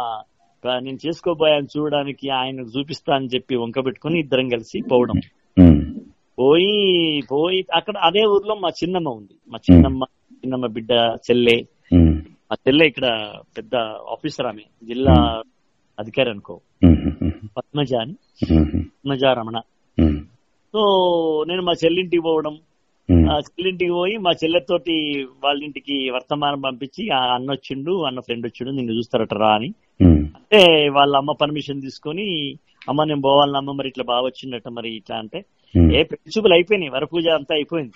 నేను 0.79 0.97
చేసుకోబోయాను 1.05 1.67
చూడడానికి 1.77 2.29
ఆయన 2.29 2.59
చూపిస్తా 2.59 3.15
అని 3.15 3.29
చెప్పి 3.35 3.55
వంక 3.55 3.85
పెట్టుకుని 3.85 4.19
ఇద్దరం 4.19 4.49
కలిసి 4.49 4.81
పోవడం. 4.91 5.17
పోయి 6.39 6.73
పోయి 7.31 7.65
అక్కడ 7.73 7.97
అదే 7.97 8.23
ఊర్లో 8.25 8.55
మా 8.55 8.69
చిన్నమ్మ 8.69 9.09
ఉంది. 9.09 9.35
మా 9.49 9.57
చిన్నమ్మ 9.57 10.03
చిన్నమ్మ 10.33 10.67
బిడ్డ 10.67 10.91
చెల్లె. 11.25 11.55
మా 12.49 12.55
చెల్లె 12.67 12.85
ఇక్కడ 12.85 13.07
పెద్ద 13.57 13.75
ఆఫీసర్ 14.15 14.47
ఆమె 14.47 14.65
జిల్లా 14.87 15.15
అధికారి 15.99 16.29
అనుకో. 16.29 16.55
పద్మజ 17.57 17.93
అని 17.93 18.15
పద్మజ 18.43 19.23
రమణ 19.39 19.57
సో 20.73 20.81
నేను 21.47 21.61
మా 21.61 21.73
చెల్లింటికి 21.85 22.23
పోవడం. 22.23 22.57
చెల్లింటికి 23.47 23.91
పోయి 23.91 24.15
మా 24.25 24.31
చెల్లెతోటి 24.41 24.95
వాళ్ళ 25.43 25.59
ఇంటికి 25.63 25.95
వర్తమానం 26.15 26.59
పంపించి 26.61 27.03
ఆ 27.11 27.21
అన్న 27.35 27.49
వచ్చిండు 27.51 27.93
అన్న 28.07 28.19
ఫ్రెండ్ 28.19 28.45
వచ్చిండు 28.47 28.71
నిన్ను 28.71 28.93
చూస్తారట 28.97 29.35
రా 29.35 29.51
అని. 29.57 29.69
అంటే 30.39 30.59
వాళ్ళ 30.97 31.13
అమ్మ 31.17 31.31
పర్మిషన్ 31.41 31.81
తీసుకొని 31.81 32.25
అమ్మ 32.87 33.03
నేను 33.03 33.21
పోవాలని 33.21 33.57
అమ్మ 33.57 33.73
మరి 33.79 33.89
ఇట్లా 33.89 34.05
బాగా 34.11 34.23
వచ్చిందట 34.27 34.69
మరి 34.77 34.89
ఇట్లా 34.99 35.15
అంటే 35.23 35.39
ఏ 35.93 36.01
పెళ్ళి 36.03 36.31
చూపులు 36.35 36.55
అయిపోయినాయి 36.55 36.93
వరపూజ 36.95 37.27
అంతా 37.37 37.53
అయిపోయింది. 37.55 37.93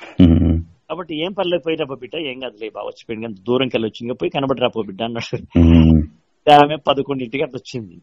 కాబట్టి 0.90 1.14
ఏం 1.24 1.32
పర్లేదు 1.38 1.64
పోయిరా 1.64 1.86
బిడ్డ 1.94 2.16
ఏం 2.32 2.38
కాదులే 2.40 2.68
బాగా 2.70 2.88
వచ్చిపోయింది 2.88 3.26
కానీ 3.26 3.38
దూరం 3.48 3.70
కలిసి 3.70 3.88
వచ్చి 3.90 4.02
ఇంకా 4.06 4.16
పోయి 4.16 4.34
కనబడి 4.36 4.62
రాపో 4.62 4.84
బిడ్డ 4.90 5.02
అన్నాడు. 5.04 5.38
ఉమ్, 5.62 6.02
ఆమె 6.58 6.76
పదకొండింటికి 6.88 7.44
అట్లా 7.44 7.60
వచ్చింది. 7.62 7.96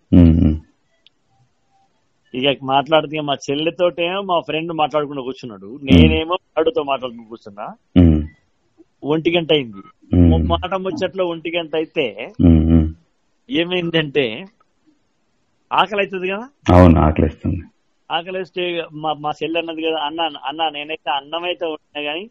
ఇక 2.35 2.47
మాట్లాడితే 2.65 3.21
మా 3.21 3.35
చెల్లెతోటేమో 3.45 4.21
మా 4.23 4.41
ఫ్రెండ్ 4.41 4.73
మాట్లాడుకుంటూ 4.73 5.23
కూర్చున్నాడు. 5.23 5.69
నేనేమో 5.89 6.37
వాడితో 6.51 6.83
మాట్లాడుకుంటూ 6.85 7.29
కూర్చున్నా. 7.29 7.67
ఒంటి 9.03 9.31
గంట 9.35 9.51
అయింది. 9.53 9.83
మాట 10.53 10.75
ముచ్చట్లో 10.85 11.25
ఒంటి 11.27 11.51
గంట 11.57 11.73
అయితే. 11.75 12.07
ఏమైందంటే 13.49 14.25
ఆకలి 15.71 16.01
అవుతుంది 16.01 16.27
కదా? 16.29 16.47
అవును 16.73 16.99
ఆకలిస్తుంది. 17.01 17.63
ఆకలి 18.11 18.39
వేస్తే 18.39 18.63
మా 19.03 19.11
మా 19.21 19.31
చెల్లి 19.39 19.59
అన్నది 19.59 19.83
కదా 19.83 19.99
అన్న 20.07 20.21
అన్న 20.49 20.69
నేనైతే 20.71 21.11
అన్నం 21.11 21.45
అయితే 21.45 21.65
వండినా 21.67 22.01
గానీ 22.09 22.25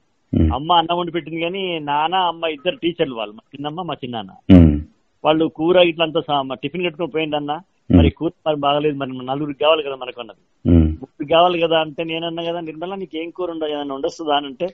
అమ్మ 0.52 0.72
అన్నం 0.74 0.98
వండి 0.98 1.12
పెట్టింది 1.12 1.40
కానీ 1.42 1.62
నాన్న 1.82 2.16
అమ్మ 2.30 2.46
ఇద్దరు 2.48 2.78
టీచర్లు 2.78 3.16
వాళ్ళు 3.16 3.34
మా 3.34 3.44
చిన్నమ్మ 3.54 3.82
మా 3.82 3.96
చిన్నాన్న. 3.96 4.32
వాళ్ళు 5.24 5.46
కూర 5.58 5.78
ఇట్లంతా 5.90 6.22
టిఫిన్ 6.64 6.86
కట్టుకుని 6.86 7.14
పోయింది 7.16 7.36
అన్న. 7.36 7.52
మరి 7.92 8.10
కూర 8.12 8.32
మరి 8.48 8.58
బాగలేదు 8.64 8.98
మరి 8.98 9.12
నలుగురికి 9.26 9.62
కావాలి 9.64 9.82
కదా 9.84 9.96
మనకు 9.96 10.20
అన్నది. 10.22 10.42
ఉమ్, 10.66 10.88
ముగ్గురికి 11.02 11.32
కావాలి 11.34 11.58
కదా 11.64 11.78
అంటే 11.86 12.02
నేనన్నా 12.04 12.44
కదా 12.44 12.60
నిర్మల 12.62 12.96
నీకు 13.02 13.16
ఏం 13.18 13.30
కూర 13.32 13.50
ఉండదు 13.52 13.72
ఏదన్నా 13.72 13.96
ఉండొస్తుందా 13.96 14.36
అని 14.36 14.48
అంటే 14.48 14.68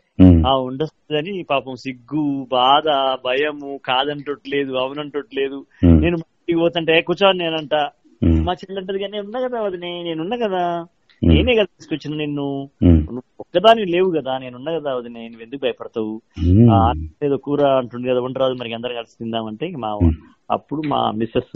ఆ 0.43 0.53
ఉండొస్తుందని 0.67 1.33
పాపం 1.49 1.75
సిగ్గు 1.83 2.23
బాధ 2.49 2.87
భయము 3.25 3.71
కాదంటట్లేదు 3.87 4.73
అవునంటట్లేదు. 4.77 5.59
నేను 6.01 6.15
ఇంటికి 6.17 6.59
పోతుంటే 6.59 6.95
కూర్చోని 7.01 7.39
నేనంట. 7.43 7.75
మా 8.45 8.53
చెల్లంటది 8.59 8.99
కానీ 8.99 9.17
ఉన్నా 9.19 9.39
కదా 9.41 9.57
అది 9.67 9.77
నేనున్నా 9.83 10.37
కదా. 10.37 10.61
నేనే 11.21 11.53
కదా 11.55 11.69
తీసుకొచ్చిన 11.75 12.15
నిన్ను. 12.15 12.47
ఒక్కదాని 13.41 13.83
లేవు 13.85 14.09
కదా 14.17 14.33
నేనున్నా 14.37 14.71
కదా 14.77 14.89
అది 14.97 15.09
నేను 15.09 15.35
ఎందుకు 15.41 15.61
భయపడతావు? 15.63 16.13
ఏదో 17.21 17.37
కూర 17.45 17.61
అంటుంది 17.79 18.05
కదా 18.09 18.19
వంటరాదు 18.19 18.55
మరి 18.55 18.75
అందరం 18.77 18.95
కలిసి 18.95 19.15
తిందామంటే 19.17 19.67
మా 19.77 19.91
అప్పుడు 20.49 20.81
మా 20.87 20.99
మిస్సెస్ 21.19 21.55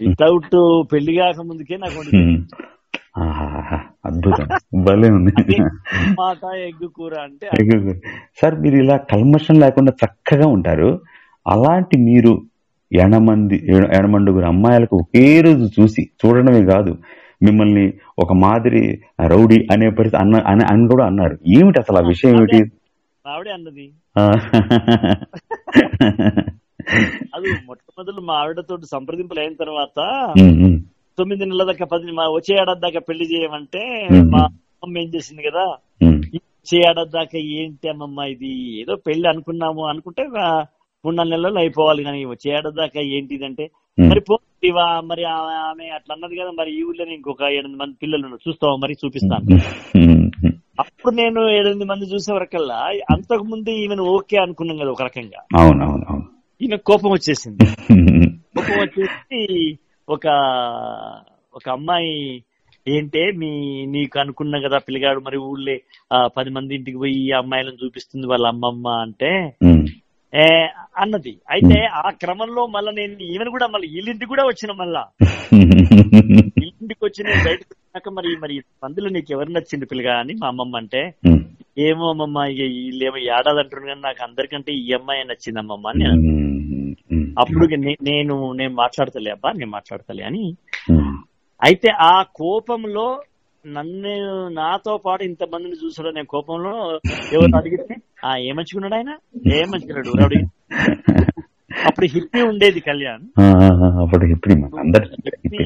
వితౌట్ 0.00 0.82
పెళ్ళి 0.92 1.16
కాక 1.16 1.40
ముందుకే 1.40 1.76
నాకు. 1.76 2.00
ఆహాహా, 3.20 3.80
అద్భుతం. 4.06 4.48
భలే 4.84 5.10
ఉంది. 5.10 5.62
మాట 6.18 6.56
ఎగ్గు 6.56 6.88
కూర 6.88 7.14
అంటే 7.22 7.50
సార్ 8.42 8.60
మీరు 8.60 8.76
ఇలా 8.76 8.96
కల్మషం 8.96 9.54
లేకుండా 9.54 9.92
చక్కగా 10.04 10.46
ఉంటారు. 10.48 11.00
అలాంటి 11.48 11.98
మీరు 11.98 12.42
ఎనమంది 12.92 13.66
ఎన- 13.66 13.94
ఎనమండుగురు 13.94 14.46
అమ్మాయిలకు 14.46 14.96
ఒకే 14.96 15.40
రోజు 15.40 15.80
చూసి 15.80 16.10
చూడడమే 16.26 16.64
కాదు. 16.64 16.98
మిమ్మల్ని 17.42 17.92
ఒక 18.18 18.32
మాదిరి 18.32 19.02
రౌడీ 19.26 19.68
అనే 19.72 19.90
పరిస్థితి 19.90 20.16
అన్న 20.16 20.36
అని 20.36 20.64
అని 20.72 20.88
కూడా 20.88 21.04
అన్నారు. 21.06 21.38
ఏమిటి 21.46 21.78
అసలు 21.78 21.96
ఆ 21.96 22.08
విషయం 22.08 22.30
ఏమిటి? 22.30 22.70
ఆవిడే 23.28 23.50
అన్నది. 23.50 23.92
అది 27.34 27.48
మొట్టమొదలు 27.68 28.20
మా 28.20 28.34
ఆవిడతో 28.42 28.74
సంప్రదింపులు 28.92 29.40
అయిన 29.40 29.54
తర్వాత 29.54 29.98
తొమ్మిది 31.18 31.44
నెలల 31.44 31.64
దాకా 31.64 31.86
పది 31.86 32.12
మా 32.12 32.24
వచ్చే 32.28 32.52
ఏడాది 32.54 32.80
దాకా 32.80 33.00
పెళ్ళి 33.00 33.26
చేయమంటే. 33.32 33.82
మా 34.32 34.42
అమ్మ 34.82 34.98
ఏం 34.98 35.08
చేసింది 35.14 35.42
కదా 35.42 35.64
వచ్చే 36.34 36.78
ఏడాది 36.88 37.10
దాకా 37.10 37.38
ఏంటి 37.58 37.86
అమ్మమ్మ 37.88 38.20
ఇది 38.32 38.50
ఏదో 38.82 38.94
పెళ్ళి 39.06 39.26
అనుకున్నాము 39.28 39.82
అనుకుంటే 39.86 40.22
మూడు 41.04 41.14
నాలుగు 41.16 41.34
నెలలు 41.34 41.58
అయిపోవాలి 41.58 42.02
కానీ 42.04 42.20
వచ్చే 42.24 42.48
ఏడాది 42.50 42.76
దాకా 42.76 43.00
ఏంటిదంటే. 43.16 43.64
మరి 43.98 44.20
పోవా 44.20 44.86
మరి 45.02 45.22
ఆమె 45.26 45.86
అట్లా 45.88 46.12
అన్నది 46.14 46.36
కదా 46.40 46.50
మరి 46.50 46.70
ఈ 46.76 46.82
ఊళ్ళో 46.82 47.04
ఇంకొక 47.16 47.42
ఎనిమిది 47.58 47.78
మంది 47.82 47.96
పిల్లలు. 48.02 48.38
చూస్తావా 48.46 48.76
మరి 48.76 48.94
చూపిస్తాను. 49.04 49.46
అప్పుడు 50.78 51.12
నేను 51.14 51.40
ఎనిమిది 51.50 51.84
మంది 51.84 52.06
చూసే 52.06 52.32
వరకల్లా 52.32 52.78
అంతకు 53.14 53.44
ముందు 53.44 53.70
ఈమెను 53.82 54.04
ఓకే 54.14 54.36
అనుకున్నాం 54.36 54.78
కదా 54.78 54.90
ఒక 54.90 55.02
రకంగా 55.02 55.40
అవును 55.60 55.86
ఈమె 56.60 56.76
కోపం 56.88 57.10
వచ్చేసింది. 57.12 57.64
కోపం 58.56 58.76
వచ్చేసి 58.82 59.40
ఒక 60.08 60.26
ఒక 61.54 61.66
అమ్మాయి 61.68 62.12
ఏంటే 62.86 63.22
మీ 63.38 63.50
నీకు 63.94 64.16
అనుకున్నా 64.22 64.58
కదా 64.64 64.78
పిల్లగాడు 64.86 65.20
మరి 65.26 65.38
ఊళ్ళే 65.46 65.76
ఆ, 66.10 66.16
పది 66.36 66.50
మంది 66.56 66.72
ఇంటికి 66.78 66.98
పోయి 66.98 67.14
ఈ 67.20 67.28
అమ్మాయిలను 67.38 67.78
చూపిస్తుంది 67.82 68.26
వాళ్ళ 68.32 68.46
అమ్మమ్మ 68.52 68.86
అంటే 69.04 69.30
అన్నది. 70.96 71.32
అయితే 71.54 71.76
ఆ 71.98 72.08
క్రమంలో 72.20 72.62
మళ్ళీ 72.74 72.92
నేను 72.98 73.26
ఈమెను 73.28 73.52
కూడా 73.54 73.66
మళ్ళీ 73.74 73.86
వీళ్ళింటికి 73.94 74.30
కూడా 74.32 74.44
వచ్చిన 74.48 74.70
మళ్ళా. 74.80 75.02
వీళ్ళింటికి 76.56 77.02
వచ్చి 77.06 77.20
నేను 77.26 77.42
బయటకు 77.46 77.70
వచ్చినాక 77.72 78.08
మరి 78.16 78.30
మరి 78.42 78.54
మందులో 78.82 79.08
నీకు 79.14 79.30
ఎవరు 79.36 79.50
నచ్చింది 79.56 79.86
పిల్లగా 79.90 80.14
అని 80.22 80.34
మా 80.40 80.48
అమ్మమ్మ 80.52 80.76
అంటే 80.82 81.02
ఏమో 81.80 82.04
అమ్మమ్మ 82.12 82.44
ఇక 82.52 82.62
వీళ్ళేమో 82.74 83.18
ఏడాది 83.30 83.60
అంటున్నారు 83.62 83.88
కానీ 83.88 84.02
నాకు 84.06 84.20
అందరికంటే 84.26 84.70
ఈ 84.80 84.86
అమ్మాయి 84.98 85.28
నచ్చింది 85.30 85.60
అమ్మమ్మ 85.62 85.86
అని 85.90 86.00
నేను 86.02 86.12
అన్నా. 86.14 86.32
ఉమ్, 86.34 86.52
ఉమ్, 87.14 87.25
అప్పుడు 87.36 87.66
నేను 88.02 88.34
నేను 88.54 88.74
మాట్లాడతలే 88.74 89.30
అబ్బా 89.30 89.50
నేను 89.52 89.70
మాట్లాడతలే 89.70 90.22
అని. 90.22 90.44
అయితే 91.62 91.88
ఆ 92.06 92.14
కోపంలో 92.34 93.06
నన్ను 93.64 94.10
నాతో 94.52 94.92
పాటు 94.96 95.22
ఇంత 95.24 95.44
మందిని 95.52 95.76
చూసాడు 95.76 96.08
అనే 96.08 96.22
కోపంలో 96.28 96.74
ఎవరు 97.32 97.54
అడిగితే 97.56 97.94
ఆ 98.24 98.36
ఏ 98.40 98.52
మంచిగున్నాడు 98.52 98.94
ఆయన? 98.94 99.12
ఏ 99.52 99.64
మంచిగున్నాడు 99.64 100.08
ఎవరు 100.10 100.24
అడిగి 100.24 100.44
అప్పుడు 101.86 102.06
హిప్పీ 102.06 102.40
ఉండేది 102.42 102.80
కళ్యాణ్. 102.80 103.24
అప్పుడు 104.02 104.24
హిప్పీ 104.26 104.52
హిప్పీ. 105.26 105.64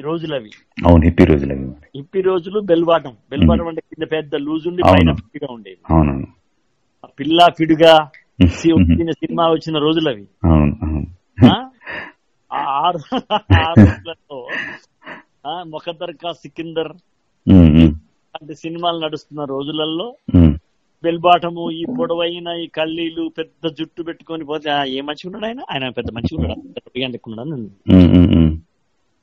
రోజులు 0.00 0.34
అవి 0.34 0.50
అవును 0.86 1.02
హిప్పీ 1.04 1.24
రోజులు 1.24 1.52
అవి 1.52 1.66
హిప్పీ 1.96 2.20
రోజులు 2.20 2.58
బెల్బాటం 2.60 3.14
బెల్బాటం 3.30 3.66
అంటే 3.68 3.82
కింద 3.90 4.06
పెద్ద 4.10 4.34
లూజ్ 4.36 4.66
ఉండి. 4.68 4.82
పైన 4.82 5.12
ఫిట్గా 5.20 5.48
ఉండేది. 5.54 5.80
పిల్ల 7.18 7.40
ఫిడుగా 7.58 7.92
వచ్చిన 8.78 9.10
సినిమా 9.12 9.44
వచ్చిన 9.48 9.78
రోజులు 9.78 10.08
అవి? 10.10 10.24
ఆరు 12.78 13.00
ఆ 13.58 13.66
రోజులలో 13.78 14.38
ఆ, 15.46 15.52
మొఖదర్కా 15.66 16.30
సికిందర్ 16.32 16.92
లాంటి 18.34 18.54
సినిమాలు 18.54 18.98
నడుస్తున్న 19.04 19.44
రోజులలో 19.44 20.06
బెల్బాటము 21.04 21.64
ఈ 21.72 21.82
పొడవైన 21.98 22.48
ఈ 22.56 22.66
కల్లీలు 22.74 23.24
పెద్ద 23.38 23.72
జుట్టు 23.78 24.02
పెట్టుకొని 24.02 24.44
పోతే 24.44 24.68
ఏ 24.88 25.00
మంచిగా 25.00 25.28
ఉన్నాడు 25.28 25.46
ఆయన? 25.46 25.60
ఆయన 25.72 25.90
పెద్ద 25.90 26.08
మంచిగా 26.10 26.36
ఉన్నాడు. 26.36 26.62
లెక్కున్నాడు. 27.12 27.56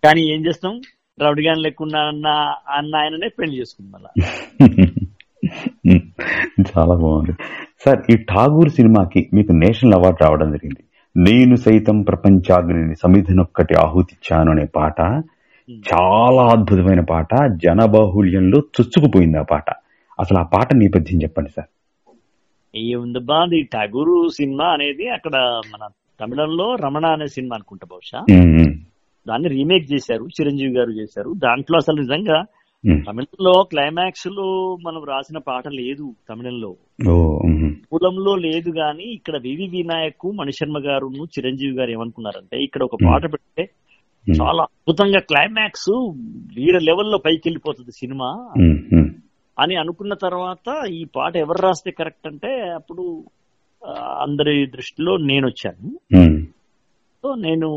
కానీ 0.04 0.22
ఏం 0.34 0.46
చేస్తాం? 0.46 0.74
రౌడిగాన్ 1.18 1.62
లెక్కున్నా 1.62 2.00
అన్న 2.08 2.28
అన్న 2.78 2.94
ఆయననే 2.96 3.30
పెళ్ళి 3.38 3.56
చేసుకుంది 3.60 3.92
మళ్ళా. 3.92 4.12
చాలా 6.70 6.94
బాగుంది. 6.96 7.34
సార్ 7.86 8.00
ఈ 8.12 8.16
ఠాగూర్ 8.30 8.70
సినిమాకి 8.70 9.22
మీకు 9.34 9.52
నేషనల్ 9.54 9.96
అవార్డు 9.96 10.20
రావడం 10.24 10.52
జరిగింది. 10.52 10.84
నేను 11.16 11.56
సైతం 11.56 12.02
ప్రపంచాగ్ని 12.02 12.96
సమిధినొక్కటి 12.96 13.76
ఆహుతిచ్చాను 13.76 14.52
అనే 14.52 14.66
పాట 14.76 15.00
చాలా 15.70 16.44
అద్భుతమైన 16.52 17.02
పాట 17.02 17.28
జనబాహుళ్యంలో 17.64 18.60
చొచ్చుకుపోయింది 18.60 19.38
ఆ 19.38 19.42
పాట. 19.42 19.70
అసలు 20.20 20.38
ఆ 20.38 20.44
పాట 20.44 20.74
నేపథ్యం 20.74 21.22
చెప్పండి 21.22 21.50
సార్. 21.50 21.70
ఏముందబ్బా 22.76 23.36
అది 23.36 23.64
ఠాగూరు 23.64 24.30
సినిమా 24.30 24.66
అనేది 24.66 25.10
అక్కడ 25.10 25.36
మన 25.74 25.88
తమిళంలో 26.20 26.76
రమణ 26.76 27.06
అనే 27.06 27.28
సినిమా 27.28 27.56
అనుకుంటా 27.56 27.88
బహుశా. 27.92 28.20
ఉమ్, 28.20 28.54
ఉమ్, 28.60 28.74
దాన్ని 29.28 29.50
రీమేక్ 29.50 29.94
చేశారు 29.94 30.26
చిరంజీవి 30.26 30.74
గారు 30.74 30.92
చేశారు. 30.92 31.34
దాంట్లో 31.38 31.78
అసలు 31.78 31.96
నిజంగా. 32.02 32.46
తమిళంలో 33.06 33.64
క్లైమాక్స్లో 33.64 34.78
మనం 34.86 35.04
రాసిన 35.04 35.38
పాట 35.38 35.68
లేదు 35.68 36.14
తమిళంలో. 36.30 36.76
కులంలో 37.92 38.36
లేదు 38.36 38.70
గాని 38.70 39.04
ఇక్కడ 39.04 39.38
వివి 39.42 39.68
వినాయక్ 39.68 40.36
మణిశర్మ 40.36 40.80
గారు 40.80 41.10
చిరంజీవి 41.24 41.74
గారు 41.74 41.92
ఏమనుకున్నారంటే 41.92 42.64
ఇక్కడ 42.64 42.84
ఒక 42.84 42.96
పాట 43.06 43.24
పెడితే 43.24 43.70
చాలా 44.42 44.64
అద్భుతంగా 44.64 45.20
క్లైమాక్స్ 45.20 45.90
వీర 46.56 46.78
లెవెల్లో 46.78 47.18
పైకి 47.18 47.42
వెళ్ళిపోతుంది 47.46 47.92
సినిమా 47.92 48.50
అని 49.60 49.76
అనుకున్న 49.76 50.14
తర్వాత 50.14 50.88
ఈ 50.90 51.06
పాట 51.16 51.36
ఎవరు 51.36 51.62
రాస్తే 51.62 51.92
కరెక్ట్ 51.92 52.28
అంటే 52.28 52.48
అప్పుడు 52.48 53.24
అందరి 54.22 54.66
దృష్టిలో 54.66 55.18
నేను 55.18 55.48
వచ్చాను 55.48 55.98
సో 57.24 57.36
నేను 57.36 57.68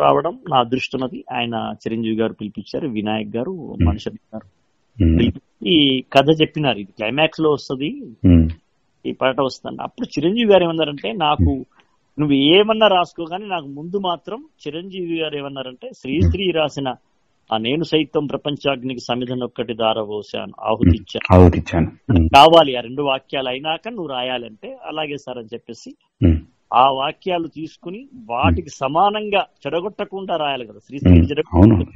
రావడం 0.00 0.38
నా 0.50 0.58
అదృష్టం 0.58 1.04
అది. 1.04 1.24
ఆయన 1.32 1.74
చిరంజీవి 1.74 2.16
గారు 2.16 2.32
పిలిపించారు 2.32 2.88
వినాయక్ 2.88 3.36
గారు 3.36 3.76
మనిషి 3.84 4.10
గారు 4.10 4.46
పిలిపించి 5.18 5.70
ఈ 5.70 6.00
కథ 6.12 6.26
చెప్పినారు. 6.42 6.78
ఇది 6.78 6.92
క్లైమాక్స్లో 6.92 7.50
వస్తుంది. 7.50 7.90
ఈ 9.04 9.12
పాట 9.18 9.36
వస్తుంది. 9.42 9.80
అప్పుడు 9.82 10.06
చిరంజీవి 10.12 10.50
గారు 10.50 10.64
ఏమన్నారంటే 10.66 11.08
నాకు 11.22 11.52
నువ్వు 12.18 12.34
ఏమన్నా 12.52 12.86
రాసుకో 12.90 13.24
కానీ 13.28 13.46
నాకు 13.52 13.68
ముందు 13.76 13.98
మాత్రం 14.06 14.38
చిరంజీవి 14.62 15.16
గారు 15.20 15.36
ఏమన్నారంటే 15.38 15.86
శ్రీశ్రీ 16.00 16.46
రాసిన 16.56 16.88
ఆ 17.50 17.56
నేను 17.60 17.84
సైతం 17.88 18.24
ప్రపంచాగ్నికి 18.30 19.02
సమిధన 19.06 19.46
ఒక్కటి 19.48 19.74
దారవోసాను 19.80 20.54
ఆహుతి 20.68 20.94
ఇచ్చాను 20.98 21.26
ఆవుతిచ్చాను 21.34 21.88
ఉమ్, 22.10 22.26
కావాలి 22.34 22.72
ఆ 22.74 22.82
రెండు 22.86 23.02
వాక్యాలు 23.08 23.48
అయినాక 23.50 23.84
నువ్వు 23.90 24.10
రాయాలంటే 24.12 24.68
అలాగే 24.88 25.16
సార్ 25.24 25.38
అని 25.38 25.52
చెప్పేసి 25.54 25.90
ఆ 26.74 26.84
వాక్యాలు 26.98 27.48
తీసుకుని 27.56 28.00
వాటికి 28.30 28.70
సమానంగా 28.78 29.42
చెడగొట్టకుండా 29.62 30.36
రాయాలి 30.36 30.66
కదా 30.68 30.80
శ్రీశ్రీ 30.86 31.10
చెడగొట్ట- 31.30 31.88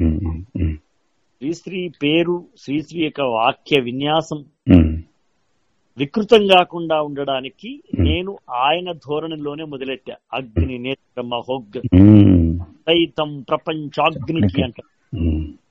శ్రీశ్రీ 1.43 1.81
పేరు 2.03 2.35
శ్రీశ్రీ 2.61 3.01
యొక్క 3.03 3.23
వాక్య 3.35 3.79
విన్యాసం 3.83 4.39
వికృతం 5.97 6.47
కాకుండా 6.47 6.97
ఉండడానికి 7.03 7.71
నేను 7.99 8.33
ఆయన 8.65 8.89
ధోరణిలోనే 9.05 9.65
మొదలెట్టా. 9.65 10.15
అగ్ని 10.33 10.77
నేత్ర 10.79 11.23
మహోగ్ర 11.27 11.81
ఉమ్, 12.01 12.51
సైతం 12.89 13.31
ప్రపంచాగ్నికి 13.41 14.61
అంట. 14.63 14.79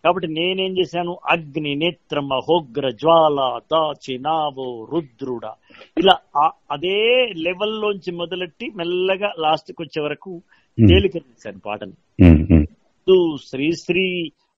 కాబట్టి 0.04 0.28
నేనేం 0.28 0.72
చేశాను? 0.78 1.14
అగ్ని 1.30 1.74
నేత్ర 1.76 2.20
మహోగ్ర 2.32 2.86
జ్వాల 3.02 3.38
దాచినావో 3.72 4.68
రుద్రుడ. 4.92 5.46
ఇలా 5.98 6.16
అదే 6.72 6.98
లెవెల్లోంచి 7.46 8.12
మొదలెట్టి 8.12 8.68
మెల్లగా 8.76 9.32
లాస్ట్కి 9.40 9.82
వచ్చే 9.84 10.02
వరకు 10.04 10.34
తేలిక 10.78 11.16
చేశాను 11.18 11.62
పాటని. 11.66 11.96
శ్రీశ్రీ 13.48 14.08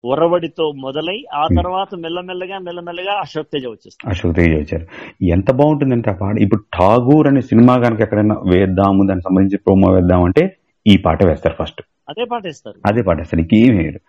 ఒరవడితో 0.05 0.71
మొదలై 0.71 1.25
ఆ 1.33 1.47
తర్వాత 1.55 1.95
మెల్లమెల్లగా 1.95 2.59
మెల్లమెల్లగా 2.59 3.19
అశోక్ 3.19 3.47
తేజ 3.53 3.65
వచ్చేస్తాను 3.65 4.15
అశోక్ 4.15 4.35
తేజ 4.35 4.55
వచ్చారు. 4.55 4.87
ఎంత 5.25 5.51
బాగుంటుందంటే 5.51 6.09
ఆ 6.09 6.13
పాట. 6.13 6.37
ఇప్పుడు 6.37 6.61
ఠాగూర్ 6.79 7.27
అనే 7.27 7.41
సినిమా 7.41 7.77
కనుక 7.77 8.01
ఎక్కడైనా 8.01 8.35
వేద్దాము 8.35 9.07
దానికి 9.07 9.23
సంబంధించి 9.23 9.57
ప్రోమో 9.57 9.91
వేద్దాం 9.91 10.23
అంటే 10.23 10.57
ఈ 10.87 10.97
పాట 10.97 11.23
వేస్తారు 11.23 11.55
ఫస్ట్. 11.63 11.81
అదే 12.09 12.25
పాట 12.25 12.45
ఇస్తారు 12.45 12.79
అదే 12.85 13.01
పాట 13.01 13.19
అసలు 13.19 13.39
ఇంకేం 13.39 13.77
వేయరు. 13.77 13.99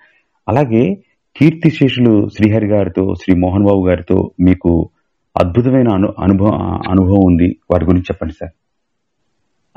అలాగే 0.48 0.94
కీర్తి 1.36 1.70
శేషులు 1.70 2.28
శ్రీహరి 2.28 2.66
గారితో 2.66 3.14
శ్రీ 3.14 3.34
మోహన్ 3.34 3.64
బాబు 3.64 3.86
గారితో 3.86 4.30
మీకు 4.40 4.90
అద్భుతమైన 5.36 5.88
అను 5.88 6.14
అనుభవం 6.18 6.60
అనుభవం 6.90 7.24
ఉంది. 7.24 7.56
వారి 7.70 7.84
గురించి 7.84 8.02
చెప్పండి 8.02 8.34
సార్. 8.34 8.52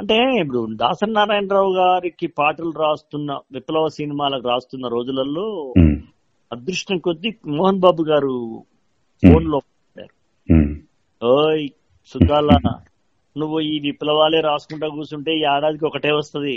అంటే 0.02 0.18
ఇప్పుడు 0.41 0.60
దాసరి 0.76 1.12
నారాయణరావు 1.12 1.72
గారికి 1.74 2.28
పాటలు 2.28 2.72
రాస్తున్న 2.84 3.32
విప్లవ 3.52 3.88
సినిమాలకు 3.88 4.47
రాస్తున్న 4.47 4.88
రోజులలో 4.88 5.45
అదృష్టం 6.52 6.97
కొద్దీ 6.97 7.30
మోహన్ 7.47 7.80
బాబు 7.80 8.04
గారు 8.04 8.38
ఫోన్లో 9.24 9.60
ఓయ్ 11.22 11.68
సుద్దాల 12.12 12.49
నువ్వు 13.36 13.60
ఈ 13.60 13.80
విప్లవాలే 13.80 14.39
రాసుకుంటా 14.41 14.88
కూర్చుంటే 14.88 15.32
ఈ 15.38 15.43
ఏడాదికి 15.52 15.86
ఒకటే 15.86 16.12
వస్తది. 16.12 16.56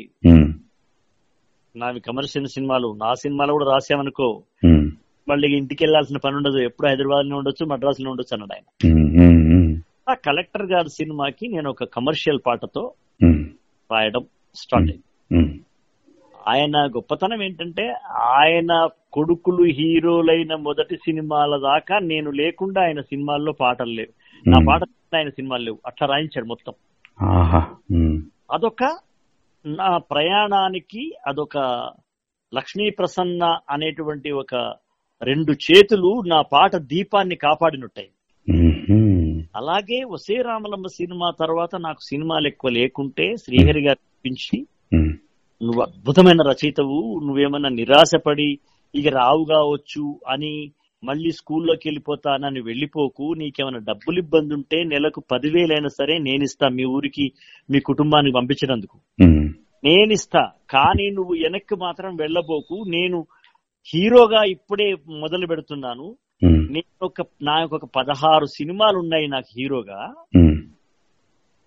నావి 1.74 2.01
కమర్షియల్ 2.01 2.47
సినిమాలు 2.47 2.88
నా 3.03 3.14
సినిమాలు 3.14 3.53
కూడా 3.53 3.66
రాసామనుకో 3.72 4.28
మళ్ళీ 5.28 5.49
ఇంటికి 5.57 5.84
వెళ్ళాల్సిన 5.84 6.18
పని 6.24 6.36
ఉండదు. 6.36 6.59
ఎప్పుడు 6.59 6.86
హైదరాబాద్లో 6.88 7.36
ఉండొచ్చు 7.36 7.64
మద్రాస్లో 7.66 8.11
ఉండొచ్చు 8.11 8.34
అన్నాడు 8.36 8.55
ఆయన. 8.57 8.66
ఆ 10.11 10.14
కలెక్టర్ 10.26 10.66
గారి 10.72 10.90
సినిమాకి 10.90 11.49
నేను 11.49 11.70
ఒక 11.70 11.84
కమర్షియల్ 11.84 12.40
పాటతో 12.47 12.84
రాయడం 13.90 14.24
స్టార్ట్ 14.56 14.90
అయింది 14.90 15.04
ఆయన 16.46 16.76
గొప్పతనం 16.94 17.42
ఏంటంటే 17.42 17.84
ఆయన 18.36 18.72
కొడుకులు 19.12 19.64
హీరోలైన 19.78 20.54
మొదటి 20.62 20.96
సినిమాల 20.96 21.56
దాకా 21.62 21.98
నేను 22.04 22.30
లేకుండా 22.40 22.80
ఆయన 22.80 23.00
సినిమాల్లో 23.02 23.52
పాటలు 23.60 23.92
లేవు. 23.92 24.12
నా. 24.46 24.58
పాట 24.66 24.82
ఆయన 25.12 25.30
సినిమాలు 25.30 25.64
లేవు. 25.64 25.78
అట్లా 25.86 26.06
రాయించాడు 26.06 26.46
మొత్తం. 26.46 26.74
అదొక 28.50 28.82
నా 29.64 29.90
ప్రయాణానికి 30.10 31.02
అదొక 31.26 31.56
లక్ష్మీ 32.52 32.90
ప్రసన్న 32.90 33.44
అనేటువంటి 33.70 34.30
ఒక 34.34 34.54
రెండు 35.22 35.52
చేతులు 35.66 36.10
నా 36.26 36.40
పాట 36.52 36.76
దీపాన్ని 36.90 37.36
కాపాడినట్టాయి 37.36 38.08
ఉమ్, 38.08 38.12
ఉమ్, 38.12 38.24
అలాగే 39.55 39.98
వసే 40.12 40.36
రామలమ్మ 40.42 40.88
సినిమా 40.96 41.28
తర్వాత 41.40 41.74
నాకు 41.86 42.00
సినిమాలు 42.02 42.46
ఎక్కువ 42.48 42.70
లేకుంటే 42.70 43.26
శ్రీహరి 43.42 43.82
గారు 43.86 44.00
ఉమ్, 44.92 45.12
నువ్వు 45.61 45.80
అద్భుతమైన 45.82 46.42
రచయితవు 46.48 46.96
నువ్వేమన్నా 47.26 47.70
నిరాశపడి 47.76 48.48
ఇక 48.94 49.07
రావు 49.16 49.44
కావచ్చు 49.52 50.02
అని 50.32 50.55
మళ్ళీ 51.02 51.30
స్కూల్లోకి 51.38 51.84
వెళ్ళిపోతానని 51.88 52.61
వెళ్ళిపోకు 52.68 53.24
నీకేమైనా 53.40 53.80
డబ్బులు 53.88 54.18
ఇబ్బంది 54.22 54.52
ఉంటే 54.55 54.78
నెలకు 54.92 55.20
పదివేలైనా 55.32 55.90
సరే 55.98 56.14
నేనిస్తా 56.28 56.66
మీ 56.76 56.84
ఊరికి 56.94 57.26
మీ 57.68 57.78
కుటుంబానికి 57.88 58.34
పంపించినందుకు. 58.38 58.96
నేనిస్తా 59.84 60.42
కానీ 60.70 61.07
నువ్వు 61.11 61.34
వెనక్కి 61.42 61.76
మాత్రం 61.82 62.12
వెళ్ళబోకు. 62.16 62.76
నేను 62.94 63.18
హీరోగా 63.88 64.40
ఇప్పుడే 64.55 64.86
మొదలు 65.22 65.46
పెడుతున్నాను. 65.46 66.07
నేను 66.70 67.04
ఒక 67.04 67.20
నాకు 67.42 67.76
ఒక 67.76 67.84
పదహారు 67.96 68.46
సినిమాలు 68.46 68.98
ఉన్నాయి 68.98 69.26
నాకు 69.28 69.46
హీరోగా. 69.58 70.14
ఉమ్, 70.36 70.58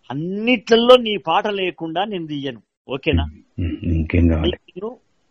అన్నిట్లలో 0.10 0.98
నీ 0.98 1.18
పాట 1.28 1.48
లేకుండా 1.48 2.06
నేను 2.06 2.28
తీయను. 2.28 2.62
ఓకేనా? 2.90 3.26
కావాలి? 4.34 4.58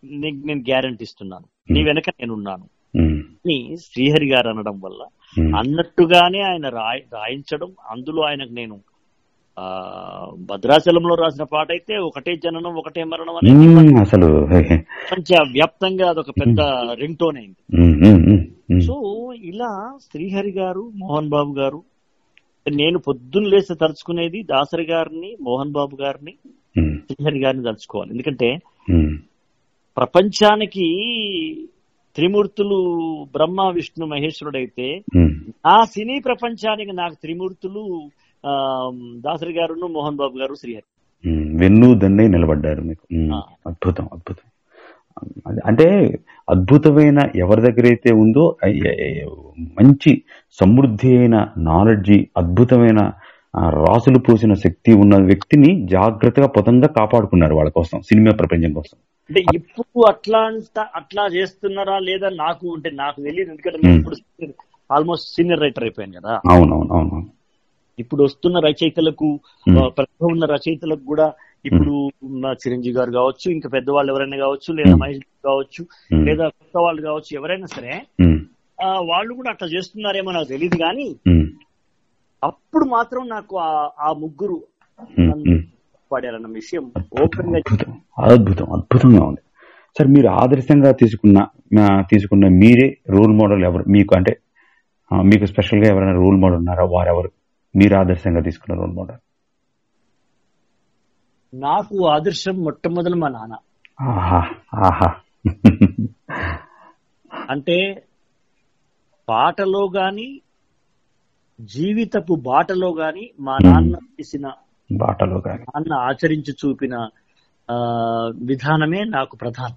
నేను 0.04 0.46
నేను 0.46 0.60
గ్యారంటీ 0.60 1.02
ఇస్తున్నాను 1.02 1.46
నీ 1.70 1.82
వెనక 1.82 2.10
నేనున్నాను. 2.10 2.66
అని 2.98 3.76
శ్రీహరి 3.76 4.26
గారు 4.26 4.48
అనడం 4.48 4.80
వల్ల 4.80 5.02
అన్నట్టుగానే 5.58 6.40
ఆయన 6.40 6.68
రాయి 6.68 7.04
రాయించడం 7.12 7.74
అందులో 7.90 8.22
ఆయనకు 8.22 8.52
నేను 8.52 8.80
భద్రాచలంలో 10.48 11.14
రాసిన 11.20 11.44
పాట 11.52 11.68
అయితే 11.72 11.94
ఒకటే 12.07 12.32
జననం 12.42 12.74
ఒకటే 12.80 13.02
మరణం 13.12 13.36
అనేది 13.36 13.52
అసలు 14.02 14.28
ప్రపంచ 15.02 15.28
వ్యాప్తంగా 15.52 16.07
అదొక 16.12 16.32
పెద్ద 16.40 16.61
రింగ్ 17.00 17.18
టోన్ 17.20 17.38
అయింది 17.38 17.62
సో 18.86 18.96
ఇలా 19.50 19.70
శ్రీహరి 20.04 20.52
గారు 20.57 20.82
మోహన్ 21.02 21.30
బాబు 21.32 21.52
గారు 21.61 21.80
నేను 22.66 22.98
పొద్దున్న 23.04 23.50
లేసి 23.50 23.74
తలుచుకునేది 23.80 24.38
దాసరి 24.48 24.86
గారిని 24.88 25.30
మోహన్ 25.42 25.74
బాబు 25.74 25.96
గారిని 26.00 26.34
శ్రీహరి 27.07 27.40
గారిని 27.42 27.64
తలుచుకోవాలి. 27.66 28.11
ఎందుకంటే 28.14 28.48
ప్రపంచానికి 29.96 30.86
త్రిమూర్తులు 32.16 32.76
బ్రహ్మ 33.32 33.62
విష్ణు 33.70 34.04
మహేశ్వరుడైతే 34.07 34.86
ఉమ్, 35.16 35.32
ఆ 35.66 35.78
సినీ 35.92 36.16
ప్రపంచానికి 36.26 36.92
నాకు 37.00 37.16
త్రిమూర్తులు 37.22 37.82
దాసరి 39.20 39.53
గారును 39.53 39.86
మోహన్ 39.86 40.16
బాబు 40.16 40.38
గారు 40.38 40.55
శ్రీహరి. 40.55 40.84
వెన్ను 41.57 41.94
దన్నై 41.94 42.28
నిలబడ్డారు 42.28 42.80
మీకు. 42.80 43.07
అద్భుతం 43.66 44.09
అద్భుతం. 44.12 44.51
అది- 45.47 45.61
అంటే 45.66 46.18
అద్భుతమైన 46.51 47.18
ఎవరి 47.36 47.61
దగ్గర 47.61 47.86
అయితే 47.86 48.12
ఉందో 48.12 48.57
మంచి 49.59 50.22
సమృద్ధి 50.53 51.18
అయిన 51.18 51.49
నాలెడ్జి 51.59 52.28
అద్భుతమైన 52.36 53.12
రాసులు 53.68 54.18
పోసిన 54.18 54.55
శక్తి 54.55 54.92
ఉన్న 54.92 55.24
వ్యక్తిని 55.24 55.86
జాగ్రత్తగా 55.90 56.47
పదంగా 56.47 56.88
కాపాడుకున్నారు 56.88 57.55
వాళ్ళ 57.55 57.70
కోసం 57.70 58.01
సినిమా 58.01 58.36
ప్రపంచం 58.36 58.72
కోసం. 58.72 58.99
అంటే 59.30 59.44
ఇప్పుడు 59.55 60.07
అట్లా 60.07 60.38
అంట 60.38 60.86
అట్లా 60.97 61.26
చేస్తున్నారా 61.26 61.99
లేదా 61.99 62.28
నాకు 62.28 62.74
అంటే 62.74 62.90
నాకు 62.90 63.20
తెలియదు 63.20 63.51
ఎందుకంటే. 63.51 63.97
ఇప్పుడు 63.97 64.16
ఆల్మోస్ట్ 64.92 65.36
సీనియర్ 65.36 65.61
రైటర్ 65.61 65.84
అయిపోయాను 65.84 66.20
కదా. 66.20 66.40
అవునవును 66.51 66.92
అవును 66.92 67.26
ఇప్పుడు 67.99 68.24
వస్తున్న 68.24 68.59
రచయితలకు 68.59 69.40
ప్రతిభ 69.88 70.26
ఉన్న 70.30 70.44
రచయితలకు 70.44 71.05
కూడా 71.05 71.32
ఇప్పుడు 71.64 72.11
మా 72.24 72.53
చిరంజీవి 72.53 72.97
గారు 72.97 73.11
కావచ్చు 73.11 73.53
ఇంకా 73.53 73.68
పెద్దవాళ్ళు 73.68 74.12
ఎవరైనా 74.12 74.36
కావచ్చు 74.36 74.74
లేదా. 74.74 74.97
మహేష్ 74.97 75.18
గారు 75.18 75.47
కావచ్చు. 75.47 75.86
లేదా 76.24 76.49
కొత్త 76.49 76.78
వాళ్ళు 76.78 77.03
కావచ్చు 77.03 77.36
ఎవరైనా 77.36 77.66
సరే 77.66 78.03
వాళ్ళు 78.84 79.34
కూడా 79.34 79.51
అట్లా 79.51 79.68
చేస్తున్నారేమో 79.68 80.30
నాకు 80.30 80.49
తెలియదు 80.49 80.76
కానీ 80.76 81.16
అప్పుడు 82.44 82.84
మాత్రం 82.84 83.28
నాకు 83.28 83.57
ఆ- 83.59 84.12
ముగ్గురు. 84.12 84.62
పాడారన్న 86.12 86.47
విషయం 86.47 86.92
ఓపెన్గా 87.22 87.57
అద్భుతం. 87.57 88.01
అద్భుతం. 88.24 88.72
అద్భుతంగా 88.72 89.24
ఉంది. 89.24 89.40
సార్ 89.99 90.09
మీరు 90.09 90.28
ఆదర్శంగా 90.28 90.90
తీసుకున్న 90.90 91.49
తీసుకున్న 92.11 92.49
మీరే 92.49 92.99
రోల్ 93.09 93.32
మోడల్ 93.32 93.64
ఎవరు? 93.64 93.84
మీకు 93.88 94.16
అంటే 94.16 94.38
మీకు 95.24 95.47
స్పెషల్గా 95.47 95.88
ఎవరైనా 95.88 96.12
రోల్ 96.12 96.36
మోడల్ 96.36 96.57
ఉన్నారా? 96.57 96.84
వారెవరు? 96.84 97.30
మీరు 97.77 97.95
ఆదర్శంగా 97.97 98.41
తీసుకున్న 98.41 98.81
రోల్ 98.81 98.93
మోడల్. 98.93 99.18
నాకు 101.55 102.07
ఆదర్శం 102.07 102.64
మొట్టమొదలు 102.64 103.16
మా 103.16 103.29
నాన్న. 103.29 103.57
అంటే 107.51 108.05
పాటలో 109.29 109.91
గాని 109.97 110.41
జీవితపు 111.61 112.35
బాటలో 112.35 112.95
గాని 112.95 113.31
మా 113.41 113.59
నాన్న 113.64 113.95
చేసిన 113.95 114.53
బాటలో 114.93 115.41
కానీ 115.41 115.62
నాన్న 115.62 115.95
ఆచరించి 115.95 116.53
చూపిన 116.53 117.09
ఆ 117.70 117.74
విధానమే 118.45 119.05
నాకు 119.05 119.37
ప్రధానం. 119.37 119.74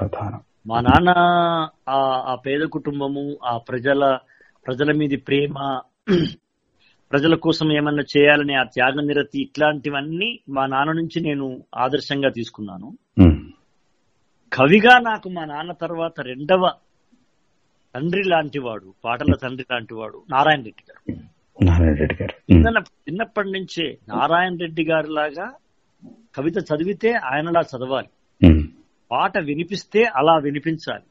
ప్రధానం. 0.00 0.40
మా 0.66 0.80
నాన్న 0.80 1.14
ఆ 1.88 2.34
పేద 2.46 2.60
కుటుంబము 2.60 3.38
ఆ 3.44 3.58
ప్రజల 3.58 4.18
ప్రజల 4.66 4.92
మీది 4.92 5.16
ప్రేమ 5.16 5.80
ప్రజల 7.12 7.34
కోసం 7.34 7.66
ఏమన్నా 7.72 8.02
చేయాలనే 8.14 8.54
ఆ 8.54 8.62
త్యాగ 8.74 8.94
నిరతి 9.00 9.38
ఇట్లాంటివన్నీ 9.42 10.38
మా 10.48 10.66
నాన్న 10.66 10.92
నుంచి 10.92 11.18
నేను 11.20 11.46
ఆదర్శంగా 11.74 12.30
తీసుకున్నాను. 12.30 12.88
ఉమ్, 13.18 13.38
కవిగా 14.52 14.94
నాకు 14.98 15.28
మా 15.28 15.44
నాన్న 15.44 15.72
తర్వాత 15.72 16.20
రెండవ 16.20 16.62
తండ్రి 17.94 18.22
లాంటి 18.26 18.58
వాడు 18.58 18.94
పాటల 19.04 19.34
తండ్రి 19.42 19.66
లాంటి 19.72 19.94
వాడు 19.94 20.18
నారాయణ 20.30 20.62
రెడ్డి 20.62 20.84
గారు. 20.88 21.00
నారాయణ 21.64 21.94
రెడ్డి 21.94 22.16
గారు. 22.22 22.34
చిన్న 22.52 22.78
చిన్నప్పటి 23.06 23.50
నుంచే 23.50 23.86
నారాయణ 24.08 24.56
రెడ్డి 24.60 24.84
గారి 24.84 25.10
లాగా 25.10 25.46
కవిత 26.36 26.58
చదివితే 26.70 27.12
ఆయనలా 27.32 27.62
చదవాలి. 27.70 28.10
పాట 29.10 29.38
వినిపిస్తే 29.38 30.00
అలా 30.16 30.34
వినిపించాలి. 30.36 31.06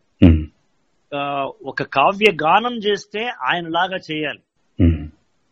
ఒక 1.65 1.83
కావ్య 1.83 2.29
గానం 2.43 2.75
చేస్తే 2.77 3.21
ఆయనలాగా 3.49 3.97
చేయాలి. 4.11 4.41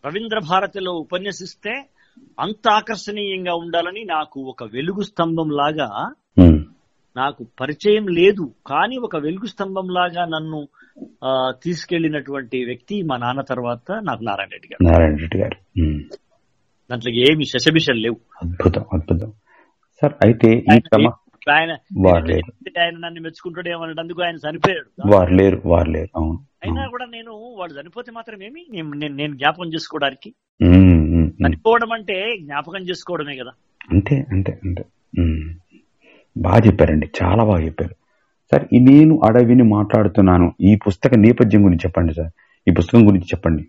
రవీంద్ర 0.06 0.40
భారతిలో 0.50 0.92
ఉపన్యసిస్తే 0.92 1.74
అంత 2.40 2.70
ఆకర్షణీయంగా 2.70 3.54
ఉండాలని 3.56 4.04
నాకు 4.04 4.40
ఒక 4.42 4.64
వెలుగు 4.64 5.02
స్తంభం 5.02 5.50
లాగా 5.50 5.90
నాకు 7.18 7.46
పరిచయం 7.60 8.08
లేదు. 8.08 8.52
కానీ 8.68 8.98
ఒక 8.98 9.16
వెలుగు 9.16 9.46
స్తంభం 9.46 9.88
లాగా 9.90 10.26
నన్ను 10.26 10.68
తీసుకెళ్ళినటువంటి 11.64 12.66
వ్యక్తి 12.66 13.02
మా 13.02 13.18
నాన్న 13.18 13.42
తర్వాత 13.42 13.92
నాకు 14.04 14.24
నారాయణ 14.24 14.50
రెడ్డి 14.52 14.70
గారు. 14.74 14.92
నారాయణ 14.92 15.16
రెడ్డి 15.16 15.38
గారు. 15.38 15.58
దాంట్లో 16.92 17.12
ఏమి 17.12 17.46
శశబిషలు 17.46 18.00
లేవు. 18.00 18.18
అద్భుతం 18.44 18.86
అద్భుతం. 18.94 19.32
సార్ 20.02 20.14
అయితే 20.26 20.52
ఈ 20.76 20.80
క్రమ 20.80 21.10
ఆయన 21.52 21.72
ఆయన 22.80 22.98
నన్ను 22.98 23.22
మెచ్చుకుంటాడేమన్నందుకు 23.22 24.24
ఆయన 24.24 24.36
చనిపోయాడు. 24.36 25.16
వారు 25.16 25.34
లేరు 25.34 25.62
వారు 25.66 25.90
లేరు. 25.90 26.10
అవును. 26.16 26.40
అయినా 26.64 26.88
కూడా 26.88 27.06
నేను 27.06 27.56
వాడు 27.58 27.74
చనిపోతే 27.74 28.12
మాత్రం 28.12 28.44
ఏమి 28.44 28.66
నేను- 28.72 29.12
నేను 29.12 29.36
జ్ఞాపకం 29.36 29.74
చేసుకోవడానికి. 29.74 30.34
చనిపోవడం 31.48 31.92
అంటే 31.92 32.38
జ్ఞాపకం 32.42 32.80
చేసుకోవడమే 32.80 33.36
కదా. 33.36 33.52
అంతే 33.92 34.26
అంతే 34.32 34.60
అంతే. 34.66 34.86
బాగా 36.38 36.58
చెప్పారండి. 36.58 37.10
చాలా 37.24 37.44
బాగా 37.44 37.66
చెప్పారు. 37.66 37.96
సార్ 38.52 38.64
నేను 38.74 39.22
అడవిని 39.24 39.64
మాట్లాడుతున్నాను. 39.64 40.54
ఈ 40.62 40.76
పుస్తక 40.76 41.14
నేపథ్యం 41.14 41.62
గురించి 41.62 41.80
చెప్పండి 41.86 42.14
సార్. 42.14 42.32
ఈ 42.68 42.72
పుస్తకం 42.72 43.08
గురించి 43.08 43.26
చెప్పండి. 43.26 43.68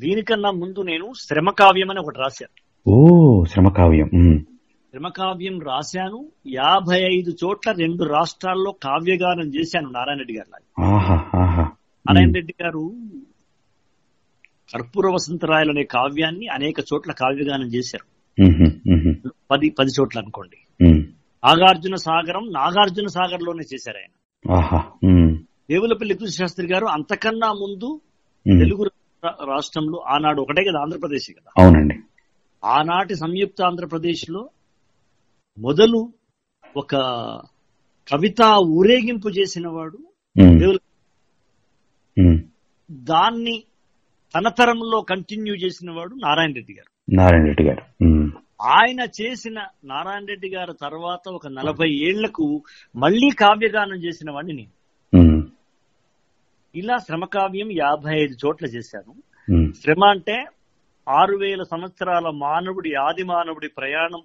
దీనికన్నా 0.00 0.50
ముందు 0.50 0.82
నేను 0.82 1.12
శ్రమ 1.18 1.50
కావ్యం 1.50 1.90
అని 1.90 2.00
ఒకటి 2.00 2.18
రాశాను. 2.18 2.90
ఓ 2.90 3.44
శ్రమ 3.44 3.68
కావ్యం 3.68 4.10
ఉమ్, 4.96 5.04
శ్రమ 5.04 5.08
కావ్యం 5.16 5.56
రాశాను. 5.60 6.18
యాభై 6.52 6.98
ఐదు 7.14 7.30
చోట్ల 7.42 7.70
రెండు 7.80 8.02
రాష్ట్రాల్లో 8.04 8.70
కావ్యగానం 8.84 9.48
చేశాను 9.54 9.88
నారాయణ 9.90 10.18
రెడ్డి 10.18 10.34
గారు 10.34 10.48
నారాయణ 12.06 12.30
రెడ్డి 12.34 12.54
గారు 12.62 12.84
కర్పూర 14.72 15.06
వసంతరాయలు 15.14 15.70
అనే 15.70 15.84
కావ్యాన్ని 15.84 16.46
అనేక 16.48 16.78
చోట్ల 16.80 17.12
కావ్యగానం 17.12 17.68
చేశారు. 17.74 18.06
పది 19.50 19.70
పది 19.78 19.92
చోట్ల 20.00 20.18
అనుకోండి. 20.18 20.58
నాగార్జున 21.44 21.94
సాగరం 21.94 22.44
నాగార్జున 22.52 23.06
సాగర్లోనే 23.06 23.64
చేశారు 23.74 23.98
ఆయన. 23.98 24.14
దేవులపల్లి 25.70 26.14
కృష్ణశాస్త్రి 26.14 26.66
గారు 26.72 26.86
అంతకన్నా 26.86 27.52
ముందు. 27.52 27.90
తెలుగు 28.46 28.82
రాష్ట్రంలో 29.52 29.98
ఆనాడు 30.14 30.40
ఒకటే 30.42 30.62
కదా 30.64 30.78
ఆంధ్రప్రదేశ్ 30.82 31.30
కదా. 31.30 31.50
అవునండి. 31.62 31.96
ఆనాటి 32.64 33.14
సంయుక్త 33.14 33.62
ఆంధ్రప్రదేశ్లో 33.62 34.42
మొదలు 35.58 36.12
ఒక 36.76 36.96
కవితా 38.12 38.58
ఊరేగింపు 38.58 39.28
చేసిన 39.28 39.68
వాడు. 39.68 39.98
దాన్ని 42.90 43.64
తన 44.34 44.48
తరంలో 44.48 45.00
కంటిన్యూ 45.00 45.54
చేసిన 45.54 45.90
వాడు 45.90 46.14
నారాయణ 46.14 46.52
రెడ్డి 46.52 46.72
గారు. 46.72 47.16
నారాయణ 47.16 47.44
రెడ్డి 47.44 47.64
గారు. 47.64 47.82
ఆయన 48.62 49.06
చేసిన 49.20 49.66
నారాయణ 49.84 50.24
రెడ్డి 50.24 50.48
గారి 50.48 50.72
తర్వాత 50.80 51.28
ఒక 51.28 51.46
నలభై 51.46 51.90
ఏళ్ళకు 51.90 52.62
మళ్ళీ 52.96 53.30
కావ్యగానం 53.30 53.96
చేసిన 53.96 54.30
వాడిని 54.30 54.52
నేను. 54.52 54.72
ఇలా 56.74 56.96
శ్రమకావ్యం 56.96 57.72
యాభై 57.72 58.22
ఐదు 58.22 58.36
చోట్ల 58.46 58.66
చేశాను. 58.66 59.14
శ్రమ 59.72 60.04
అంటే 60.04 60.46
ఆరు 61.08 61.36
వేల 61.36 61.62
సంవత్సరాల 61.62 62.30
మానవుడి 62.30 62.94
ఆది 62.94 63.22
మానవుడి 63.22 63.68
ప్రయాణం 63.68 64.22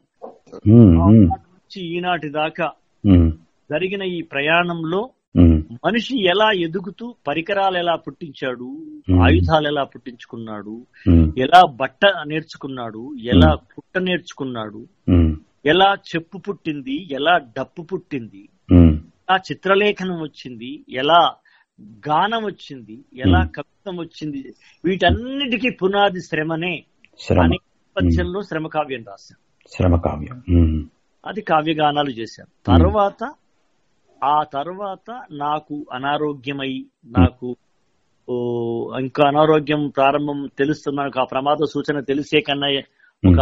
నుంచి 1.44 1.80
ఈనాటి 1.96 2.30
దాకా 2.32 2.68
జరిగిన 3.70 4.04
ఈ 4.12 4.22
ప్రయాణంలో 4.32 5.02
మనిషి 5.86 6.16
ఎలా 6.28 6.48
ఎదుగుతూ 6.60 7.06
పరికరాలు 7.28 7.78
ఎలా 7.78 7.94
పుట్టించాడు. 7.96 8.68
ఆయుధాలు 9.22 9.68
ఎలా 9.68 9.84
పుట్టించుకున్నాడు 9.84 10.74
ఎలా 11.38 11.62
బట్ట 11.76 12.02
నేర్చుకున్నాడు 12.28 13.04
ఎలా 13.26 13.52
పుట్ట 13.72 13.98
నేర్చుకున్నాడు 14.00 14.82
ఎలా 15.66 15.90
చెప్పు 16.10 16.38
పుట్టింది 16.40 16.96
ఎలా 17.12 17.34
డప్పు 17.58 17.82
పుట్టింది 17.84 18.44
ఎలా 19.22 19.36
చిత్రలేఖనం 19.48 20.18
వచ్చింది 20.22 20.72
ఎలా 20.94 21.22
గానం 22.08 22.44
వచ్చింది 22.46 22.96
ఎలా. 23.18 23.42
కవిత్వం 23.56 23.96
వచ్చింది 23.98 24.40
వీటన్నిటికీ 24.84 25.70
పునాది 25.80 26.22
శ్రమనే 26.22 26.74
శ్రమ. 27.20 27.40
అనే 27.44 27.58
నేపథ్యంలో 27.78 28.42
శ్రమ 28.42 28.68
కావ్యం 28.68 29.04
రాశాను 29.08 29.42
శ్రమ 29.72 29.96
కావ్యం 30.06 30.38
అది 31.24 31.42
కావ్యగానాలు 31.48 32.12
చేశాను 32.18 32.52
తర్వాత 32.66 33.22
ఆ 34.22 34.38
తర్వాత 34.56 35.08
నాకు 35.42 35.76
అనారోగ్యమై 35.98 36.72
నాకు 37.18 37.48
ఇంకా 39.02 39.22
అనారోగ్యం 39.28 39.82
ప్రారంభం 39.96 40.40
తెలుస్తుంది. 40.60 40.98
నాకు 41.00 41.18
ఆ 41.20 41.28
ప్రమాద 41.32 41.68
సూచన 41.72 41.98
తెలిసే 42.10 42.40
కన్నా 42.42 42.68
ఒక 43.24 43.40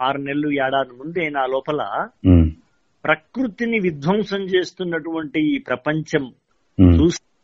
ఆరు 0.00 0.20
నెలలు 0.24 0.48
ఏడాది 0.58 0.92
ముందే 0.98 1.24
నా 1.30 1.42
లోపల 1.52 1.82
ప్రకృతిని 3.04 3.78
విధ్వంసం 3.86 4.42
చేస్తున్నటువంటి 4.52 5.40
ఈ 5.50 5.56
ప్రపంచం 5.68 6.24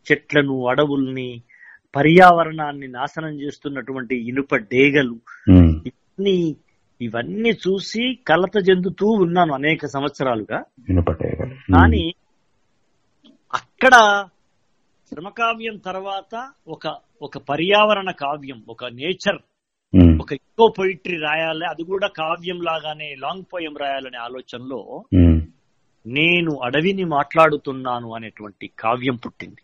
చెట్లను 0.07 0.57
అడవుల్ని 0.71 1.29
పర్యావరణాన్ని 1.95 2.89
నాశనం 2.95 3.35
చేస్తున్నటువంటి 3.41 4.15
ఇనుప 4.31 4.51
డేగలు 4.71 5.17
ఉమ్, 5.55 5.73
ఇవన్నీ 7.03 7.51
చూసి 7.51 8.15
కలత 8.29 8.57
చెందుతూ 8.69 9.07
ఉన్నాను 9.07 9.55
అనేక 9.55 9.87
సంవత్సరాలుగా. 9.87 10.59
కానీ 11.75 12.05
అక్కడ 13.55 13.95
శ్రమకావ్యం 15.11 15.77
తర్వాత 15.77 16.35
ఒక 16.69 16.95
ఒక 17.23 17.39
పర్యావరణ 17.39 18.11
కావ్యం 18.11 18.63
ఒక 18.69 18.85
నేచర్ 18.85 19.41
ఒక 20.21 20.33
ఎక్కువ 20.33 20.67
పొయిట్రీ 20.79 21.17
రాయాలి 21.19 21.67
అది 21.67 21.83
కూడా 21.83 22.09
కావ్యం 22.09 22.63
లాగానే 22.63 23.15
లాంగ్ 23.19 23.45
పోయం 23.53 23.75
రాయాలనే 23.77 24.19
ఆలోచనలో 24.19 25.05
నేను 26.07 26.53
అడవిని 26.63 27.05
మాట్లాడుతున్నాను 27.05 28.15
అనేటువంటి 28.15 28.71
కావ్యం 28.79 29.17
పుట్టింది. 29.17 29.63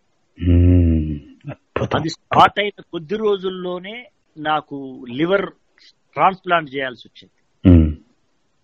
అది 1.95 2.09
స్టార్ట్ 2.09 2.59
అయిన 2.59 2.81
కొద్ది 2.91 3.15
రోజుల్లోనే 3.15 3.95
నాకు 4.37 5.05
లివర్ 5.09 5.47
ట్రాన్స్ప్లాంట్ 6.19 6.75
చేయాల్సి 6.75 7.03
వచ్చింది. 7.07 7.37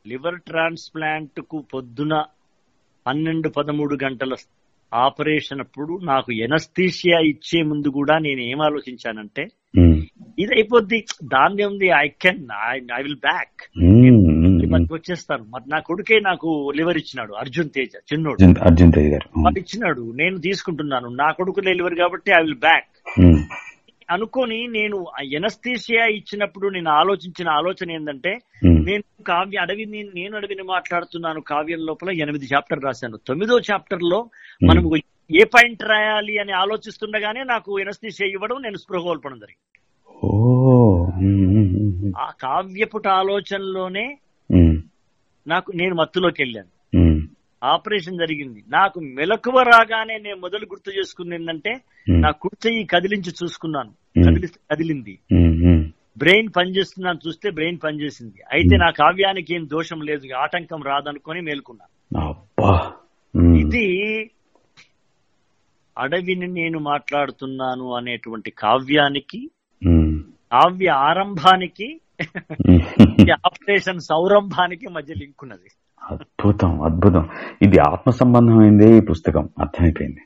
లివర్ 0.08 0.40
ట్రాన్స్ప్లాంట్కు 0.48 1.58
పొద్దున 1.74 2.24
పన్నెండు 3.08 3.50
పదమూడు 3.50 3.98
గంటల 4.04 4.34
ఆపరేషన్ 4.94 5.60
అప్పుడు 5.60 6.00
నాకు 6.04 6.34
ఎనస్థీషియా 6.34 7.20
ఇచ్చే 7.20 7.62
ముందు 7.62 7.88
కూడా 7.88 8.20
నేను 8.20 8.42
ఏం 8.42 8.62
ఆలోచించానంటే 8.62 9.44
ఇది 10.40 10.54
అయిపోద్ది 10.54 11.00
దాన్ని 11.24 11.64
ఉంది 11.64 11.88
I 11.88 12.08
can 12.08 12.48
I 12.94 13.02
will 13.04 13.16
back. 13.16 13.58
వచ్చేస్తాను. 14.94 15.44
మరి 15.44 15.70
నా 15.70 15.80
కొడుకే 15.80 16.20
నాకు 16.20 16.72
లివర్ 16.76 16.98
ఇచ్చినాడు 16.98 17.34
అర్జున్ 17.34 17.70
తేజ 17.70 17.96
చిన్నోడు. 18.14 18.44
అర్జున్ 18.66 18.94
తేజ్ 18.94 19.10
గారు. 19.14 19.28
వాడు 19.40 19.60
ఇచ్చినాడు 19.60 20.14
నేను 20.16 20.38
తీసుకుంటున్నాను 20.38 21.10
నా 21.10 21.32
కొడుకు 21.32 21.60
లివర్ 21.60 21.96
కాబట్టి 21.96 22.32
ఐ 22.32 22.42
విల్ 22.42 22.60
బ్యాక్ 22.60 22.90
అనుకొని 24.10 24.58
నేను 24.74 24.98
ఎనస్థీషియా 25.38 26.04
ఇచ్చినప్పుడు 26.18 26.68
నేను 26.70 26.90
ఆలోచించిన 26.92 27.48
ఆలోచన 27.50 27.92
ఏంటంటే 27.92 28.32
ఉమ్, 28.68 28.80
నేను 28.88 29.04
కావ్య 29.24 29.58
అడవిని 29.58 30.02
నేను 30.14 30.34
అడవిని 30.38 30.64
మాట్లాడుతున్నాను 30.72 31.42
కావ్యం 31.44 31.82
లోపల 31.82 32.10
ఎనిమిది 32.24 32.48
చాప్టర్ 32.54 32.84
రాశాను. 32.84 33.18
తొమ్మిదో 33.28 33.58
చాప్టర్లో 33.70 34.20
మనం 34.62 34.84
ఏ 35.32 35.46
పాయింట్ 35.54 35.84
రాయాలి 35.84 36.34
అని 36.38 36.54
ఆలోచిస్తుండగానే 36.54 37.44
నాకు 37.46 37.80
ఎనస్థీషియా 37.80 38.28
ఇవ్వడం 38.30 38.58
నేను 38.62 38.78
స్పృహ 38.78 39.02
కోల్పడం 39.04 39.40
జరిగింది. 39.40 39.64
ఉమ్, 41.22 42.14
ఆ 42.18 42.28
కావ్యపుట 42.42 43.08
ఆలోచనలోనే 43.22 44.06
నాకు 45.48 45.70
నేను 45.76 45.96
మత్తులోకి 45.96 46.40
వెళ్ళాను. 46.44 46.72
ఆపరేషన్ 47.74 48.18
జరిగింది. 48.18 48.64
నాకు 48.68 49.00
మెలకువ 49.00 49.62
రాగానే 49.62 50.18
నేను 50.18 50.40
మొదలు 50.40 50.66
గుర్తు 50.66 50.90
చేసుకుంది 50.90 51.36
ఏంటంటే 51.36 51.82
నా 52.20 52.32
కుర్చీ 52.32 52.84
కదిలించి 52.84 53.32
చూసుకున్నాను. 53.44 53.90
Hmm. 53.90 54.26
కదిలి 54.26 54.48
కదిలింది. 54.48 55.16
బ్రెయిన్ 56.18 56.50
పనిచేస్తున్నాను 56.58 57.20
చూస్తే 57.28 57.50
బ్రెయిన్ 57.50 57.80
పనిచేసింది 57.84 58.40
అయితే 58.52 58.78
నా 58.78 58.90
కావ్యానికి 58.90 59.54
ఏం 59.56 59.68
దోషం 59.72 60.02
లేదు 60.02 60.34
ఆటంకం 60.34 60.82
రాదనుకొని 60.82 61.42
మేల్కొన్నాను 61.42 61.94
ఇది 63.58 63.86
అడవిని 65.98 66.48
నేను 66.48 66.80
మాట్లాడుతున్నాను 66.80 67.96
అనేటువంటి 67.96 68.52
కావ్యానికి 68.52 69.42
కావ్య 70.52 70.90
ఆరంభానికి 70.90 71.88
ఆపరేషన్ 73.46 74.00
సౌరంభానికి 74.00 74.88
మధ్య 74.88 75.14
లింక్ 75.14 75.44
ఉన్నది 75.44 75.70
అద్భుతం 76.12 76.82
అద్భుతం. 76.82 77.28
ఇది 77.62 77.80
ఆత్మ 77.80 78.12
సంబంధమైందే 78.12 78.98
ఈ 78.98 79.02
పుస్తకం. 79.02 79.50
అర్థమైపోయింది. 79.60 80.20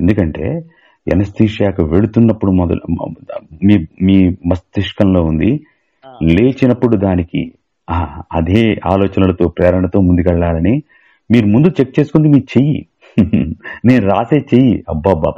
ఎందుకంటే 0.00 0.64
ఎనస్థీషియాకు 1.12 1.82
వెళుతున్నప్పుడు 1.82 2.50
మొదలు 2.50 2.80
మీ 3.64 3.86
మీ 4.02 4.36
మస్తిష్కంలో 4.46 5.22
ఉంది. 5.24 5.66
లేచినప్పుడు 6.22 6.96
దానికి 6.96 7.52
అదే 8.32 8.76
ఆలోచనలతో 8.86 9.48
ప్రేరణతో 9.48 10.00
ముందుకెళ్ళాలని 10.00 10.82
మీరు 11.30 11.46
ముందు 11.46 11.68
చెక్ 11.68 12.00
చేసుకుంది 12.00 12.28
మీ 12.28 12.38
చెయ్యి. 12.38 12.86
నేను 13.84 14.08
రాసే 14.08 14.36
చెయ్యి. 14.36 14.84
అబ్బాబ్బా. 14.88 15.32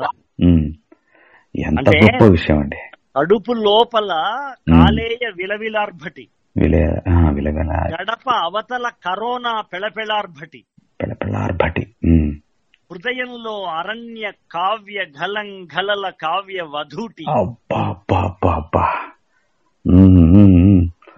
ఎంత 1.57 1.89
గొప్ప 1.89 2.25
విషయం 2.25 2.59
అండి. 2.59 2.77
కడుపు 3.17 3.53
లోపల 3.53 4.09
కాలేయ 4.71 5.31
విలవిలార్భటి. 5.37 6.29
విలగల. 6.57 7.97
గడప 8.01 8.31
అవతల 8.31 8.91
కరోనా 9.05 9.61
పెళపెళార్భటి. 9.61 10.65
ఉమ్. 12.05 12.33
హృదయంలో 12.93 13.65
అరణ్య 13.65 14.33
కావ్య 14.53 15.05
గలం 15.23 15.65
గలల 15.65 16.13
కావ్య 16.23 16.63
వధూటి. 16.63 17.25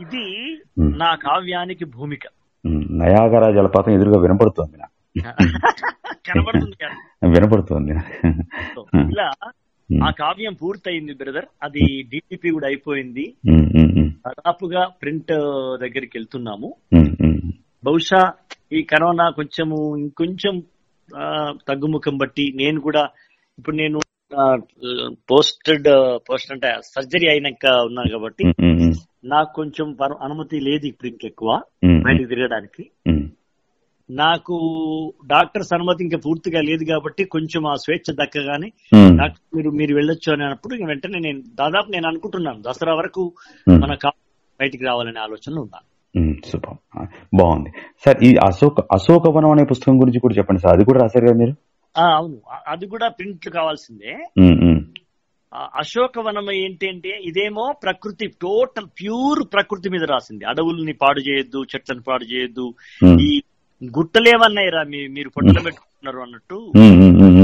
ఇది. 0.00 0.56
నా 0.78 1.14
కావ్యానికి 1.14 1.84
భూమిక. 1.84 2.20
నయాగరా 2.90 3.50
జలపాతం 3.50 3.92
ఎదురుగా 3.92 4.20
వినపడుతోంది 4.20 4.76
కనబడుతుంది. 6.26 6.86
వినపడుతోంది 7.28 7.92
ఇలా 8.96 9.30
ఆ 10.06 10.10
కావ్యం 10.10 10.52
పూర్తయింది 10.52 11.14
బ్రదర్. 11.14 11.44
అది 11.62 12.02
డిటిపి 12.02 12.50
కూడా 12.50 12.66
అయిపోయింది. 12.66 13.34
దాదాపుగా 14.24 14.84
ప్రింట్ 15.00 15.32
దగ్గరికి 15.80 16.18
వెళ్తున్నాము. 16.18 16.68
బహుశా 17.84 18.20
ఈ 18.72 18.82
కరోనా 18.82 19.30
కొంచెము 19.30 19.96
ఇంకొంచెం 19.96 20.54
తగ్గుముఖం 21.68 22.18
బట్టి 22.18 22.44
నేను 22.54 22.80
కూడా 22.80 23.02
ఇప్పుడు 23.58 23.76
నేను 23.76 23.98
పోస్టెడ్ 25.28 25.88
పోస్ట్ 26.28 26.52
అంటే 26.52 26.68
సర్జరీ 26.90 27.26
అయినాక 27.28 27.66
ఉన్నాను 27.86 28.10
కాబట్టి 28.10 28.44
నాకు 29.24 29.52
కొంచెం 29.54 29.86
అనుమతి 30.20 30.60
లేదు 30.60 30.86
ఇప్పుడు 30.86 31.08
ఇంకెక్కువ 31.08 31.50
ఉమ్, 31.84 31.98
బయటకు 32.02 32.28
తిరగడానికి. 32.28 32.82
నాకు 34.18 34.56
డాక్టర్స్ 35.26 35.72
అనుమతి 35.72 36.04
ఇంకా 36.04 36.18
పూర్తిగా 36.18 36.60
లేదు 36.60 36.84
కాబట్టి 36.84 37.24
కొంచెం 37.24 37.66
ఆ 37.66 37.74
స్వేచ్ఛ 37.74 38.14
దక్కగానే 38.14 38.68
ఉమ్, 38.92 39.12
డాక్టర్ 39.18 39.44
మీరు 39.56 39.70
మీరు 39.70 39.94
వెళ్ళొచ్చు 39.94 40.32
అని 40.32 40.44
అన్నప్పుడు 40.44 40.76
వెంటనే 40.84 41.18
నేను 41.18 41.40
దాదాపు 41.54 41.90
నేను 41.90 42.06
అనుకుంటున్నాను. 42.08 42.60
దసరా 42.60 42.94
వరకు 42.94 43.24
ఉమ్. 43.66 43.80
మన 43.84 43.96
బయటికి 44.60 44.84
రావాలనే 44.84 45.20
ఆలోచనలో 45.20 45.60
ఉన్నాను 45.62 45.86
సూపర్ 46.42 46.76
ఆ, 46.96 47.02
బాగుంది. 47.34 47.70
సార్ 48.04 48.18
ఈ 48.24 48.36
అశోక 48.46 48.80
అశోకవనం 48.92 49.50
అనే 49.50 49.64
పుస్తకం 49.64 50.00
గురించి 50.02 50.20
కూడా 50.20 50.34
చెప్పండి 50.38 50.60
సార్. 50.60 50.72
అది 50.72 50.84
కూడా 50.84 51.00
రాశారు 51.00 51.26
కదా 51.26 51.38
మీరు? 51.38 51.52
ఆ, 51.96 52.04
అవును. 52.16 52.36
అది 52.66 52.86
కూడా 52.86 53.08
ప్రింట్ 53.08 53.48
కావాల్సిందే. 53.48 54.12
అశోకవనం 55.74 56.52
ఏంటి 56.54 56.88
అంటే 56.88 57.08
ఇదేమో 57.22 57.72
ప్రకృతి 57.82 58.26
టోటల్ 58.40 58.86
ప్యూర్ 59.00 59.52
ప్రకృతి 59.52 59.88
మీద 59.90 60.04
రాసింది. 60.04 60.44
అడవుల్ని 60.44 60.92
పాడు 60.94 61.20
చేయొద్దు 61.20 61.64
చెట్లను 61.72 62.02
పాడు 62.02 62.24
చేయొద్దు. 62.24 62.66
ఈ 63.22 63.30
గుట్టలేమన్నాయిరా 63.84 64.82
మీ 64.82 65.06
మీరు 65.06 65.28
పొట్టలు 65.28 65.60
పెట్టుకుంటున్నారు 65.60 66.18
అన్నట్టు. 66.18 66.72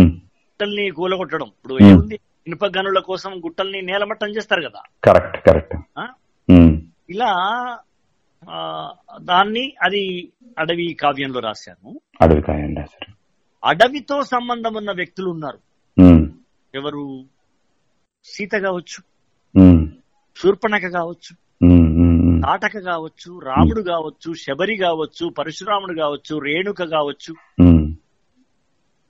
గుట్టల్ని 0.04 0.90
కూలగొట్టడం 0.90 1.46
ఇప్పుడు. 1.46 1.78
ఏముంది? 1.82 2.20
ఇనుప 2.46 2.66
గనుల 2.66 2.98
కోసం 2.98 3.38
గుట్టల్ని 3.44 3.82
నేలమట్టం 3.82 4.28
చేస్తారు 4.28 4.68
కదా. 4.68 4.80
Correct 5.04 5.48
correct. 5.48 5.76
ఇలా 7.10 7.32
ఆ, 8.50 8.90
దాన్ని 9.20 9.74
అది 9.82 10.32
అడవి 10.58 10.96
కావ్యంలో 11.00 11.40
రాశాను. 11.40 12.00
అడవి 12.22 12.42
కాయండి 12.42 12.80
సార్ 12.80 13.14
అడవితో 13.64 14.22
సంబంధం 14.22 14.74
ఉన్న 14.74 14.92
వ్యక్తులు 14.92 15.30
ఉన్నారు. 15.30 15.58
ఎవరు? 16.74 17.24
సీత 18.24 18.52
కావచ్చు. 18.52 19.02
శూర్పణక 20.36 20.86
కావచ్చు. 20.86 21.45
తాటక 22.46 22.78
కావచ్చు 22.78 23.38
రాముడు 23.38 23.82
కావచ్చు 23.82 24.34
శబరి 24.34 24.76
కావచ్చు 24.76 25.28
పరశురాముడు 25.28 25.94
కావచ్చు 25.98 26.38
రేణుక 26.38 26.84
కావచ్చు 26.84 27.34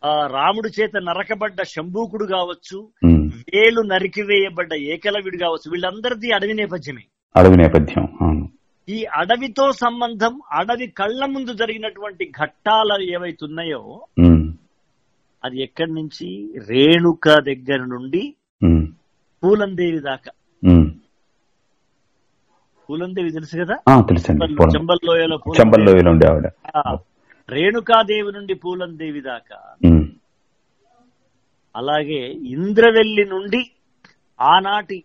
ఆ 0.04 0.26
రాముడి 0.26 0.82
చేత 0.82 0.96
నరకబడ్డ 0.96 1.62
శంభూకుడు 1.62 2.24
కావచ్చు. 2.24 2.88
వేలు 3.34 3.80
నరికివేయబడ్డ 3.80 4.72
ఏకలవిడు 4.74 5.36
కావచ్చు 5.36 5.70
వీళ్ళందరిది 5.70 6.32
అడవి 6.32 6.54
నేపథ్యమే. 6.54 7.04
అడవి 7.36 7.56
నేపథ్యం 7.56 8.06
ఈ 8.88 9.04
అడవితో 9.04 9.72
సంబంధం 9.72 10.40
అడవి 10.52 10.86
కళ్ళ 10.86 11.24
ముందు 11.24 11.52
జరిగినటువంటి 11.52 12.32
ఘట్టాలు 12.42 13.02
ఏవైతున్నాయో 13.02 14.06
అది 15.44 15.62
ఎక్కడి 15.62 15.92
నుంచి? 15.92 16.28
రేణుక 16.68 17.28
దగ్గర 17.28 17.78
నుండి 17.78 18.34
పూలందేవి 19.44 19.98
దాకా. 19.98 20.30
పూలందేవి 22.88 23.30
తెలుసు 23.30 23.54
కదా? 23.56 23.76
తెలుసండి 24.08 24.38
పూలందేవి. 24.40 24.74
చెంబల్లోయలో 25.58 26.10
ఉండే 26.10 26.26
ఆవిడ. 26.30 26.46
రేణుకాదేవి 27.48 28.30
నుండి 28.32 28.54
పూలందేవి 28.62 29.20
దాకా 29.22 29.58
అలాగే 31.74 32.20
ఇంద్రవెల్లి 32.52 33.24
నుండి 33.24 33.60
ఆనాటి 34.38 34.98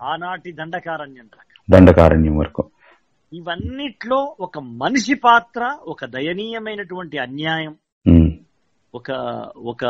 ఆనాటి 0.00 0.52
దండకారణ్యం 0.52 1.26
దాకా. 1.26 1.54
దండకారణ్యం 1.68 2.36
వరకు. 2.36 2.62
ఇవన్నిట్లో 3.32 4.18
ఒక 4.40 4.56
మనిషి 4.80 5.14
పాత్ర 5.22 5.62
ఒక 5.86 6.04
దయనీయమైనటువంటి 6.06 7.18
అన్యాయం 7.18 7.74
ఒక 8.94 9.08
ఒక 9.64 9.82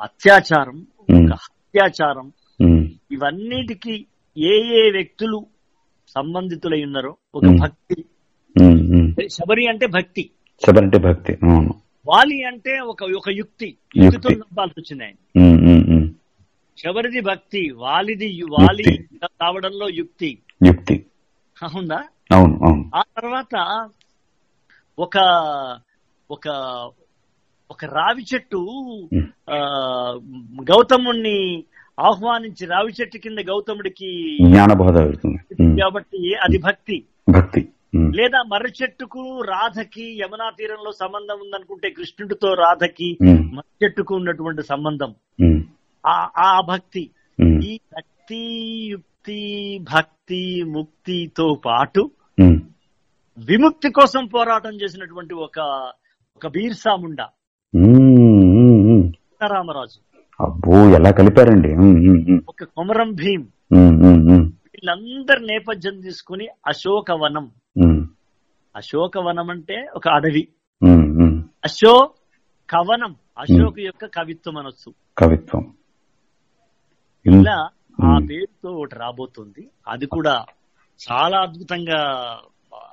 అత్యాచారం 0.00 0.76
ఒక 1.04 1.32
హత్యాచారం 1.44 2.26
ఉమ్, 2.60 2.82
ఇవన్నిటికి 3.10 3.94
ఏ 4.36 4.52
ఏ 4.76 4.90
వ్యక్తులు 4.90 5.38
సంబంధితులై 6.14 6.84
ఉన్నారో. 6.84 7.16
ఒక. 7.34 7.42
భక్తి. 7.46 8.04
శబరి 9.28 9.66
అంటే 9.68 9.86
భక్తి. 9.86 10.30
శబరి 10.66 10.84
అంటే 10.84 10.98
భక్తి 10.98 11.32
అవును. 11.32 11.74
వాలి 12.08 12.44
అంటే 12.44 12.80
ఒక 12.80 13.02
ఒక 13.02 13.28
యుక్తి. 13.28 13.76
యుక్తితో 13.96 14.28
యుక్తి. 14.30 14.34
నమ్మాల్సి 14.34 14.80
వచ్చింది 14.80 15.04
ఆయన. 15.04 16.08
శబరిది 16.78 17.20
భక్తి 17.20 17.70
వాలిది 17.70 18.42
వాలి. 18.42 19.08
కావడంలో 19.24 19.88
యుక్తి. 19.88 20.38
యుక్తి. 20.66 21.06
అవునా? 21.62 22.04
అవును 22.32 22.60
అవును. 22.64 22.90
ఆ 22.94 23.02
తర్వాత 23.16 23.88
ఒక 24.98 25.18
ఒక 26.30 26.48
ఒక 27.70 27.84
రావి 27.84 28.24
చెట్టు 28.34 28.66
గౌతముణ్ణి 30.62 31.64
ఆహ్వానించి 32.02 32.66
రావి 32.66 32.92
చెట్టు 32.92 33.18
కింద 33.18 33.38
గౌతముడికి 33.48 34.10
జ్ఞానబోధ 34.46 34.96
కాబట్టి 35.80 36.20
అది 36.44 36.58
భక్తి? 36.58 36.96
భక్తి. 37.28 37.62
లేదా 38.14 38.42
మర్రి 38.42 38.72
చెట్టుకు 38.82 39.22
రాధకి 39.42 40.18
యమునా 40.20 40.50
తీరంలో 40.50 40.92
సంబంధం 40.92 41.38
ఉందనుకుంటే 41.40 41.90
కృష్ణుడితో 41.90 42.54
రాధకి 42.54 43.08
మర్రి 43.52 43.84
చెట్టుకు 43.84 44.14
ఉన్నటువంటి 44.14 44.62
సంబంధం. 44.62 45.10
ఆ 46.04 46.16
ఆ 46.38 46.60
భక్తి. 46.68 47.02
ఈ 47.64 47.78
భక్తి 47.94 48.40
యుక్తి 48.90 49.40
భక్తి 49.92 50.42
ముక్తితో 50.68 51.60
పాటు. 51.66 52.02
విముక్తి 53.38 53.88
కోసం 53.90 54.26
పోరాటం 54.26 54.74
చేసినటువంటి 54.74 55.34
ఒక 55.34 55.58
ఒక 56.36 56.46
బీర్సా 56.46 56.96
ముండా 56.96 57.26
ఉమ్, 57.74 58.16
ఉమ్, 58.56 58.80
ఉమ్. 58.90 59.04
రామరాజు 59.50 59.98
అబ్బో 60.40 60.90
ఎలా 60.90 61.10
కలిపారండి? 61.10 61.70
ఒక 62.48 62.64
కొమరం 62.64 63.12
భీం 63.12 63.40
ఉమ్, 63.72 64.02
ఉమ్, 64.04 64.30
ఉమ్, 64.30 64.44
వీళ్ళందరి 64.74 65.46
నేపథ్యం 65.46 66.00
తీసుకుని 66.00 66.48
అశోకవనం. 66.66 67.50
అశోకవనం 68.76 69.50
అంటే 69.50 69.86
ఒక 69.96 70.08
అడవి. 70.08 70.48
అశో 71.64 72.10
కవనం 72.70 73.14
అశోక్ 73.38 73.80
యొక్క 73.80 74.04
కవిత్వం 74.06 74.56
అనొచ్చు. 74.58 74.92
కవిత్వం. 75.18 75.62
ఇలా 77.26 77.68
ఆ. 78.04 78.18
పేరుతో 78.30 78.70
ఒకటి 78.70 78.94
రాబోతుంది. 78.96 79.68
అది 79.88 80.06
కూడా 80.06 80.44
చాలా 81.10 81.38
అద్భుతంగా 81.38 82.00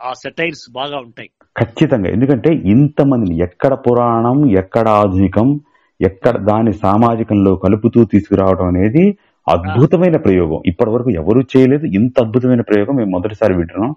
ఆ 0.02 0.14
సెటైర్స్ 0.14 0.72
బాగా 0.72 0.98
ఉంటాయి. 0.98 1.30
ఖచ్చితంగా. 1.57 2.10
ఎందుకంటే 2.10 2.49
ఇంతమందిని 2.53 3.44
ఎక్కడ 3.44 3.74
పురాణం 3.74 4.52
ఎక్కడ 4.52 4.88
ఆధునికం 4.90 5.60
ఎక్కడ 6.02 6.38
దాని 6.38 6.74
సామాజికంలో 6.74 7.56
కలుపుతూ 7.56 8.04
తీసుకురావడం 8.04 8.68
అనేది 8.68 9.18
అద్భుతమైన 9.50 10.18
ప్రయోగం. 10.18 10.62
ఇప్పటి 10.66 10.90
వరకు 10.90 11.10
ఎవరు 11.10 11.40
చేయలేదు. 11.40 11.86
ఇంత 11.86 12.22
అద్భుతమైన 12.22 12.62
ప్రయోగం 12.62 12.96
మేము 12.96 13.10
మొదటిసారి 13.10 13.54
వింటున్నాం. 13.54 13.96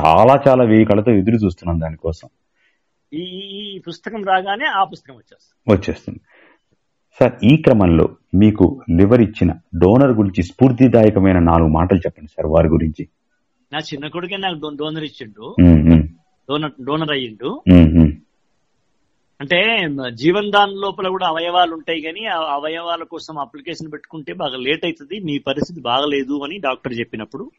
చాలా 0.00 0.40
చాలా 0.48 0.64
వేయి 0.64 0.84
కళతో 0.84 1.12
ఎదురు 1.12 1.36
చూస్తున్నాం 1.36 1.80
దానికోసం. 1.80 2.28
ఈ 3.12 3.82
పుస్తకం 3.88 4.24
రాగానే 4.24 4.64
ఆ 4.64 4.84
పుస్తకం 4.84 5.14
వచ్చేస్తుంది. 5.14 5.72
వచ్చేస్తుంది. 5.72 6.20
సార్ 7.20 7.32
ఈ 7.44 7.56
క్రమంలో 7.56 8.08
మీకు 8.34 8.82
లివర్ 8.90 9.20
ఇచ్చిన 9.20 9.52
డోనర్ 9.78 10.12
గురించి 10.12 10.42
స్ఫూర్తిదాయకమైన 10.42 11.38
నాలుగు 11.38 11.68
మాటలు 11.68 11.98
చెప్పండి 11.98 12.28
సార్ 12.28 12.46
వారి 12.46 12.68
గురించి. 12.68 13.08
నా 13.72 13.78
చిన్న 13.78 14.08
కొడుకే 14.08 14.36
నాకు 14.36 14.76
డోనర్ 14.76 15.04
ఇచ్చిండు. 15.04 15.56
డోనర్ 16.48 16.84
డోనర్ 16.84 17.10
అయ్యిండు. 17.10 17.62
అంటే 19.42 19.88
జీవన్ 20.14 20.52
దాన్ 20.52 20.72
లోపల 20.72 21.08
కూడా 21.08 21.28
అవయవాలు 21.28 21.72
ఉంటాయి 21.74 22.00
కానీ 22.00 22.24
ఆ 22.24 22.38
అవయవాల 22.54 23.02
కోసం 23.02 23.38
అప్లికేషన్ 23.38 23.92
పెట్టుకుంటే 23.92 24.32
బాగా 24.32 24.56
లేట్ 24.56 24.84
అవుతుంది 24.84 25.20
మీ 25.24 25.38
పరిస్థితి 25.38 25.80
బాగలేదు 25.80 26.40
అని 26.44 26.58
డాక్టర్ 26.58 26.94
చెప్పినప్పుడు. 26.98 27.50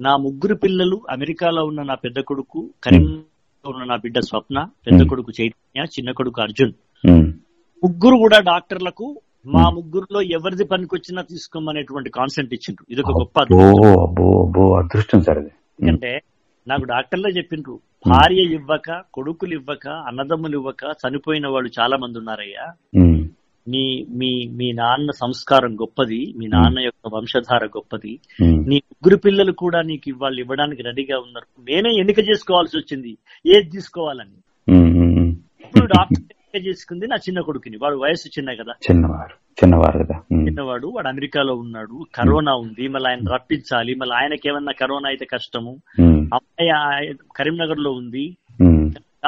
నా 0.00 0.16
ముగ్గురు 0.16 0.54
పిల్లలు 0.54 1.00
అమెరికాలో 1.10 1.64
ఉన్న 1.64 1.82
నా 1.82 1.94
పెద్ద 1.94 2.18
కొడుకు 2.18 2.70
కరీంలో 2.84 3.70
ఉన్న 3.70 3.84
నా 3.84 3.96
బిడ్డ 3.96 4.18
స్వప్న 4.18 4.68
పెద్ద. 4.86 5.08
కొడుకు 5.08 5.32
చైతన్య 5.40 5.82
చిన్న 5.82 6.10
కొడుకు 6.10 6.42
అర్జున్. 6.42 6.72
ముగ్గురు 7.84 8.16
కూడా 8.16 8.40
డాక్టర్లకు 8.40 9.20
మా. 9.46 9.70
ముగ్గురులో 9.70 10.22
ఎవరిది 10.22 10.64
పనికొచ్చినా 10.64 11.22
తీసుకోమనేటువంటి 11.22 12.10
కాన్సెంట్ 12.10 12.54
ఇచ్చిండ్రు. 12.54 12.86
ఇది 12.90 13.00
ఒక 13.00 13.10
గొప్ప 13.18 13.40
అదృష్టం. 14.78 15.22
సార్ 15.22 15.38
ఎందుకంటే 15.38 16.20
నాకు 16.68 16.84
డాక్టర్లే 16.84 17.30
చెప్పిండ్రు. 17.30 17.74
భార్య 18.08 18.42
ఇవ్వక 18.42 19.02
కొడుకులు 19.14 19.54
ఇవ్వక 19.54 19.88
అన్నదమ్ములు 19.88 20.56
ఇవ్వక 20.58 20.84
చనిపోయిన 21.02 21.46
వాళ్ళు 21.46 21.70
చాలా 21.80 21.96
మంది 21.96 22.18
ఉన్నారయ్యా 22.18 22.66
నీ 23.68 24.06
మీ 24.10 24.30
మీ 24.52 24.72
నాన్న 24.72 25.10
సంస్కారం 25.10 25.74
గొప్పది 25.74 26.34
మీ 26.36 26.46
నాన్న 26.46 26.78
యొక్క 26.80 27.10
వంశధార 27.14 27.64
గొప్పది. 27.66 28.12
నీ 28.42 28.76
ముగ్గురు 28.76 29.16
పిల్లలు 29.16 29.52
కూడా 29.52 29.82
నీకు 29.82 30.12
వాళ్ళు 30.18 30.40
ఇవ్వడానికి 30.40 30.82
రెడీగా 30.82 31.18
ఉన్నారు. 31.18 31.48
నేనే 31.62 31.90
ఎన్నిక 31.98 32.18
చేసుకోవాల్సి 32.18 32.78
వచ్చింది. 32.78 33.12
ఏది 33.46 33.70
తీసుకోవాలని. 33.70 34.38
ఇప్పుడు 35.64 35.86
డాక్టర్ 35.86 36.37
ఎన్నిక 36.58 36.68
చేసుకుంది 36.68 37.06
నా 37.06 37.16
చిన్న 37.16 37.40
కొడుకుని. 37.40 37.76
వాడు 37.82 37.96
వయసు 37.96 38.28
చిన్న 38.28 38.52
కదా. 38.52 38.72
చిన్నవారు. 38.90 39.64
చిన్నవారు 39.64 40.04
కదా. 40.04 40.18
చిన్నవాడు 40.18 40.86
వాడు 40.86 41.08
అమెరికాలో 41.08 41.54
ఉన్నాడు. 41.54 42.06
కరోనా 42.14 42.54
ఉంది. 42.54 42.88
మళ్ళీ 42.88 43.10
ఆయన 43.10 43.34
రప్పించాలి. 43.34 43.94
మళ్ళీ 43.94 44.16
ఆయనకి 44.16 44.48
ఏమన్నా 44.48 44.72
కరోనా 44.80 45.08
అయితే 45.08 45.24
కష్టము. 45.24 45.76
అమ్మాయి 46.34 47.14
కరీంనగర్లో 47.36 47.90
ఉంది. 47.90 48.36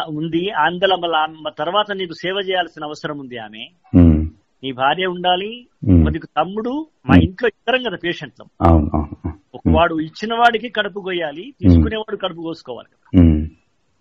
ఉంది. 0.09 0.51
అందులో 0.51 0.97
మళ్ళీ 0.97 1.51
తర్వాత 1.59 1.93
నీకు 1.93 2.13
సేవ 2.13 2.41
చేయాల్సిన 2.51 2.85
అవసరం 2.85 3.19
ఉంది 3.19 3.39
ఆమె. 3.39 3.67
నీ 4.65 4.73
భార్య 4.73 5.07
ఉండాలి. 5.07 5.67
నీకు 5.85 6.27
తమ్ముడు 6.27 6.87
మా 7.11 7.17
ఇంట్లో 7.23 7.49
ఇద్దరం 7.49 7.83
కదా 7.83 7.97
పేషెంట్లు. 8.05 8.47
వాడు 9.77 10.01
ఇచ్చిన 10.01 10.35
వాడికి 10.35 10.69
కడుపు 10.69 11.01
కొయ్యాలి 11.01 11.55
తీసుకునేవాడు 11.61 12.17
కడుపు 12.17 12.41
కోసుకోవాలి 12.41 12.89
కదా. 12.89 13.21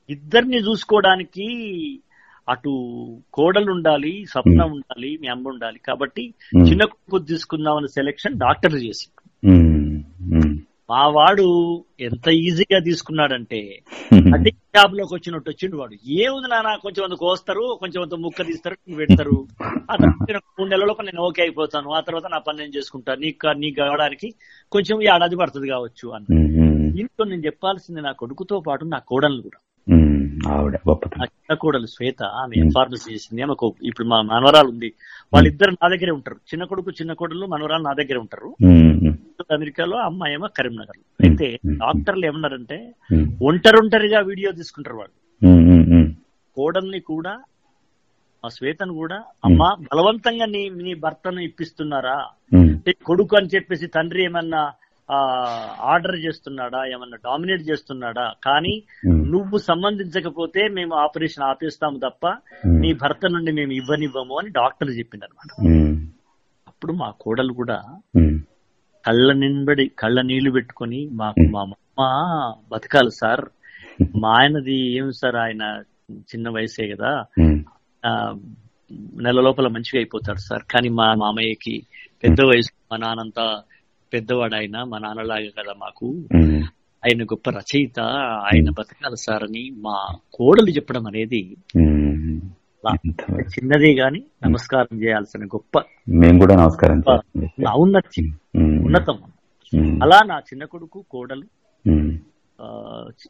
ఇద్దరిని 0.10 0.58
చూసుకోవడానికి 0.58 1.46
అటు 2.50 2.74
కోడలు 3.34 3.72
ఉండాలి 3.72 4.26
స్వప్న 4.32 4.64
ఉండాలి 4.64 5.18
మీ 5.22 5.28
అమ్మ 5.28 5.48
ఉండాలి. 5.48 5.80
కాబట్టి. 5.80 6.34
చిన్న 6.68 6.84
కొడుకు 6.84 7.18
తీసుకుందామని 7.18 7.88
సెలెక్షన్ 7.88 8.40
డాక్టర్ 8.40 8.76
చేసి. 8.76 9.08
మా 10.92 11.08
వాడు 11.08 11.46
ఎంత 12.00 12.28
ఈజీగా 12.28 12.80
తీసుకున్నాడంటే 12.80 13.80
అదే 14.14 14.50
జాబ్లోకి 14.50 15.14
వచ్చినట్టు 15.14 15.50
వచ్చిండు 15.50 15.78
వాడు. 15.78 15.96
ఏముంది 16.08 16.48
నాన్న 16.48 16.76
కొంచెం 16.82 17.04
అంత 17.04 17.14
కోస్తారు 17.14 17.78
కొంచెం 17.80 18.04
అంత 18.04 18.14
ముక్క 18.14 18.46
తీస్తారు 18.46 18.96
పెడతారు. 18.96 19.48
ఆ 19.64 19.96
తర్వాత 19.96 20.32
నేను 20.32 20.38
మూడు 20.38 20.70
నెలల 20.70 20.92
నేను 21.04 21.22
ఓకే 21.22 21.42
అయిపోతాను. 21.42 21.90
ఆ 21.90 22.00
తర్వాత 22.00 22.24
నా 22.32 22.38
పని 22.38 22.58
నేను 22.58 22.72
చేసుకుంటాను 22.78 23.22
నీకు 23.22 23.48
నీకు 23.48 23.76
కావడానికి 23.76 24.34
కొంచెం 24.72 25.02
ఏడాది 25.02 25.36
పడుతుంది 25.36 25.68
కావచ్చు 25.68 26.10
అని 26.10 26.26
ఇంట్లో 27.00 27.26
నేను 27.26 27.42
చెప్పాల్సింది 27.46 28.02
నా 28.02 28.12
కొడుకుతో 28.12 28.60
పాటు 28.60 28.86
నా 28.86 29.00
కోడలు 29.00 29.42
కూడా. 29.42 29.60
ఆవిడ 30.48 30.76
గొప్పతనం. 30.90 31.88
శ్వేత 31.88 32.24
ఆమె 32.24 32.60
ఎంఫార్మసీ 32.60 33.14
చేసింది. 33.14 33.42
ఆమెకు 33.42 33.76
ఇప్పుడు 33.82 34.08
మా 34.08 34.22
మనవరాలు 34.22 34.70
ఉంది. 34.70 34.90
వాళ్ళిద్దరు 35.34 35.72
నా 35.72 35.90
దగ్గరే 35.90 36.12
ఉంటారు. 36.12 36.36
చిన్న 36.54 36.64
కొడుకు 36.64 36.92
చిన్న 36.92 37.14
కోడలు 37.14 37.46
మనవరాలు 37.46 37.84
నా 37.84 37.94
దగ్గరే 37.94 38.20
ఉంటారు. 38.20 38.50
అమెరికాలో 39.50 39.98
అమ్మాయి 39.98 40.34
ఏమో 40.34 40.48
కరీంనగర్ 40.48 40.98
అయితే. 41.20 41.60
డాక్టర్లు 41.66 42.26
ఏమన్నారంటే 42.26 42.94
ఉమ్, 43.14 43.28
ఒంటరొంటరిగా 43.42 44.20
వీడియో 44.20 44.52
తీసుకుంటారు 44.52 44.98
వాళ్ళు. 44.98 45.16
కోడల్ని 46.58 47.00
కూడా 47.00 47.40
ఆ 48.44 48.50
శ్వేతను 48.50 48.94
కూడా 48.94 49.24
అమ్మ 49.46 49.76
బలవంతంగా 49.94 50.46
నీ 50.46 50.70
నీ 50.70 50.94
భర్తను 50.94 51.40
ఇప్పిస్తున్నారా? 51.40 52.18
కొడుకు 53.06 53.38
అని 53.38 53.48
చెప్పేసి 53.48 53.88
తండ్రి 53.88 54.24
ఏమన్నా 54.24 54.62
ఆర్డర్ 55.92 56.18
చేస్తున్నాడా? 56.26 56.80
ఏమన్నా 56.94 57.18
డామినేట్ 57.28 57.64
చేస్తున్నాడా? 57.70 58.26
కానీ 58.48 58.74
నువ్వు 59.34 59.58
సంబంధించకపోతే 59.70 60.62
మేము 60.78 60.94
ఆపరేషన్ 61.06 61.46
ఆపేస్తాము 61.50 62.00
తప్ప 62.06 62.26
నీ 62.82 62.92
భర్త 63.04 63.32
నుండి 63.36 63.52
మేము 63.60 63.74
ఇవ్వనివ్వము 63.80 64.36
అని 64.42 64.52
డాక్టర్ 64.60 64.92
చెప్పింది 65.00 65.26
అనమాట 65.28 65.52
అప్పుడు 66.72 66.94
మా 67.02 67.10
కోడలు 67.24 67.54
కూడా 67.62 67.78
కళ్ళ 69.06 69.30
నింబడి 69.42 69.86
కళ్ళ 70.02 70.22
నీళ్ళు 70.30 70.52
పెట్టుకొని 70.52 71.00
మాకు 71.22 71.44
మా 71.54 71.62
అమ్మ 71.66 71.76
బతకాలి 72.72 73.12
సార్. 73.22 73.44
మా 74.22 74.30
ఆయనది 74.40 74.76
ఏం 75.00 75.08
సార్? 75.20 75.38
ఆయన 75.46 75.64
చిన్న 76.32 76.50
వయసే 76.56 76.86
కదా. 76.94 77.12
నెల 79.26 79.38
లోపల 79.48 79.68
మంచిగా 79.76 79.98
అయిపోతాడు 80.02 80.42
సార్. 80.48 80.64
కానీ 80.74 80.90
మా 81.00 81.08
మామయ్యకి 81.24 81.76
పెద్ద 82.24 82.40
వయసు 82.52 82.72
మా 82.92 82.98
నాన్నంతా 82.98 83.46
పెద్దవాడు 84.14 84.56
ఆయన 84.56 84.84
మా 84.84 84.98
నాన్నలాగా 84.98 85.64
కదా 85.64 85.74
మాకు. 85.78 86.16
ఆయన 87.06 87.24
గొప్ప 87.24 87.50
రచయిత 87.50 88.00
ఆయన 88.54 88.70
బతకాలి 88.70 89.18
సార్ 89.18 89.44
అని 89.44 89.74
మా 89.78 90.16
కోడలు 90.34 90.70
చెప్పడం 90.70 91.08
అనేది 91.08 91.58
చిన్నదే 93.42 93.94
గాని 93.94 94.24
నమస్కారం 94.46 95.04
చేయాల్సిన 95.04 95.46
గొప్ప 95.46 95.84
మేము 96.10 96.40
కూడా 96.40 96.56
నమస్కారం. 96.56 97.04
ఔన్నత్యం 97.70 98.40
ఉన్నతం. 98.86 99.20
అలా 100.04 100.20
నా 100.26 100.40
చిన్న 100.40 100.66
కొడుకు 100.66 101.06
కోడలు 101.10 101.44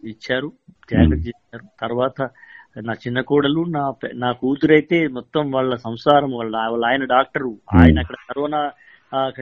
ఇచ్చారు 0.07 0.51
త్యాగం 0.89 1.13
చేశారు. 1.13 1.63
తర్వాత 1.81 2.29
నా 2.83 2.93
చిన్న 2.93 3.21
కోడలు 3.21 3.65
నా 3.69 3.93
నా 4.13 4.31
కూతురైతే 4.31 5.07
మొత్తం 5.07 5.51
వాళ్ళ 5.51 5.75
సంసారం 5.75 6.31
వాళ్ళ 6.31 6.57
వాళ్ళ 6.57 6.85
ఆయన 6.85 7.03
డాక్టరు. 7.03 7.57
ఆయన 7.75 7.99
అక్కడ 7.99 8.15
కరోనా 8.29 8.71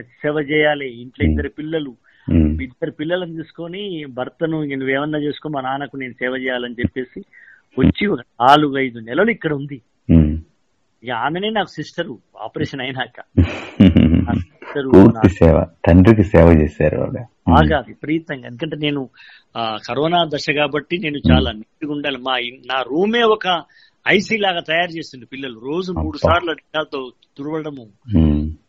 సేవ 0.02 0.34
చేయాలి. 0.34 1.00
ఇంట్లో 1.00 1.30
ఇద్దరు 1.30 1.48
పిల్లలు. 1.48 1.96
ఇద్దరు 2.62 2.90
పిల్లలను 2.90 3.36
తీసుకొని 3.36 4.04
భర్తను 4.08 4.64
నువ్వేమన్నా 4.64 5.18
చేసుకో 5.18 5.48
మా 5.48 5.60
నాన్నకు 5.60 5.96
నేను 5.96 6.12
సేవ 6.12 6.36
చేయాలని 6.36 6.74
చెప్పేసి 6.74 7.20
వచ్చి 7.78 8.06
ఒక 8.06 8.18
నాలుగు 8.20 8.78
ఐదు 8.78 8.98
నెలలు 8.98 9.30
ఇక్కడ 9.30 9.52
ఉంది. 9.52 9.82
ఇక 11.04 11.10
ఆమెనే 11.10 11.50
నాకు 11.50 11.68
సిస్టరు. 11.68 12.18
ఆపరేషన్ 12.42 12.80
అయినాక. 12.80 13.20
సేవ. 15.26 15.66
తండ్రికి 15.86 16.22
సేవ 16.22 16.46
చేశారు 16.62 17.12
బాగా 17.48 17.84
విపరీతంగా. 17.88 18.46
ఎందుకంటే 18.46 18.76
నేను 18.76 19.08
కరోనా 19.60 20.24
దశ 20.34 20.46
కాబట్టి 20.56 20.98
నేను 20.98 21.18
చాలా 21.32 21.52
నీట్గా 21.52 21.92
ఉండాలి. 21.92 22.16
మా 22.16 22.32
నా 22.74 22.82
రూమే 22.82 23.22
ఒక 23.22 23.62
ఐసీ 24.08 24.36
లాగా 24.36 24.60
తయారు 24.60 24.90
చేస్తుంది 24.90 25.26
పిల్లలు. 25.26 25.60
రోజు 25.60 25.92
మూడు. 25.92 26.16
సార్లు 26.16 26.50
అడ్డాలతో 26.50 27.12
తుడవడము. 27.38 27.86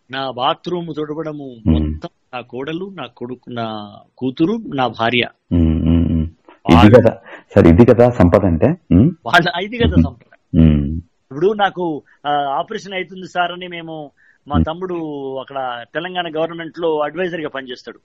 నా 0.09 0.21
బాత్రూమ్ 0.37 0.89
తుడవడము. 0.97 1.47
మొత్తం 1.73 2.11
నా 2.33 2.39
కోడలు 2.51 2.85
నా 2.99 3.05
కొడుకు 3.19 3.47
నా 3.59 3.65
కూతురు 4.19 4.55
నా 4.79 4.85
భార్య. 4.97 5.23
ఇది 6.65 6.89
కదా 6.95 7.11
సార్ 7.53 7.67
ఇది 7.71 7.83
కదా 7.89 8.05
సంపద 8.17 8.43
అంటే? 8.51 8.69
వాళ్ళ 9.27 9.47
ఇది 9.67 9.77
కదా 9.83 9.97
ఉమ్, 10.53 10.83
ఇప్పుడు 11.23 11.47
నాకు 11.61 11.83
ఆపరేషన్ 12.59 12.95
అవుతుంది 12.97 13.27
సార్ 13.27 13.53
అని 13.55 13.67
మేము 13.75 13.95
మా 14.47 14.57
తమ్ముడు 14.67 14.95
అక్కడ 15.41 15.59
తెలంగాణ 15.95 16.27
గవర్నమెంట్లో 16.35 16.89
అడ్వైజర్గా 17.05 17.49
పనిచేస్తాడు 17.55 17.99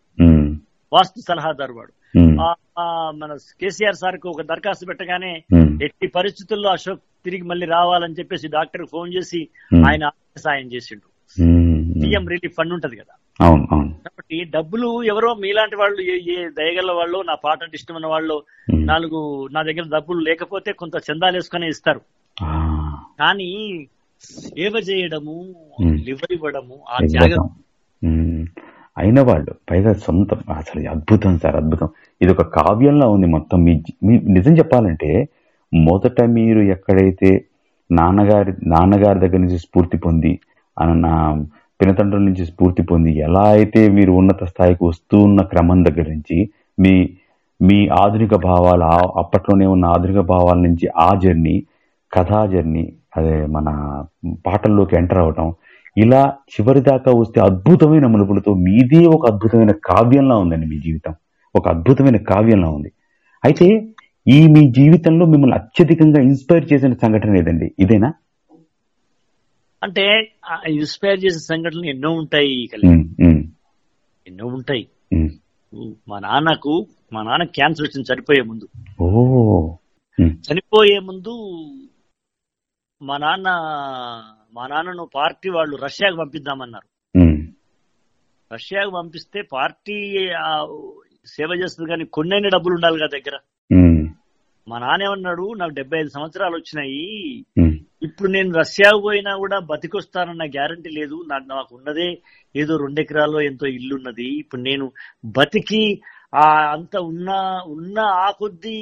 వాస్తు 0.93 1.21
సలహాదారు 1.29 1.75
వాడు 1.77 1.93
మన 3.21 3.31
కేసీఆర్ 3.61 3.99
సార్కు 4.03 4.27
ఒక 4.31 4.43
దరఖాస్తు 4.51 4.89
పెట్టగానే 4.91 5.33
ఎట్టి 5.87 6.07
పరిస్థితుల్లో 6.17 6.69
అశోక్ 6.73 7.03
తిరిగి 7.27 7.45
మళ్ళీ 7.51 7.67
రావాలని 7.73 8.19
చెప్పేసి 8.19 8.47
డాక్టర్ 8.57 8.85
ఫోన్ 8.87 9.11
చేసి. 9.17 9.41
ఆయన 9.87 10.05
సాయం 10.45 10.67
చేసిండు. 10.75 11.07
సీఎం 12.15 12.29
రిలీఫ్ 12.29 12.55
ఫండ్ 12.55 12.73
ఉంటది 12.73 12.97
కదా. 12.97 13.15
అవును 13.41 13.69
అవును. 13.71 13.89
కాబట్టి 13.89 14.45
డబ్బులు 14.45 15.03
ఎవరో 15.03 15.35
మీలాంటి 15.35 15.77
వాళ్ళు 15.77 16.01
ఏ 16.03 16.49
దయగల 16.59 16.93
వాళ్ళు 16.93 17.23
నా 17.23 17.35
పాట 17.35 17.63
అంటే 17.63 17.75
ఇష్టమైన 17.75 18.07
వాళ్ళు 18.07 18.43
నాలుగు 18.75 19.49
నా 19.53 19.63
దగ్గర 19.63 19.83
డబ్బులు 19.83 20.19
లేకపోతే 20.19 20.73
కొంత 20.73 20.93
చందాలు 20.97 21.37
వేసుకొని 21.37 21.69
ఇస్తారు. 21.69 22.01
కానీ 23.19 23.51
సేవ 24.23 24.83
చేయడము. 24.91 25.37
లివర్ 26.05 26.33
ఇవ్వడము 26.33 26.77
ఆ. 26.89 26.99
త్యాగం 27.07 27.49
అయిన 28.97 29.21
వాళ్ళు 29.21 29.55
పైగా 29.71 29.93
సొంతం 29.93 30.41
అసలు 30.57 30.89
అద్భుతం 30.89 31.39
సార్ 31.39 31.57
అద్భుతం. 31.57 31.89
ఇది 32.23 32.33
ఒక 32.33 32.43
కావ్యంలా 32.43 33.07
ఉంది 33.07 33.27
మొత్తం. 33.27 33.65
మీ 33.65 33.73
నిజం 34.29 34.59
చెప్పాలంటే 34.59 35.29
మొదట 35.73 36.23
మీరు 36.23 36.61
ఎక్కడైతే 36.61 37.45
నాన్నగారి 37.91 38.53
నాన్నగారి 38.67 39.19
దగ్గర 39.19 39.37
నుంచి 39.37 39.59
స్ఫూర్తి 39.59 39.97
పొంది 39.97 40.41
ఆ 40.77 40.85
నా 40.85 41.15
పినతండ్రుల 41.85 42.23
నుంచి 42.23 42.45
స్ఫూర్తి 42.47 42.83
పొంది 42.83 43.11
ఎలా 43.19 43.45
అయితే 43.49 43.89
మీరు 43.89 44.13
ఉన్నత 44.13 44.45
స్థాయికి 44.45 44.85
వస్తూ 44.85 45.19
ఉన్న 45.23 45.43
క్రమం 45.43 45.85
దగ్గర 45.85 46.07
నుంచి 46.09 46.39
మీ 46.79 46.95
మీ 47.61 47.89
ఆధునిక 48.03 48.35
భావాలు 48.45 48.89
అప్పట్లోనే 49.19 49.67
ఉన్న 49.67 49.85
ఆధునిక 49.85 50.21
భావాల 50.25 50.59
నుంచి 50.59 50.89
ఆ 50.99 51.15
జర్నీ 51.15 51.57
కథా 52.13 52.47
జర్నీ 52.47 52.85
అదే 53.17 53.47
మన 53.47 53.69
పాటల్లోకి 54.47 54.97
ఎంటర్ 54.97 55.19
అవటం 55.19 55.49
ఇలా 55.97 56.23
చివరి 56.53 56.81
దాకా 56.81 57.11
వస్తే 57.13 57.41
అద్భుతమైన 57.41 58.07
మలుపులతో 58.07 58.55
మీదే 58.55 59.07
ఒక 59.07 59.25
అద్భుతమైన 59.33 59.73
కావ్యంలా 59.85 60.37
ఉందండి 60.37 60.67
మీ 60.67 60.79
జీవితం. 60.79 61.15
ఒక 61.55 61.69
అద్భుతమైన 61.69 62.17
కావ్యంలా 62.17 62.69
ఉంది. 62.69 62.91
అయితే 63.45 63.67
ఈ 64.27 64.47
మీ 64.47 64.71
జీవితంలో 64.71 65.27
మిమ్మల్ని 65.27 65.57
అత్యధికంగా 65.57 66.21
ఇన్స్పైర్ 66.21 66.73
చేసిన 66.73 66.93
సంఘటన 66.93 67.37
ఏదండి? 67.37 67.75
ఇదేనా? 67.79 68.11
అంటే 69.85 70.05
ఇన్స్పైర్ 70.69 71.25
చేసే 71.25 71.39
సంఘటనలు 71.39 71.87
ఎన్నో 71.87 72.11
ఉంటాయి 72.11 72.69
ఎన్నో 74.27 74.47
ఉంటాయి. 74.47 74.89
మా 76.09 76.19
నాన్నకు 76.19 76.87
మా 77.13 77.23
నాన్న 77.23 77.45
క్యాన్సర్ 77.45 77.87
వచ్చింది 77.87 78.13
చనిపోయే 78.13 78.43
ముందు. 78.43 78.67
చనిపోయే 80.51 80.99
ముందు 80.99 81.35
మా 83.03 83.17
నాన్న 83.17 83.49
మా 84.55 84.67
నాన్నను 84.67 85.05
పార్టీ 85.15 85.49
వాళ్ళు 85.49 85.77
రష్యాకు 85.77 86.17
పంపిద్దామన్నారు. 86.17 87.19
రష్యాకు 88.55 88.91
పంపిస్తే 88.91 89.43
పార్టీ 89.53 89.97
సేవ 91.27 91.51
చేస్తుంది 91.63 91.91
కానీ 91.91 92.05
కొన్నైనా 92.05 92.49
డబ్బులు 92.49 92.75
ఉండాలి 92.75 92.99
కదా 92.99 93.07
దగ్గర 93.07 93.37
మా 94.69 94.79
నాన్న 94.79 95.05
ఏమన్నాడు 95.05 95.55
నాకు 95.55 95.71
డెబ్బై 95.71 95.99
ఐదు 95.99 96.09
సంవత్సరాలు 96.09 96.57
వచ్చినాయి. 96.57 97.45
ఇప్పుడు 98.05 98.29
నేను 98.31 98.51
రష్యాకు 98.55 99.01
పోయినా 99.03 99.33
కూడా 99.37 99.59
బతికొస్తానన్న 99.71 100.45
గ్యారంటీ 100.49 100.91
లేదు. 100.91 101.17
నాకు 101.27 101.47
నాకు 101.53 101.71
ఉన్నదే 101.77 102.09
ఏదో 102.55 102.75
రెండెకరాల్లో 102.77 103.41
ఎంతో 103.41 103.67
ఇల్లు 103.69 103.95
ఉన్నది 103.95 104.29
ఇప్పుడు 104.39 104.63
నేను 104.63 104.87
బతికి 105.35 105.83
ఆ 106.33 106.45
అంత 106.73 106.97
ఉన్న 107.11 107.31
ఉన్న 107.75 107.97
ఆ 108.19 108.29
కొద్ది 108.39 108.77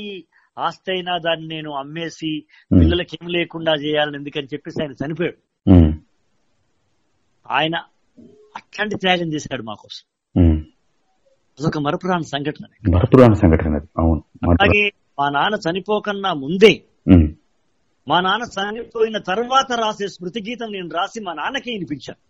ఆస్తి 0.57 0.91
అయినా 0.93 1.13
దాన్ని 1.19 1.47
నేను 1.49 1.71
అమ్మేసి 1.73 2.31
పిల్లలకి 2.71 3.15
ఏం 3.21 3.29
లేకుండా 3.31 3.73
చేయాలని 3.77 4.17
ఎందుకని 4.17 4.51
చెప్పేసి 4.53 4.79
ఆయన 4.83 4.95
చనిపోయాడు. 5.03 5.39
ఆయన 7.47 7.77
అట్లాంటి 8.57 8.97
త్యాగం 8.97 9.29
చేశాడు 9.33 9.63
మా 9.63 9.75
కోసం 9.75 10.05
ఉమ్. 10.35 10.59
అదొక 11.59 11.79
మరపురాని 11.79 12.25
సంఘటన. 12.25 12.65
మరపురాని 12.93 13.37
సంఘటన 13.37 13.81
అవును. 13.99 14.21
అలాగే 14.51 14.83
మా 15.19 15.29
నాన్న 15.29 15.57
చనిపోకన్నా 15.67 16.33
ముందే 16.35 16.73
మా 18.09 18.21
నాన్న 18.21 18.45
చనిపోయిన 18.45 19.19
తర్వాత 19.19 19.73
రాసే 19.73 20.07
స్మృతి 20.09 20.43
గీతం 20.49 20.73
నేను 20.73 20.89
రాసి 20.89 21.21
మా 21.21 21.33
నాన్నకే 21.33 21.73
వినిపించాను. 21.73 22.21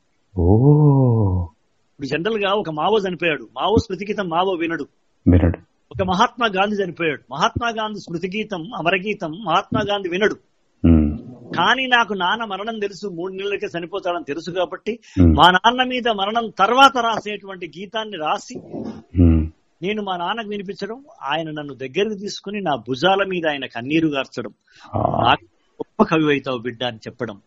ఇప్పుడు 1.92 2.06
జనరల్గా 2.06 2.52
ఒక 2.52 2.70
మావో 2.70 2.98
చనిపోయాడు. 2.98 3.48
మావో 3.56 3.76
స్మృతి 3.78 4.06
గీతం 4.10 4.28
మావో 4.28 4.52
వినడు. 4.52 4.86
వినడు. 5.28 5.58
ఒక 5.90 6.02
మహాత్మా 6.02 6.46
గాంధీ 6.46 6.76
చనిపోయాడు. 6.76 7.22
మహాత్మా 7.30 7.68
గాంధీ 7.68 8.00
స్మృతి 8.00 8.30
గీతం 8.36 8.74
అమరగీతం 8.74 9.30
మహాత్మా 9.30 9.82
గాంధీ 9.88 10.08
వినడు. 10.08 10.34
కానీ 11.56 11.86
నాకు 11.86 12.12
నాన్న 12.14 12.44
మరణం 12.44 12.78
తెలుసు 12.78 13.06
మూడు 13.06 13.32
నెలలకే 13.32 13.78
చనిపోతాడని 13.78 14.24
తెలుసు 14.24 14.50
కాబట్టి 14.50 14.98
మా 15.20 15.50
నాన్న 15.50 15.82
మీద 15.82 16.08
మరణం 16.08 16.52
తర్వాత 16.58 16.98
రాసేటువంటి 16.98 17.72
గీతాన్ని 17.78 18.16
రాసి. 18.16 18.54
నేను 19.82 20.02
మా 20.02 20.16
నాన్నకు 20.16 20.48
వినిపించడం 20.48 21.04
ఆయన 21.22 21.50
నన్ను 21.50 21.74
దగ్గరికి 21.74 22.16
తీసుకుని 22.20 22.60
నా 22.60 22.74
భుజాల 22.74 23.24
మీద 23.28 23.46
ఆయన 23.48 23.66
కన్నీరు 23.66 24.08
గార్చడం. 24.08 24.52
గొప్ప 25.82 26.14
కవి 26.14 26.24
అవుతావు 26.24 26.58
బిడ్డ 26.58 26.84
అని 26.84 26.96
చెప్పడం. 26.96 27.40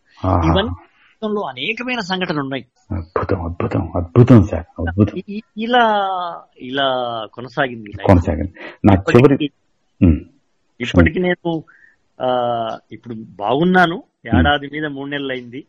ఇవన్నీ 0.45 1.41
అనేకమైన 1.49 1.99
సంఘటనలు 1.99 2.39
ఉన్నాయి 2.39 2.65
అద్భుతం 2.91 3.45
అద్భుతం 3.45 3.91
అద్భుతం 3.95 4.43
సార్ 4.43 4.65
అద్భుతం. 4.79 5.41
ఇలా 5.57 6.03
ఇలా 6.57 6.87
కొనసాగింది 7.33 7.89
లైఫ్. 7.89 8.07
కొనసాగండి 8.07 8.53
నా 8.85 8.93
చివరి 8.93 9.49
ఇప్పటికీ- 10.81 11.23
నేను 11.23 11.63
ఆ 12.21 12.77
ఇప్పుడు 12.91 13.13
బాగున్నాను. 13.13 14.03
ఏడాది 14.37 14.69
మీద 14.73 14.85
మూడు 14.85 15.09
నెలలు 15.09 15.31
అయింది 15.31 15.65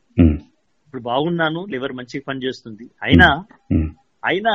ఇప్పుడు 0.86 1.02
బాగున్నాను 1.02 1.64
లివర్ 1.64 1.92
మంచిగా 1.92 2.22
పనిచేస్తుంది. 2.28 2.90
అయినా 3.02 3.44
అయినా 4.26 4.52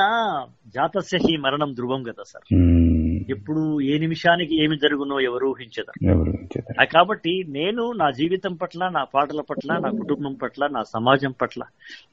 జాతస్య 0.76 1.18
హి 1.18 1.38
మరణం 1.38 1.70
ధ్రువం 1.74 2.02
కదా 2.04 2.24
సార్. 2.28 2.46
ఎప్పుడు 3.32 3.82
ఏ 3.82 3.98
నిమిషానికి 3.98 4.64
ఏమి 4.64 4.76
జరుగునో 4.78 5.20
ఎవరు 5.20 5.48
ఊహించదా. 5.48 5.94
కాబట్టి 6.86 7.34
నేను 7.50 7.84
నా 7.92 8.12
జీవితం 8.12 8.54
పట్ల 8.54 8.90
నా 8.90 9.04
పాటల 9.04 9.42
పట్ల 9.50 9.78
నా 9.84 9.90
కుటుంబం 9.90 10.34
పట్ల 10.34 10.68
నా 10.68 10.82
సమాజం 10.84 11.34
పట్ల 11.42 11.62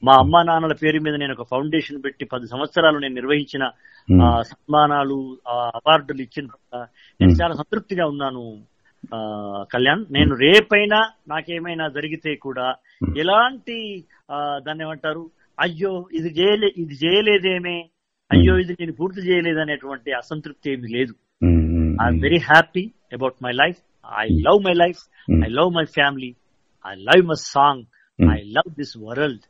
మా 0.03 0.13
అమ్మా 0.13 0.41
నాన్నల 0.43 0.73
పేరు 0.73 0.99
మీద 0.99 1.15
నేను 1.15 1.35
ఒక 1.39 1.47
ఫౌండేషన్ 1.51 2.03
పెట్టి 2.05 2.25
పది 2.25 2.47
సంవత్సరాలు 2.47 2.97
నేను 2.97 3.13
నిర్వహించిన 3.13 3.65
సన్మానాలు 4.41 5.19
ఆ 5.49 5.55
అవార్డులు 5.75 6.21
ఇచ్చిన 6.21 6.47
నేను. 6.75 7.31
చాలా 7.41 7.53
సంతృప్తిగా 7.53 8.05
ఉన్నాను. 8.05 8.45
ఆ 9.15 9.19
కళ్యాణ్ 9.73 10.05
నేను 10.11 10.35
రేపైనా 10.35 10.99
నాకేమైనా 11.27 11.87
జరిగితే 11.87 12.35
కూడా 12.35 12.67
ఎలాంటి 13.17 13.77
దాన్ని 14.67 14.83
ఏమంటారు 14.85 15.23
అయ్యో 15.63 15.91
ఇది 16.17 16.29
చేయలే 16.39 16.69
ఇది 16.81 16.95
చేయలేదేమే? 17.03 17.77
అయ్యో 18.31 18.53
ఇది 18.63 18.73
నేను 18.79 18.93
పూర్తి 18.99 19.21
చేయలేదు 19.27 19.59
అనేటువంటి 19.65 20.09
అసంతృప్తి 20.19 20.67
ఏమి 20.73 20.87
లేదు. 20.95 21.13
I'm 22.03 22.19
very 22.25 22.39
happy 22.51 22.83
about 23.17 23.37
my 23.45 23.53
life 23.61 23.79
I 24.23 24.25
love 24.47 24.59
my 24.67 24.75
life. 24.83 25.01
I 25.45 25.49
love 25.59 25.71
my 25.77 25.85
family 25.97 26.31
I 26.85 26.93
love 27.09 27.23
my 27.31 27.37
song. 27.55 27.83
I 28.19 28.39
love 28.57 28.71
this 28.79 28.95
world 29.07 29.43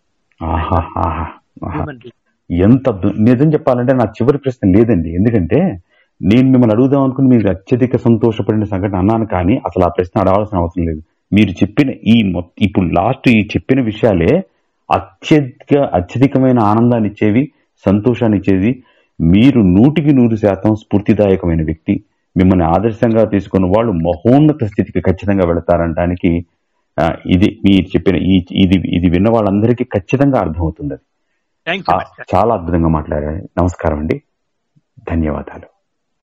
ఎంత 2.50 2.90
నిజం 3.28 3.48
చెప్పాలంటే 3.54 3.94
నా 4.02 4.06
చివరి 4.18 4.38
ప్రశ్న 4.44 4.70
లేదండి. 4.76 5.10
ఎందుకంటే 5.20 5.60
నేను 6.22 6.48
మిమ్మల్ని 6.54 6.74
అడుగుదాం 6.76 7.04
అనుకుని 7.06 7.28
మీరు 7.34 7.50
అత్యధిక 7.50 7.98
సంతోషపడిన 8.06 8.66
సంఘటన 8.72 8.98
అన్నాను 9.04 9.26
కానీ 9.34 9.56
అసలు 9.68 9.84
ఆ 9.88 9.92
ప్రశ్న 9.98 10.22
అడగాల్సిన 10.24 10.58
అవసరం 10.62 10.86
లేదు. 10.90 11.02
మీరు 11.36 11.52
చెప్పిన 11.62 11.90
ఈ 12.14 12.16
ఇప్పుడు 12.68 12.88
లాస్ట్ 13.00 13.28
ఈ 13.34 13.38
చెప్పిన 13.54 13.80
విషయాలే 13.92 14.32
అత్యధిక 14.92 15.78
అత్యధికమైన 15.78 16.60
ఆనందాన్ని 16.60 17.10
ఇచ్చేవి 17.10 17.52
సంతోషాన్ని 17.86 18.38
ఇచ్చేది 18.38 18.84
మీరు 19.22 19.62
నూటికి 19.62 20.14
నూరు 20.14 20.36
శాతం 20.36 20.76
స్ఫూర్తిదాయకమైన 20.76 21.66
వ్యక్తి. 21.66 22.04
మిమ్మల్ని 22.38 22.66
ఆదర్శంగా 22.66 23.26
తీసుకున్న 23.26 23.66
వాళ్ళు 23.66 23.92
మహోన్నత 23.92 24.64
స్థితికి 24.64 25.02
ఖచ్చితంగా 25.02 25.48
వెళతారనడానికి 25.48 26.46
ఇది 27.26 27.60
మీరు 27.66 27.86
చెప్పిన 27.86 28.16
ఈ 28.16 28.46
ఇది 28.52 28.78
ఇది 28.88 29.10
విన్న 29.10 29.30
వాళ్ళందరికీ 29.30 29.84
ఖచ్చితంగా 29.84 30.40
అర్థమవుతుంది 30.40 30.94
అది 30.94 31.04
చాలా 32.36 32.54
అద్భుతంగా 32.54 32.88
మాట్లాడారు. 32.88 33.50
నమస్కారం 33.58 34.00
అండి. 34.00 34.22
ధన్యవాదాలు. 35.10 35.79